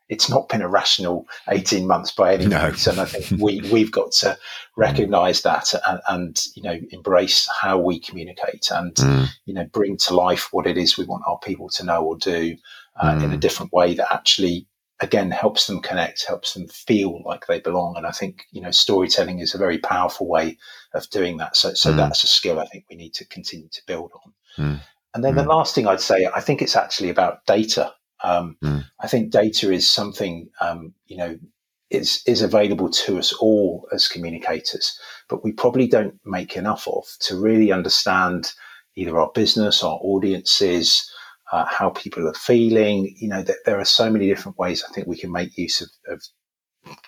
it's 0.07 0.29
not 0.29 0.49
been 0.49 0.61
a 0.61 0.67
rational 0.67 1.27
18 1.49 1.87
months 1.87 2.11
by 2.11 2.33
any 2.33 2.45
no. 2.47 2.63
means. 2.63 2.87
And 2.87 2.99
I 2.99 3.05
think 3.05 3.41
we, 3.41 3.61
we've 3.71 3.91
got 3.91 4.11
to 4.13 4.37
recognize 4.75 5.41
that 5.43 5.73
and, 5.87 5.99
and, 6.07 6.45
you 6.55 6.63
know, 6.63 6.77
embrace 6.91 7.47
how 7.61 7.77
we 7.77 7.99
communicate 7.99 8.69
and, 8.71 8.93
mm. 8.95 9.27
you 9.45 9.53
know, 9.53 9.65
bring 9.65 9.97
to 9.97 10.15
life 10.15 10.49
what 10.51 10.67
it 10.67 10.77
is 10.77 10.97
we 10.97 11.05
want 11.05 11.23
our 11.27 11.39
people 11.39 11.69
to 11.69 11.85
know 11.85 12.03
or 12.03 12.17
do 12.17 12.55
uh, 12.99 13.11
mm. 13.11 13.23
in 13.23 13.31
a 13.31 13.37
mm. 13.37 13.39
different 13.39 13.71
way 13.71 13.93
that 13.93 14.11
actually, 14.13 14.67
again, 15.01 15.31
helps 15.31 15.67
them 15.67 15.81
connect, 15.81 16.25
helps 16.25 16.53
them 16.53 16.67
feel 16.67 17.21
like 17.23 17.47
they 17.47 17.59
belong. 17.59 17.95
And 17.95 18.05
I 18.05 18.11
think, 18.11 18.45
you 18.51 18.61
know, 18.61 18.71
storytelling 18.71 19.39
is 19.39 19.53
a 19.53 19.57
very 19.59 19.77
powerful 19.77 20.27
way 20.27 20.57
of 20.93 21.09
doing 21.09 21.37
that. 21.37 21.55
So, 21.55 21.73
so 21.73 21.93
mm. 21.93 21.97
that's 21.97 22.23
a 22.23 22.27
skill 22.27 22.59
I 22.59 22.65
think 22.65 22.85
we 22.89 22.95
need 22.95 23.13
to 23.15 23.25
continue 23.25 23.69
to 23.69 23.81
build 23.87 24.11
on. 24.13 24.33
Mm. 24.57 24.81
And 25.13 25.23
then 25.23 25.35
the 25.35 25.43
mm. 25.43 25.47
last 25.47 25.73
thing 25.73 25.87
I'd 25.87 26.01
say, 26.01 26.27
I 26.33 26.41
think 26.41 26.61
it's 26.61 26.75
actually 26.75 27.09
about 27.09 27.45
data. 27.45 27.93
Um, 28.23 28.57
mm. 28.63 28.85
I 28.99 29.07
think 29.07 29.31
data 29.31 29.71
is 29.71 29.89
something 29.89 30.49
um, 30.61 30.93
you 31.07 31.17
know 31.17 31.39
is 31.89 32.21
is 32.27 32.41
available 32.41 32.89
to 32.89 33.17
us 33.17 33.33
all 33.33 33.87
as 33.91 34.07
communicators, 34.07 34.99
but 35.27 35.43
we 35.43 35.51
probably 35.51 35.87
don't 35.87 36.19
make 36.25 36.55
enough 36.55 36.87
of 36.87 37.05
to 37.21 37.39
really 37.39 37.71
understand 37.71 38.53
either 38.95 39.17
our 39.19 39.31
business, 39.33 39.83
our 39.83 39.97
audiences, 40.01 41.09
uh, 41.51 41.65
how 41.65 41.89
people 41.89 42.27
are 42.27 42.33
feeling. 42.33 43.15
You 43.17 43.29
know, 43.29 43.41
that 43.43 43.57
there 43.65 43.79
are 43.79 43.85
so 43.85 44.09
many 44.09 44.27
different 44.27 44.57
ways 44.57 44.83
I 44.83 44.93
think 44.93 45.07
we 45.07 45.17
can 45.17 45.31
make 45.31 45.57
use 45.57 45.81
of, 45.81 45.89
of 46.13 46.21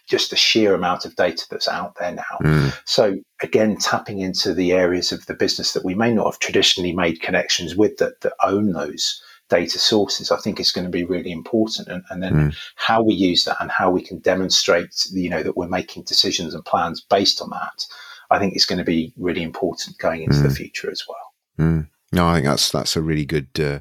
just 0.07 0.29
the 0.29 0.35
sheer 0.35 0.73
amount 0.73 1.05
of 1.05 1.15
data 1.15 1.45
that's 1.49 1.67
out 1.67 1.95
there 1.99 2.11
now. 2.11 2.37
Mm. 2.43 2.73
So 2.85 3.15
again, 3.41 3.77
tapping 3.77 4.19
into 4.19 4.53
the 4.53 4.73
areas 4.73 5.11
of 5.11 5.25
the 5.25 5.33
business 5.33 5.73
that 5.73 5.85
we 5.85 5.95
may 5.95 6.13
not 6.13 6.25
have 6.25 6.39
traditionally 6.39 6.93
made 6.93 7.21
connections 7.21 7.75
with 7.75 7.97
that, 7.97 8.21
that 8.21 8.33
own 8.43 8.73
those 8.73 9.21
data 9.49 9.79
sources, 9.79 10.31
I 10.31 10.37
think 10.37 10.59
is 10.59 10.71
going 10.71 10.85
to 10.85 10.91
be 10.91 11.03
really 11.03 11.31
important. 11.31 11.87
And, 11.87 12.03
and 12.09 12.23
then 12.23 12.33
mm. 12.33 12.57
how 12.75 13.03
we 13.03 13.13
use 13.13 13.45
that 13.45 13.57
and 13.59 13.71
how 13.71 13.91
we 13.91 14.01
can 14.01 14.19
demonstrate, 14.19 15.07
you 15.11 15.29
know, 15.29 15.43
that 15.43 15.57
we're 15.57 15.67
making 15.67 16.03
decisions 16.03 16.53
and 16.53 16.63
plans 16.65 17.01
based 17.01 17.41
on 17.41 17.49
that, 17.51 17.85
I 18.29 18.39
think 18.39 18.55
is 18.55 18.65
going 18.65 18.79
to 18.79 18.85
be 18.85 19.13
really 19.17 19.43
important 19.43 19.97
going 19.97 20.23
into 20.23 20.37
mm. 20.37 20.43
the 20.43 20.55
future 20.55 20.89
as 20.89 21.03
well. 21.07 21.67
No, 22.11 22.27
I 22.27 22.35
think 22.35 22.45
that's 22.45 22.71
that's 22.71 22.95
a 22.95 23.01
really 23.01 23.25
good 23.25 23.47
uh, 23.59 23.79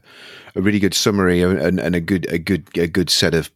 a 0.55 0.61
really 0.61 0.78
good 0.78 0.95
summary 0.95 1.43
and, 1.43 1.81
and 1.81 1.95
a 1.95 2.01
good 2.01 2.31
a 2.31 2.39
good 2.39 2.68
a 2.76 2.87
good 2.87 3.11
set 3.11 3.35
of 3.35 3.51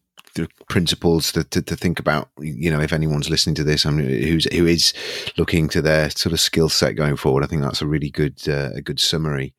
principles 0.68 1.30
to, 1.30 1.44
to, 1.44 1.62
to, 1.62 1.76
think 1.76 2.00
about. 2.00 2.28
You 2.40 2.68
know, 2.70 2.80
if 2.80 2.92
anyone's 2.92 3.30
listening 3.30 3.54
to 3.54 3.62
this, 3.64 3.86
I 3.86 3.90
mean, 3.90 4.08
who's 4.08 4.46
who 4.52 4.66
is 4.66 4.92
looking 5.36 5.68
to 5.68 5.80
their 5.80 6.10
sort 6.10 6.32
of 6.32 6.40
skill 6.40 6.68
set 6.68 6.92
going 6.94 7.16
forward, 7.16 7.44
I 7.44 7.46
think 7.46 7.62
that's 7.62 7.82
a 7.82 7.86
really 7.86 8.10
good 8.10 8.40
uh, 8.48 8.70
a 8.74 8.82
good 8.82 8.98
summary. 8.98 9.54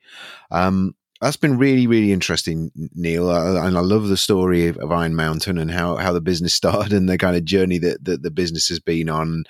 Um, 0.52 0.96
that's 1.22 1.38
been 1.38 1.58
really, 1.58 1.88
really 1.88 2.12
interesting, 2.12 2.72
Neil. 2.94 3.30
Uh, 3.30 3.66
and 3.66 3.78
I 3.78 3.82
love 3.82 4.10
the 4.10 4.18
story 4.18 4.68
of, 4.68 4.78
of, 4.78 4.92
Iron 4.92 5.16
Mountain 5.16 5.58
and 5.58 5.72
how, 5.72 5.96
how 5.96 6.12
the 6.12 6.22
business 6.22 6.54
started 6.62 6.94
and 6.94 7.08
the 7.08 7.18
kind 7.18 7.36
of 7.36 7.46
journey 7.46 7.78
that, 7.80 8.04
that 8.04 8.22
the 8.22 8.32
business 8.32 8.68
has 8.68 8.80
been 8.80 9.10
on. 9.10 9.46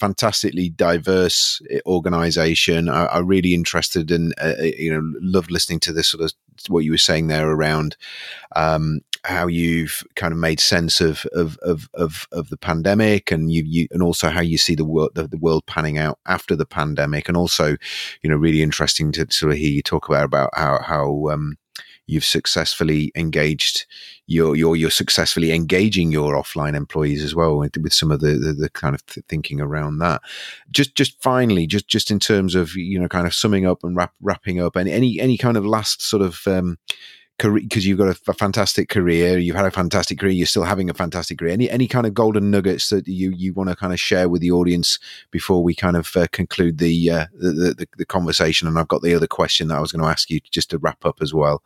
Fantastically 0.00 0.68
diverse 0.68 1.60
eh, 1.70 1.80
organization. 1.86 2.88
I, 2.88 3.06
I 3.06 3.18
really 3.18 3.54
interested 3.54 4.10
and 4.10 4.34
uh, 4.40 4.54
you 4.62 4.92
know 4.92 5.02
loved 5.20 5.50
listening 5.50 5.80
to 5.80 5.92
this 5.92 6.08
sort 6.08 6.24
of 6.24 6.32
what 6.68 6.84
you 6.84 6.90
were 6.90 6.98
saying 6.98 7.28
there 7.28 7.48
around 7.48 7.96
um, 8.56 9.00
how 9.24 9.46
you've 9.46 10.02
kind 10.16 10.32
of 10.32 10.38
made 10.38 10.60
sense 10.60 11.00
of 11.00 11.26
of 11.32 11.58
of 11.58 11.88
of, 11.94 12.26
of 12.32 12.48
the 12.48 12.56
pandemic 12.56 13.30
and 13.30 13.52
you, 13.52 13.62
you 13.66 13.88
and 13.90 14.02
also 14.02 14.28
how 14.28 14.40
you 14.40 14.58
see 14.58 14.74
the 14.74 14.84
world 14.84 15.10
the, 15.14 15.26
the, 15.26 15.38
world 15.38 15.66
panning 15.66 15.98
out 15.98 16.18
after 16.26 16.56
the 16.56 16.66
pandemic 16.66 17.28
and 17.28 17.36
also 17.36 17.76
you 18.22 18.30
know 18.30 18.36
really 18.36 18.62
interesting 18.62 19.12
to 19.12 19.26
sort 19.30 19.52
of 19.52 19.58
hear 19.58 19.70
you 19.70 19.82
talk 19.82 20.08
about 20.08 20.24
about 20.24 20.50
how 20.54 20.80
how 20.82 21.28
um, 21.30 21.56
you've 22.08 22.24
successfully 22.24 23.12
engaged 23.14 23.86
your 24.26 24.56
your 24.56 24.74
you're 24.74 24.90
successfully 24.90 25.52
engaging 25.52 26.10
your 26.10 26.34
offline 26.34 26.74
employees 26.74 27.22
as 27.22 27.34
well 27.34 27.58
with, 27.58 27.76
with 27.76 27.92
some 27.92 28.10
of 28.10 28.20
the, 28.20 28.32
the, 28.32 28.52
the 28.52 28.70
kind 28.70 28.94
of 28.94 29.06
th- 29.06 29.24
thinking 29.28 29.60
around 29.60 29.98
that. 29.98 30.20
Just 30.70 30.96
just 30.96 31.22
finally 31.22 31.66
just 31.66 31.86
just 31.86 32.10
in 32.10 32.18
terms 32.18 32.54
of 32.54 32.74
you 32.74 32.98
know 32.98 33.08
kind 33.08 33.26
of 33.26 33.34
summing 33.34 33.66
up 33.66 33.84
and 33.84 33.94
wrap, 33.94 34.12
wrapping 34.20 34.60
up 34.60 34.74
and 34.74 34.88
any 34.88 35.20
any 35.20 35.38
kind 35.38 35.56
of 35.56 35.64
last 35.64 36.02
sort 36.02 36.22
of 36.22 36.46
um, 36.46 36.78
because 37.38 37.86
you've 37.86 37.98
got 37.98 38.08
a, 38.08 38.30
a, 38.30 38.34
fantastic 38.34 38.88
career 38.88 39.38
you've 39.38 39.56
had 39.56 39.64
a 39.64 39.70
fantastic 39.70 40.18
career 40.18 40.32
you're 40.32 40.46
still 40.46 40.64
having 40.64 40.90
a 40.90 40.94
fantastic 40.94 41.38
career 41.38 41.52
any 41.52 41.70
any 41.70 41.86
kind 41.86 42.06
of 42.06 42.14
golden 42.14 42.50
nuggets 42.50 42.88
that 42.88 43.06
you 43.06 43.32
you 43.36 43.52
want 43.52 43.70
to 43.70 43.76
kind 43.76 43.92
of 43.92 44.00
share 44.00 44.28
with 44.28 44.40
the 44.40 44.50
audience 44.50 44.98
before 45.30 45.62
we 45.62 45.74
kind 45.74 45.96
of 45.96 46.16
uh, 46.16 46.26
conclude 46.32 46.78
the, 46.78 47.10
uh, 47.10 47.26
the, 47.34 47.74
the 47.78 47.88
the 47.96 48.06
conversation 48.06 48.66
and 48.66 48.78
I've 48.78 48.88
got 48.88 49.02
the 49.02 49.14
other 49.14 49.26
question 49.26 49.68
that 49.68 49.76
I 49.76 49.80
was 49.80 49.92
going 49.92 50.02
to 50.02 50.10
ask 50.10 50.28
you 50.30 50.40
just 50.50 50.70
to 50.70 50.78
wrap 50.78 51.04
up 51.06 51.18
as 51.22 51.32
well 51.32 51.62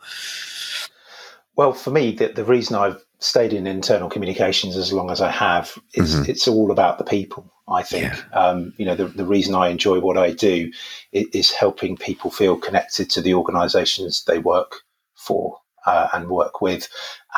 well 1.57 1.73
for 1.73 1.91
me 1.91 2.13
the, 2.13 2.29
the 2.29 2.45
reason 2.45 2.77
I've 2.77 3.03
stayed 3.19 3.53
in 3.53 3.67
internal 3.67 4.11
communications 4.11 4.77
as 4.77 4.93
long 4.93 5.11
as 5.11 5.21
I 5.21 5.31
have 5.31 5.79
is 5.95 6.15
mm-hmm. 6.15 6.31
it's 6.31 6.47
all 6.47 6.71
about 6.71 6.99
the 6.99 7.05
people 7.05 7.51
I 7.69 7.83
think 7.83 8.13
yeah. 8.13 8.39
um, 8.39 8.75
you 8.77 8.85
know 8.85 8.95
the, 8.95 9.07
the 9.07 9.25
reason 9.25 9.55
I 9.55 9.69
enjoy 9.69 10.01
what 10.01 10.19
I 10.19 10.33
do 10.33 10.71
is, 11.13 11.27
is 11.33 11.51
helping 11.51 11.97
people 11.97 12.31
feel 12.31 12.57
connected 12.57 13.09
to 13.11 13.23
the 13.23 13.33
organizations 13.33 14.25
they 14.25 14.39
work 14.39 14.83
for 15.23 15.59
uh, 15.87 16.09
and 16.13 16.29
work 16.29 16.61
with. 16.61 16.89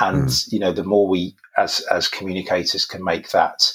And 0.01 0.29
mm. 0.29 0.53
you 0.53 0.59
know, 0.59 0.73
the 0.73 0.85
more 0.85 1.09
we 1.09 1.37
as 1.57 1.81
as 1.91 2.09
communicators 2.09 2.87
can 2.87 3.05
make 3.05 3.31
that 3.31 3.73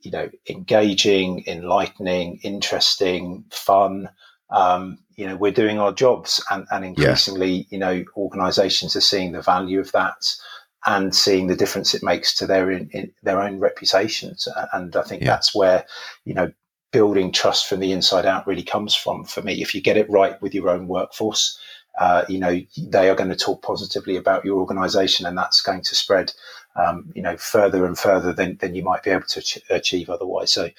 you 0.00 0.10
know 0.10 0.30
engaging, 0.48 1.44
enlightening, 1.46 2.40
interesting, 2.42 3.44
fun. 3.50 4.10
Um, 4.50 4.98
you 5.16 5.26
know, 5.26 5.36
we're 5.36 5.52
doing 5.52 5.78
our 5.78 5.92
jobs, 5.92 6.44
and, 6.50 6.66
and 6.70 6.84
increasingly, 6.84 7.52
yeah. 7.52 7.64
you 7.70 7.78
know, 7.78 8.04
organisations 8.16 8.94
are 8.94 9.00
seeing 9.00 9.32
the 9.32 9.42
value 9.42 9.80
of 9.80 9.90
that 9.92 10.34
and 10.86 11.14
seeing 11.14 11.46
the 11.46 11.56
difference 11.56 11.94
it 11.94 12.02
makes 12.02 12.34
to 12.34 12.46
their 12.46 12.70
in, 12.70 12.90
in 12.90 13.12
their 13.22 13.40
own 13.40 13.58
reputations. 13.58 14.46
And 14.72 14.94
I 14.94 15.02
think 15.02 15.22
yeah. 15.22 15.28
that's 15.28 15.54
where 15.54 15.86
you 16.24 16.34
know 16.34 16.52
building 16.92 17.32
trust 17.32 17.68
from 17.68 17.80
the 17.80 17.90
inside 17.90 18.26
out 18.26 18.46
really 18.46 18.62
comes 18.62 18.94
from. 18.94 19.24
For 19.24 19.42
me, 19.42 19.60
if 19.62 19.74
you 19.74 19.80
get 19.80 19.96
it 19.96 20.08
right 20.10 20.40
with 20.40 20.54
your 20.54 20.68
own 20.68 20.86
workforce, 20.86 21.58
uh, 21.98 22.24
you 22.28 22.38
know, 22.38 22.60
they 22.76 23.08
are 23.08 23.14
going 23.14 23.30
to 23.30 23.36
talk 23.36 23.62
positively 23.62 24.16
about 24.16 24.44
your 24.44 24.58
organization 24.58 25.26
and 25.26 25.38
that's 25.38 25.62
going 25.62 25.82
to 25.82 25.94
spread, 25.94 26.32
um, 26.76 27.12
you 27.14 27.22
know, 27.22 27.36
further 27.36 27.86
and 27.86 27.96
further 27.96 28.32
than, 28.32 28.56
than 28.56 28.74
you 28.74 28.82
might 28.82 29.02
be 29.02 29.10
able 29.10 29.26
to 29.26 29.40
ch- 29.40 29.60
achieve 29.70 30.10
otherwise. 30.10 30.52
So 30.52 30.70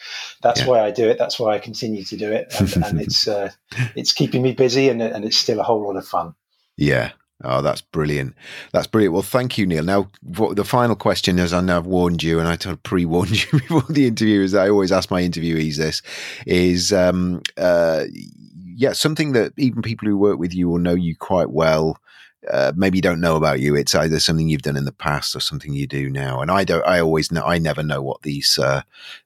that's 0.42 0.62
yeah. 0.62 0.68
why 0.68 0.82
I 0.82 0.92
do 0.92 1.08
it. 1.08 1.18
That's 1.18 1.40
why 1.40 1.56
I 1.56 1.60
continue 1.60 2.04
to 2.04 2.18
do 2.18 2.32
it. 2.32 2.54
And, 2.76 2.84
and 2.84 3.02
it's, 3.02 3.28
uh, 3.28 3.52
it's 3.96 4.12
keeping 4.12 4.42
me 4.42 4.54
busy 4.54 4.90
and, 4.90 5.02
and 5.02 5.24
it's 5.24 5.38
still 5.38 5.60
a 5.60 5.64
whole 5.64 5.86
lot 5.86 5.96
of 5.96 6.08
fun. 6.08 6.34
Yeah. 6.78 7.12
Oh, 7.44 7.62
that's 7.62 7.82
brilliant. 7.82 8.34
That's 8.72 8.88
brilliant. 8.88 9.14
Well, 9.14 9.22
thank 9.22 9.58
you, 9.58 9.66
Neil. 9.66 9.84
Now, 9.84 10.10
what, 10.22 10.56
the 10.56 10.66
final 10.66 10.96
question, 10.96 11.38
as 11.40 11.54
I 11.54 11.62
know 11.62 11.78
I've 11.78 11.86
warned 11.86 12.24
you 12.24 12.40
and 12.40 12.48
I 12.48 12.58
pre 12.84 13.06
warned 13.06 13.44
you 13.54 13.60
before 13.60 13.84
the 13.90 14.08
interview, 14.08 14.42
is 14.42 14.56
I 14.56 14.70
always 14.70 14.92
ask 14.92 15.12
my 15.12 15.22
interviewees 15.22 15.78
this 15.78 16.02
is, 16.46 16.92
um, 16.92 17.42
uh, 17.58 18.06
yeah, 18.76 18.94
something 18.94 19.32
that 19.34 19.54
even 19.58 19.82
people 19.82 20.08
who 20.08 20.18
work 20.18 20.38
with 20.38 20.54
you 20.54 20.70
or 20.70 20.80
know 20.80 20.96
you 20.96 21.16
quite 21.16 21.50
well 21.50 21.98
uh, 22.52 22.72
maybe 22.76 23.02
don't 23.02 23.22
know 23.22 23.36
about 23.36 23.60
you. 23.60 23.76
It's 23.76 23.96
either 23.96 24.20
something 24.20 24.48
you've 24.48 24.62
done 24.62 24.78
in 24.78 24.86
the 24.86 24.92
past 24.92 25.36
or 25.36 25.40
something 25.40 25.74
you 25.74 25.88
do 25.88 26.10
now. 26.10 26.42
And 26.42 26.52
I 26.52 26.64
don't. 26.64 26.86
I 26.86 27.00
always 27.00 27.32
know. 27.32 27.44
I 27.44 27.58
never 27.58 27.82
know 27.82 28.02
what 28.02 28.22
these 28.22 28.60
uh, 28.60 28.82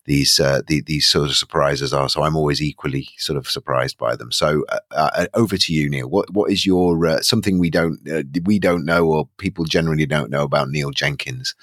these 0.06 0.40
uh, 0.40 0.62
the, 0.68 0.82
these 0.82 1.08
sort 1.08 1.30
of 1.30 1.36
surprises 1.36 1.94
are. 1.94 2.08
So 2.10 2.24
I'm 2.24 2.36
always 2.36 2.62
equally 2.62 3.10
sort 3.18 3.38
of 3.38 3.50
surprised 3.50 3.98
by 3.98 4.16
them. 4.16 4.32
So 4.32 4.64
uh, 4.70 4.80
uh, 4.92 5.26
over 5.34 5.58
to 5.58 5.74
you, 5.74 5.90
Neil. 5.90 6.10
What 6.10 6.32
what 6.32 6.52
is 6.52 6.66
your 6.66 7.06
uh, 7.06 7.22
something 7.22 7.60
we 7.60 7.70
don't 7.70 8.00
we 8.44 8.60
don't 8.60 8.86
know 8.86 9.08
or 9.08 9.28
people 9.38 9.66
generally 9.66 10.06
don't 10.06 10.32
know 10.32 10.44
about 10.44 10.70
Neil 10.70 10.92
Jenkins? 10.92 11.56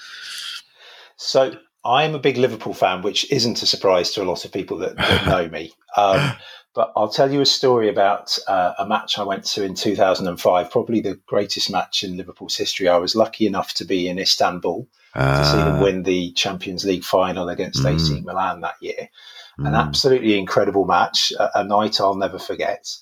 So 1.17 1.57
I'm 1.85 2.15
a 2.15 2.19
big 2.19 2.37
Liverpool 2.37 2.75
fan, 2.75 3.03
which 3.03 3.31
isn't 3.33 3.63
a 3.63 3.67
surprise 3.67 4.11
to 4.13 4.23
a 4.23 4.25
lot 4.25 4.45
of 4.45 4.53
people 4.53 4.77
that, 4.79 4.97
that 4.97 5.27
know 5.27 5.49
me. 5.49 5.73
Um, 5.97 6.35
but 6.77 6.93
I'll 6.95 7.09
tell 7.09 7.33
you 7.33 7.41
a 7.41 7.47
story 7.47 7.89
about 7.89 8.39
uh, 8.47 8.75
a 8.79 8.87
match 8.87 9.19
I 9.19 9.23
went 9.23 9.47
to 9.47 9.65
in 9.65 9.75
2005, 9.75 10.71
probably 10.71 11.01
the 11.01 11.19
greatest 11.27 11.71
match 11.71 12.05
in 12.05 12.19
Liverpool's 12.19 12.55
history. 12.55 12.87
I 12.87 12.99
was 12.99 13.17
lucky 13.17 13.47
enough 13.47 13.73
to 13.75 13.87
be 13.87 14.09
in 14.09 14.19
Istanbul 14.19 14.87
uh, 15.15 15.39
to 15.39 15.45
see 15.47 15.57
them 15.57 15.77
ah. 15.77 15.83
win 15.83 16.03
the 16.03 16.33
Champions 16.33 16.85
League 16.85 17.03
final 17.03 17.49
against 17.49 17.83
mm. 17.83 17.95
AC 17.95 18.21
Milan 18.21 18.61
that 18.61 18.75
year. 18.83 19.09
Mm. 19.59 19.69
An 19.69 19.75
absolutely 19.75 20.39
incredible 20.39 20.85
match, 20.85 21.33
a, 21.39 21.61
a, 21.61 21.65
night 21.65 21.99
I'll 21.99 22.15
never 22.15 22.39
forget. 22.39 22.95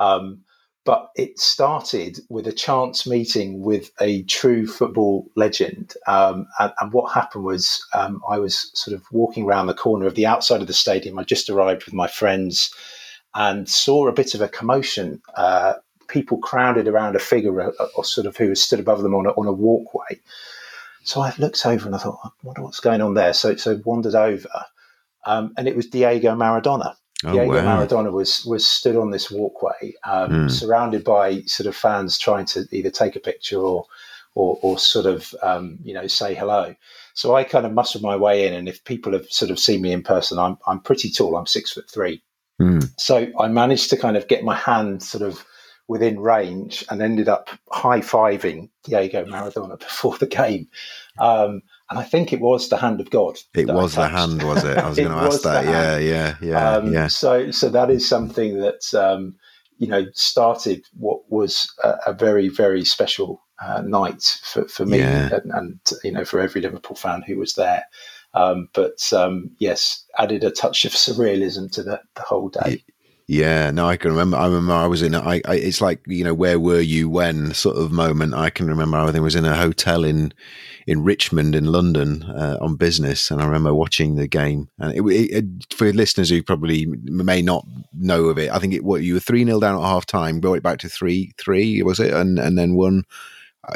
Um, 0.00 0.40
but 0.84 1.10
it 1.14 1.38
started 1.38 2.18
with 2.28 2.48
a 2.48 2.52
chance 2.52 3.06
meeting 3.06 3.60
with 3.60 3.92
a 4.00 4.24
true 4.24 4.66
football 4.66 5.28
legend. 5.36 5.94
Um, 6.08 6.48
and, 6.58 6.72
and, 6.80 6.92
what 6.92 7.12
happened 7.12 7.44
was 7.44 7.86
um, 7.94 8.20
I 8.28 8.40
was 8.40 8.72
sort 8.74 8.96
of 8.96 9.04
walking 9.12 9.44
around 9.44 9.68
the 9.68 9.74
corner 9.74 10.08
of 10.08 10.16
the 10.16 10.26
outside 10.26 10.60
of 10.60 10.66
the 10.66 10.72
stadium. 10.72 11.20
I 11.20 11.22
just 11.22 11.48
arrived 11.48 11.84
with 11.84 11.94
my 11.94 12.08
friends 12.08 12.74
and 13.34 13.68
saw 13.68 14.08
a 14.08 14.12
bit 14.12 14.34
of 14.34 14.40
a 14.40 14.48
commotion. 14.48 15.20
Uh, 15.34 15.74
people 16.08 16.38
crowded 16.38 16.86
around 16.86 17.16
a 17.16 17.18
figure 17.18 17.52
or, 17.52 17.74
uh, 17.80 17.86
or 17.96 18.04
sort 18.04 18.26
of 18.26 18.36
who 18.36 18.54
stood 18.54 18.80
above 18.80 19.02
them 19.02 19.14
on 19.14 19.26
a, 19.26 19.30
on 19.30 19.46
a 19.46 19.52
walkway. 19.52 20.20
So 21.04 21.20
I 21.20 21.32
looked 21.38 21.64
over 21.66 21.86
and 21.86 21.94
I 21.94 21.98
thought, 21.98 22.20
I 22.24 22.28
wonder 22.42 22.62
what's 22.62 22.80
going 22.80 23.00
on 23.00 23.14
there. 23.14 23.32
So 23.32 23.56
so 23.56 23.80
wandered 23.84 24.14
over, 24.14 24.64
um, 25.26 25.52
and 25.56 25.66
it 25.66 25.74
was 25.74 25.86
Diego 25.86 26.34
Maradona. 26.36 26.94
Oh, 27.24 27.32
Diego 27.32 27.54
wow. 27.54 27.84
Maradona 27.84 28.12
was 28.12 28.44
was 28.44 28.66
stood 28.66 28.96
on 28.96 29.10
this 29.10 29.30
walkway, 29.30 29.94
um, 30.04 30.30
mm. 30.30 30.50
surrounded 30.50 31.02
by 31.02 31.42
sort 31.42 31.66
of 31.66 31.74
fans 31.74 32.18
trying 32.18 32.46
to 32.46 32.66
either 32.70 32.90
take 32.90 33.16
a 33.16 33.20
picture 33.20 33.58
or 33.58 33.86
or, 34.34 34.58
or 34.62 34.78
sort 34.78 35.06
of 35.06 35.34
um, 35.42 35.78
you 35.82 35.92
know 35.92 36.06
say 36.06 36.34
hello. 36.34 36.74
So 37.14 37.34
I 37.34 37.44
kind 37.44 37.66
of 37.66 37.72
muscled 37.72 38.02
my 38.02 38.16
way 38.16 38.46
in, 38.46 38.54
and 38.54 38.68
if 38.68 38.84
people 38.84 39.12
have 39.12 39.26
sort 39.30 39.50
of 39.50 39.58
seen 39.58 39.82
me 39.82 39.92
in 39.92 40.02
person, 40.02 40.38
I'm 40.38 40.56
I'm 40.66 40.80
pretty 40.80 41.10
tall. 41.10 41.36
I'm 41.36 41.46
six 41.46 41.72
foot 41.72 41.90
three. 41.90 42.22
Mm. 42.62 42.90
So 42.98 43.28
I 43.38 43.48
managed 43.48 43.90
to 43.90 43.96
kind 43.96 44.16
of 44.16 44.28
get 44.28 44.44
my 44.44 44.54
hand 44.54 45.02
sort 45.02 45.22
of 45.22 45.44
within 45.88 46.20
range 46.20 46.84
and 46.90 47.02
ended 47.02 47.28
up 47.28 47.50
high 47.70 48.00
fiving 48.00 48.70
Diego 48.84 49.24
Maradona 49.24 49.78
before 49.78 50.16
the 50.18 50.26
game. 50.26 50.68
Um, 51.18 51.62
and 51.90 51.98
I 51.98 52.04
think 52.04 52.32
it 52.32 52.40
was 52.40 52.68
the 52.68 52.78
hand 52.78 53.00
of 53.00 53.10
God. 53.10 53.36
It 53.54 53.66
was 53.68 53.94
the 53.94 54.08
hand, 54.08 54.42
was 54.42 54.64
it? 54.64 54.78
I 54.78 54.88
was 54.88 54.96
going 54.98 55.10
to 55.10 55.14
ask 55.16 55.42
that. 55.42 55.64
Yeah, 55.66 55.98
yeah, 55.98 56.36
yeah, 56.40 56.70
um, 56.70 56.92
yeah. 56.92 57.08
So, 57.08 57.50
so 57.50 57.68
that 57.68 57.90
is 57.90 58.08
something 58.08 58.58
that 58.60 58.94
um, 58.94 59.34
you 59.76 59.88
know 59.88 60.06
started 60.14 60.86
what 60.98 61.20
was 61.30 61.70
a, 61.84 61.96
a 62.06 62.12
very, 62.14 62.48
very 62.48 62.84
special 62.84 63.42
uh, 63.60 63.82
night 63.82 64.40
for, 64.42 64.66
for 64.68 64.86
me 64.86 64.98
yeah. 64.98 65.28
and, 65.34 65.52
and, 65.52 65.80
you 66.02 66.12
know 66.12 66.24
for 66.24 66.40
every 66.40 66.62
Liverpool 66.62 66.96
fan 66.96 67.22
who 67.22 67.36
was 67.36 67.54
there. 67.54 67.84
Um, 68.34 68.68
but 68.72 69.12
um, 69.12 69.50
yes, 69.58 70.04
added 70.18 70.44
a 70.44 70.50
touch 70.50 70.84
of 70.84 70.92
surrealism 70.92 71.70
to 71.72 71.82
the, 71.82 72.00
the 72.14 72.22
whole 72.22 72.48
day. 72.48 72.82
Yeah, 73.28 73.70
no, 73.70 73.86
I 73.86 73.96
can 73.96 74.10
remember. 74.10 74.36
I 74.36 74.46
remember 74.46 74.72
I 74.72 74.86
was 74.86 75.00
in. 75.00 75.14
I, 75.14 75.40
I, 75.46 75.54
it's 75.54 75.80
like 75.80 76.00
you 76.06 76.24
know, 76.24 76.34
where 76.34 76.58
were 76.58 76.80
you 76.80 77.08
when 77.08 77.54
sort 77.54 77.76
of 77.76 77.92
moment. 77.92 78.34
I 78.34 78.50
can 78.50 78.66
remember. 78.66 78.98
I 78.98 79.10
think 79.10 79.22
was 79.22 79.36
in 79.36 79.44
a 79.44 79.56
hotel 79.56 80.04
in 80.04 80.34
in 80.86 81.04
Richmond 81.04 81.54
in 81.54 81.66
London 81.66 82.24
uh, 82.24 82.58
on 82.60 82.76
business, 82.76 83.30
and 83.30 83.40
I 83.40 83.46
remember 83.46 83.74
watching 83.74 84.16
the 84.16 84.26
game. 84.26 84.68
And 84.78 84.92
it, 84.94 85.02
it, 85.02 85.44
for 85.72 85.92
listeners 85.92 86.30
who 86.30 86.42
probably 86.42 86.86
may 87.04 87.42
not 87.42 87.64
know 87.94 88.24
of 88.24 88.38
it, 88.38 88.50
I 88.50 88.58
think 88.58 88.74
it 88.74 88.84
what 88.84 89.02
you 89.02 89.14
were 89.14 89.20
three 89.20 89.44
0 89.44 89.60
down 89.60 89.76
at 89.76 89.88
half 89.88 90.04
time, 90.04 90.40
brought 90.40 90.58
it 90.58 90.62
back 90.62 90.78
to 90.80 90.88
three 90.88 91.32
three 91.38 91.82
was 91.82 92.00
it, 92.00 92.12
and 92.12 92.38
and 92.38 92.58
then 92.58 92.76
uh, 92.76 93.02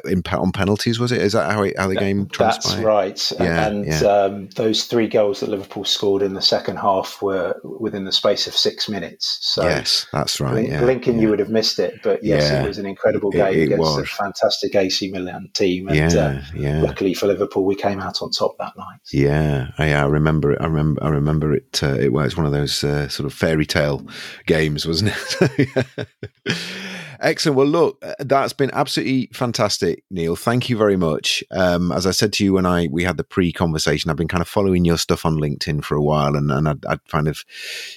in 0.05 0.21
on 0.33 0.51
penalties 0.51 0.99
was 0.99 1.13
it 1.13 1.23
is 1.23 1.33
that 1.33 1.53
how, 1.53 1.63
it, 1.63 1.79
how 1.79 1.87
the 1.87 1.95
game 1.95 2.27
transpired? 2.27 2.77
that's 2.77 2.85
right 2.85 3.33
yeah, 3.39 3.69
and 3.69 3.87
yeah. 3.87 4.01
Um, 4.01 4.49
those 4.57 4.85
three 4.85 5.07
goals 5.07 5.41
that 5.41 5.49
liverpool 5.49 5.85
scored 5.85 6.23
in 6.23 6.35
the 6.35 6.43
second 6.43 6.79
half 6.79 7.23
were 7.23 7.55
within 7.63 8.05
the 8.05 8.11
space 8.11 8.49
of 8.49 8.55
six 8.55 8.89
minutes 8.89 9.39
so 9.41 9.63
yes 9.63 10.09
that's 10.13 10.41
right 10.41 10.69
yeah, 10.69 10.81
blinking 10.81 11.21
you 11.21 11.29
would 11.29 11.39
have 11.39 11.51
missed 11.51 11.79
it 11.79 12.01
but 12.03 12.23
yes 12.25 12.51
it 12.51 12.67
was 12.67 12.79
an 12.79 12.87
incredible 12.87 13.31
game 13.31 13.47
it, 13.47 13.59
it 13.59 13.63
against 13.63 13.81
was. 13.81 13.99
a 13.99 14.07
fantastic 14.07 14.75
ac 14.75 15.09
milan 15.13 15.49
team 15.55 15.87
and 15.87 16.13
yeah, 16.13 16.21
uh, 16.21 16.43
yeah. 16.53 16.83
luckily 16.83 17.15
for 17.15 17.29
liverpool 17.29 17.65
we 17.65 17.77
came 17.77 18.01
out 18.01 18.21
on 18.21 18.31
top 18.33 18.59
that 18.59 18.77
night 18.77 18.99
yeah 19.13 19.71
yeah 19.79 20.03
i 20.03 20.07
remember 20.07 20.51
it 20.51 20.61
i 20.61 20.67
remember 20.67 21.03
i 21.05 21.09
remember 21.09 21.55
it 21.55 21.81
uh, 21.85 21.95
it 21.95 22.13
was 22.13 22.37
one 22.37 22.45
of 22.45 22.51
those 22.51 22.83
uh, 22.83 23.07
sort 23.09 23.25
of 23.25 23.33
fairy 23.33 23.67
tale 23.67 24.05
games 24.47 24.85
wasn't 24.85 25.13
it 25.41 26.09
Excellent. 27.21 27.57
Well, 27.57 27.67
look, 27.67 28.05
uh, 28.05 28.15
that's 28.21 28.53
been 28.53 28.71
absolutely 28.73 29.29
fantastic, 29.33 30.05
Neil. 30.11 30.37
Thank 30.37 30.69
you 30.69 30.77
very 30.77 30.97
much. 30.97 31.43
Um, 31.51 31.93
as 31.93 32.07
I 32.07 32.11
said 32.11 32.33
to 32.35 32.45
you 32.45 32.53
when 32.53 32.67
I 32.67 32.89
we 32.91 33.05
had 33.05 33.17
the 33.17 33.25
pre-conversation, 33.25 34.11
I've 34.11 34.17
been 34.17 34.29
kind 34.29 34.43
of 34.43 34.49
following 34.49 34.85
your 34.85 34.99
stuff 34.99 35.25
on 35.25 35.37
LinkedIn 35.37 35.85
for 35.85 35.95
a 35.95 36.03
while, 36.03 36.37
and, 36.37 36.51
and 36.51 36.69
I'd, 36.69 36.85
I'd, 36.87 37.05
kind 37.09 37.29
of, 37.29 37.45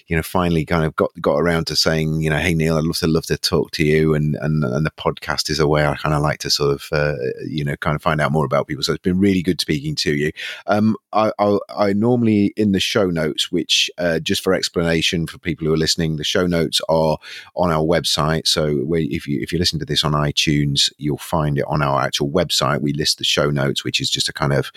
you 0.08 0.16
know, 0.16 0.24
finally 0.24 0.66
kind 0.66 0.86
of 0.86 0.96
got 0.96 1.12
got 1.22 1.38
around 1.38 1.68
to 1.68 1.76
saying, 1.76 2.22
you 2.22 2.30
know, 2.30 2.38
hey 2.38 2.54
Neil, 2.54 2.78
I'd 2.78 2.84
love 2.84 2.98
to 2.98 3.08
love 3.08 3.26
to 3.26 3.38
talk 3.38 3.72
to 3.72 3.84
you, 3.84 4.14
and 4.14 4.36
and 4.42 4.64
and 4.64 4.86
the 4.86 4.92
podcast 4.92 5.50
is 5.50 5.60
a 5.60 5.68
way 5.68 5.86
I 5.86 5.96
kind 5.96 6.16
of 6.16 6.22
like 6.22 6.40
to 6.40 6.50
sort 6.50 6.74
of, 6.74 6.88
uh, 6.92 7.16
you 7.46 7.64
know, 7.64 7.76
kind 7.78 7.96
of 7.96 8.02
find 8.02 8.22
out 8.22 8.32
more 8.32 8.46
about 8.46 8.68
people. 8.68 8.84
So 8.84 8.94
it's 8.94 9.02
been 9.02 9.20
really 9.20 9.42
good 9.42 9.60
speaking 9.60 9.96
to 9.96 10.14
you. 10.16 10.32
Um, 10.68 10.96
I, 11.12 11.32
I, 11.40 11.58
I 11.70 11.94
normally 11.94 12.54
in 12.56 12.72
the 12.72 12.80
show 12.80 13.08
notes, 13.08 13.52
which 13.52 13.90
uh, 13.98 14.20
just 14.20 14.44
for 14.44 14.54
explanation 14.54 15.28
for 15.28 15.40
people 15.40 15.68
who 15.68 15.74
are 15.74 15.78
listening, 15.78 16.16
the 16.16 16.24
show 16.24 16.48
notes 16.48 16.82
are 16.88 17.18
on 17.56 17.72
our 17.72 17.84
website. 17.84 18.48
So 18.48 18.78
where 18.78 19.09
if 19.10 19.28
you 19.28 19.40
if 19.42 19.52
you 19.52 19.60
listen 19.60 19.80
to 19.80 19.86
this 19.86 20.04
on 20.04 20.14
iTunes, 20.14 20.92
you'll 20.98 21.18
find 21.18 21.58
it 21.58 21.66
on 21.68 21.82
our 21.82 22.02
actual 22.02 22.30
website. 22.30 22.82
We 22.82 22.94
list 22.94 23.18
the 23.18 23.24
show 23.24 23.50
notes, 23.50 23.84
which 23.84 24.00
is 24.00 24.10
just 24.10 24.30
a 24.30 24.34
kind 24.34 24.54
of 24.54 24.72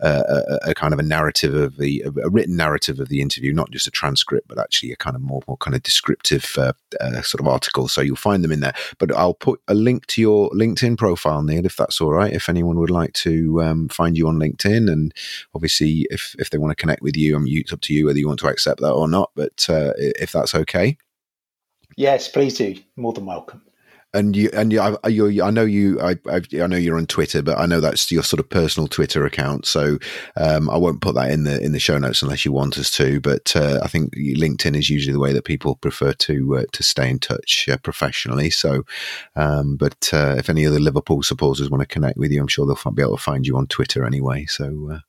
uh, 0.00 0.22
a, 0.28 0.70
a, 0.70 0.74
kind 0.74 0.92
of 0.92 0.98
a 0.98 1.02
narrative 1.02 1.54
of 1.54 1.76
the 1.76 2.02
a 2.02 2.30
written 2.30 2.56
narrative 2.56 3.00
of 3.00 3.08
the 3.08 3.20
interview, 3.20 3.52
not 3.52 3.70
just 3.70 3.86
a 3.86 3.90
transcript, 3.90 4.48
but 4.48 4.58
actually 4.58 4.92
a 4.92 4.96
kind 4.96 5.16
of 5.16 5.22
more 5.22 5.42
more 5.46 5.56
kind 5.58 5.74
of 5.74 5.82
descriptive 5.82 6.54
uh, 6.58 6.72
uh, 7.00 7.22
sort 7.22 7.40
of 7.40 7.48
article. 7.48 7.88
So 7.88 8.00
you'll 8.00 8.16
find 8.16 8.42
them 8.42 8.52
in 8.52 8.60
there. 8.60 8.74
But 8.98 9.14
I'll 9.14 9.34
put 9.34 9.60
a 9.68 9.74
link 9.74 10.06
to 10.08 10.20
your 10.20 10.50
LinkedIn 10.50 10.98
profile, 10.98 11.42
Neil, 11.42 11.66
if 11.66 11.76
that's 11.76 12.00
all 12.00 12.12
right. 12.12 12.32
If 12.32 12.48
anyone 12.48 12.78
would 12.78 12.90
like 12.90 13.12
to 13.14 13.62
um, 13.62 13.88
find 13.88 14.16
you 14.16 14.28
on 14.28 14.38
LinkedIn, 14.38 14.90
and 14.90 15.12
obviously 15.54 16.06
if 16.10 16.34
if 16.38 16.50
they 16.50 16.58
want 16.58 16.70
to 16.72 16.80
connect 16.80 17.02
with 17.02 17.16
you, 17.16 17.36
I 17.36 17.38
mean, 17.38 17.58
it's 17.58 17.72
up 17.72 17.80
to 17.82 17.94
you 17.94 18.06
whether 18.06 18.18
you 18.18 18.28
want 18.28 18.40
to 18.40 18.48
accept 18.48 18.80
that 18.80 18.92
or 18.92 19.08
not. 19.08 19.30
But 19.34 19.66
uh, 19.68 19.92
if 19.96 20.32
that's 20.32 20.54
okay. 20.54 20.96
Yes, 21.96 22.28
please 22.28 22.56
do. 22.56 22.74
More 22.96 23.12
than 23.12 23.26
welcome 23.26 23.62
and 24.14 24.36
you 24.36 24.48
and 24.52 24.72
you, 24.72 24.80
I, 24.80 24.96
I 25.04 25.50
know 25.50 25.64
you, 25.64 26.00
I, 26.00 26.16
I, 26.30 26.66
know 26.66 26.76
you're 26.76 26.96
on 26.96 27.06
Twitter, 27.06 27.42
but 27.42 27.58
I 27.58 27.66
know 27.66 27.80
that's 27.80 28.10
your 28.10 28.22
sort 28.22 28.40
of 28.40 28.48
personal 28.48 28.86
Twitter 28.86 29.26
account. 29.26 29.66
So 29.66 29.98
um, 30.36 30.70
I 30.70 30.76
won't 30.76 31.02
put 31.02 31.16
that 31.16 31.30
in 31.32 31.44
the 31.44 31.60
in 31.60 31.72
the 31.72 31.80
show 31.80 31.98
notes 31.98 32.22
unless 32.22 32.44
you 32.44 32.52
want 32.52 32.78
us 32.78 32.90
to. 32.92 33.20
But 33.20 33.54
uh, 33.56 33.80
I 33.82 33.88
think 33.88 34.14
LinkedIn 34.14 34.76
is 34.76 34.88
usually 34.88 35.12
the 35.12 35.20
way 35.20 35.32
that 35.32 35.44
people 35.44 35.74
prefer 35.74 36.12
to 36.12 36.56
uh, 36.58 36.64
to 36.72 36.82
stay 36.82 37.10
in 37.10 37.18
touch 37.18 37.68
uh, 37.68 37.76
professionally. 37.78 38.50
So, 38.50 38.84
um, 39.34 39.76
but 39.76 40.10
uh, 40.12 40.36
if 40.38 40.48
any 40.48 40.64
other 40.64 40.80
Liverpool 40.80 41.22
supporters 41.22 41.68
want 41.68 41.82
to 41.82 41.86
connect 41.86 42.16
with 42.16 42.30
you, 42.30 42.40
I'm 42.40 42.48
sure 42.48 42.66
they'll 42.66 42.92
be 42.92 43.02
able 43.02 43.16
to 43.16 43.22
find 43.22 43.46
you 43.46 43.56
on 43.56 43.66
Twitter 43.66 44.06
anyway. 44.06 44.46
So. 44.46 45.00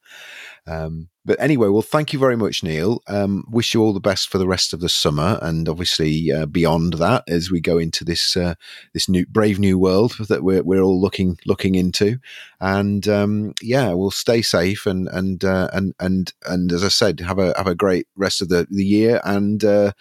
Um, 0.67 1.09
but 1.23 1.39
anyway, 1.39 1.69
well, 1.69 1.81
thank 1.81 2.13
you 2.13 2.19
very 2.19 2.35
much, 2.35 2.63
Neil. 2.63 3.01
Um, 3.07 3.45
wish 3.49 3.73
you 3.73 3.81
all 3.81 3.93
the 3.93 3.99
best 3.99 4.29
for 4.29 4.37
the 4.37 4.47
rest 4.47 4.73
of 4.73 4.79
the 4.79 4.89
summer, 4.89 5.39
and 5.41 5.69
obviously 5.69 6.31
uh, 6.31 6.45
beyond 6.45 6.93
that, 6.93 7.23
as 7.27 7.51
we 7.51 7.61
go 7.61 7.77
into 7.77 8.03
this 8.03 8.35
uh, 8.35 8.55
this 8.93 9.07
new 9.07 9.25
brave 9.25 9.59
new 9.59 9.77
world 9.77 10.15
that 10.27 10.43
we're 10.43 10.63
we're 10.63 10.81
all 10.81 10.99
looking 10.99 11.37
looking 11.45 11.75
into. 11.75 12.17
And 12.59 13.07
um, 13.07 13.53
yeah, 13.61 13.93
we'll 13.93 14.11
stay 14.11 14.41
safe 14.41 14.85
and 14.85 15.07
and 15.07 15.43
uh, 15.43 15.69
and 15.73 15.93
and 15.99 16.33
and 16.45 16.71
as 16.71 16.83
I 16.83 16.89
said, 16.89 17.19
have 17.21 17.39
a 17.39 17.53
have 17.57 17.67
a 17.67 17.75
great 17.75 18.07
rest 18.15 18.41
of 18.41 18.49
the 18.49 18.67
the 18.69 18.85
year, 18.85 19.21
and 19.23 19.63
uh, 19.63 19.91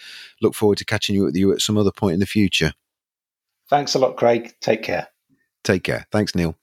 look 0.40 0.54
forward 0.54 0.78
to 0.78 0.84
catching 0.84 1.14
you 1.14 1.24
with 1.24 1.36
you 1.36 1.52
at 1.52 1.60
some 1.60 1.78
other 1.78 1.92
point 1.92 2.14
in 2.14 2.20
the 2.20 2.26
future. 2.26 2.72
Thanks 3.68 3.94
a 3.94 3.98
lot, 3.98 4.16
Craig. 4.16 4.54
Take 4.60 4.82
care. 4.82 5.08
Take 5.62 5.84
care. 5.84 6.06
Thanks, 6.10 6.34
Neil. 6.34 6.56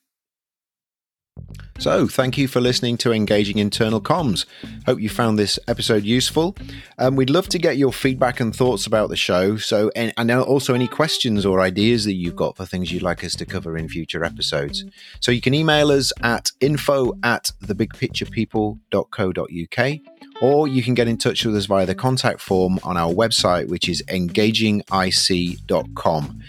So, 1.80 2.08
thank 2.08 2.38
you 2.38 2.48
for 2.48 2.62
listening 2.62 2.96
to 2.98 3.12
Engaging 3.12 3.58
Internal 3.58 4.00
Comms. 4.00 4.46
Hope 4.86 5.02
you 5.02 5.10
found 5.10 5.40
this 5.40 5.58
episode 5.68 6.04
useful. 6.04 6.56
Um, 7.00 7.16
we'd 7.16 7.32
love 7.32 7.50
to 7.50 7.58
get 7.58 7.78
your 7.78 7.92
feedback 7.92 8.40
and 8.40 8.56
thoughts 8.56 8.86
about 8.86 9.10
the 9.10 9.16
show. 9.16 9.58
So, 9.58 9.90
and, 9.96 10.14
and 10.16 10.32
also 10.32 10.76
any 10.76 10.88
questions 10.88 11.44
or 11.44 11.60
ideas 11.60 12.06
that 12.06 12.14
you've 12.14 12.36
got 12.36 12.56
for 12.56 12.68
things 12.68 12.92
you'd 12.92 13.02
like 13.02 13.24
us 13.24 13.34
to 13.36 13.48
cover 13.48 13.76
in 13.78 13.90
future 13.90 14.24
episodes. 14.24 14.86
So, 15.22 15.32
you 15.32 15.42
can 15.42 15.56
email 15.56 15.92
us 15.92 16.14
at 16.22 16.52
info 16.60 17.14
at 17.24 17.50
thebigpicturepeople.co.uk 17.64 20.11
or 20.42 20.68
you 20.68 20.82
can 20.82 20.96
get 20.96 21.08
in 21.08 21.18
touch 21.18 21.46
with 21.46 21.56
us 21.56 21.68
via 21.68 21.86
the 21.86 21.96
contact 21.96 22.42
form 22.42 22.80
on 22.84 22.98
our 22.98 23.14
website, 23.14 23.68
which 23.68 23.88
is 23.88 24.02
engagingic.com. 24.08 26.42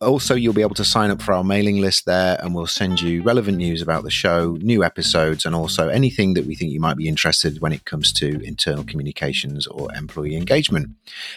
Also, 0.00 0.34
you'll 0.34 0.54
be 0.54 0.62
able 0.62 0.74
to 0.74 0.84
sign 0.84 1.10
up 1.10 1.20
for 1.20 1.34
our 1.34 1.44
mailing 1.44 1.80
list 1.80 2.06
there, 2.06 2.38
and 2.42 2.54
we'll 2.54 2.66
send 2.66 2.98
you 3.00 3.22
relevant 3.22 3.58
news 3.58 3.82
about 3.82 4.04
the 4.04 4.10
show, 4.10 4.56
new 4.62 4.82
episodes, 4.82 5.44
and 5.44 5.54
also 5.54 5.88
anything 5.88 6.32
that 6.34 6.46
we 6.46 6.54
think 6.54 6.72
you 6.72 6.80
might 6.80 6.96
be 6.96 7.08
interested 7.08 7.60
when 7.60 7.72
it 7.72 7.84
comes 7.84 8.10
to 8.12 8.40
internal 8.42 8.84
communications 8.84 9.66
or 9.66 9.94
employee 9.94 10.34
engagement. 10.34 10.88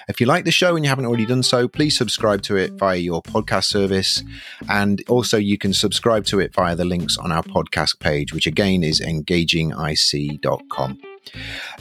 If 0.08 0.22
you 0.22 0.26
like 0.26 0.46
the 0.46 0.52
show 0.52 0.76
and 0.76 0.86
you 0.86 0.90
haven't 0.90 1.06
already 1.06 1.26
done 1.26 1.44
so, 1.44 1.68
please 1.68 1.98
subscribe 1.98 2.42
to 2.44 2.56
it 2.56 2.72
via 2.74 2.98
your 2.98 3.22
podcast 3.22 3.66
service. 3.66 4.24
And 4.70 5.04
also, 5.10 5.38
you 5.38 5.58
can 5.58 5.74
subscribe 5.74 6.24
to 6.28 6.40
it 6.40 6.54
via 6.54 6.76
the 6.76 6.86
links 6.86 7.18
on 7.18 7.34
our 7.34 7.44
podcast 7.44 8.00
page, 8.00 8.34
which 8.34 8.48
again 8.48 8.84
is 8.84 9.02
engagingic.com. 9.02 11.09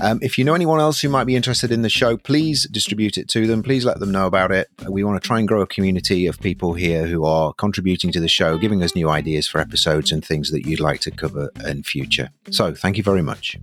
Um, 0.00 0.18
if 0.22 0.38
you 0.38 0.44
know 0.44 0.54
anyone 0.54 0.80
else 0.80 1.00
who 1.00 1.08
might 1.08 1.24
be 1.24 1.36
interested 1.36 1.72
in 1.72 1.82
the 1.82 1.88
show, 1.88 2.16
please 2.16 2.66
distribute 2.70 3.18
it 3.18 3.28
to 3.30 3.46
them. 3.46 3.62
Please 3.62 3.84
let 3.84 4.00
them 4.00 4.12
know 4.12 4.26
about 4.26 4.52
it. 4.52 4.68
We 4.88 5.04
want 5.04 5.22
to 5.22 5.26
try 5.26 5.38
and 5.38 5.48
grow 5.48 5.62
a 5.62 5.66
community 5.66 6.26
of 6.26 6.40
people 6.40 6.74
here 6.74 7.06
who 7.06 7.24
are 7.24 7.52
contributing 7.54 8.12
to 8.12 8.20
the 8.20 8.28
show, 8.28 8.58
giving 8.58 8.82
us 8.82 8.94
new 8.94 9.08
ideas 9.08 9.46
for 9.46 9.60
episodes 9.60 10.12
and 10.12 10.24
things 10.24 10.50
that 10.50 10.66
you'd 10.66 10.80
like 10.80 11.00
to 11.00 11.10
cover 11.10 11.50
in 11.64 11.82
future. 11.82 12.30
So, 12.50 12.74
thank 12.74 12.96
you 12.96 13.02
very 13.02 13.22
much. 13.22 13.58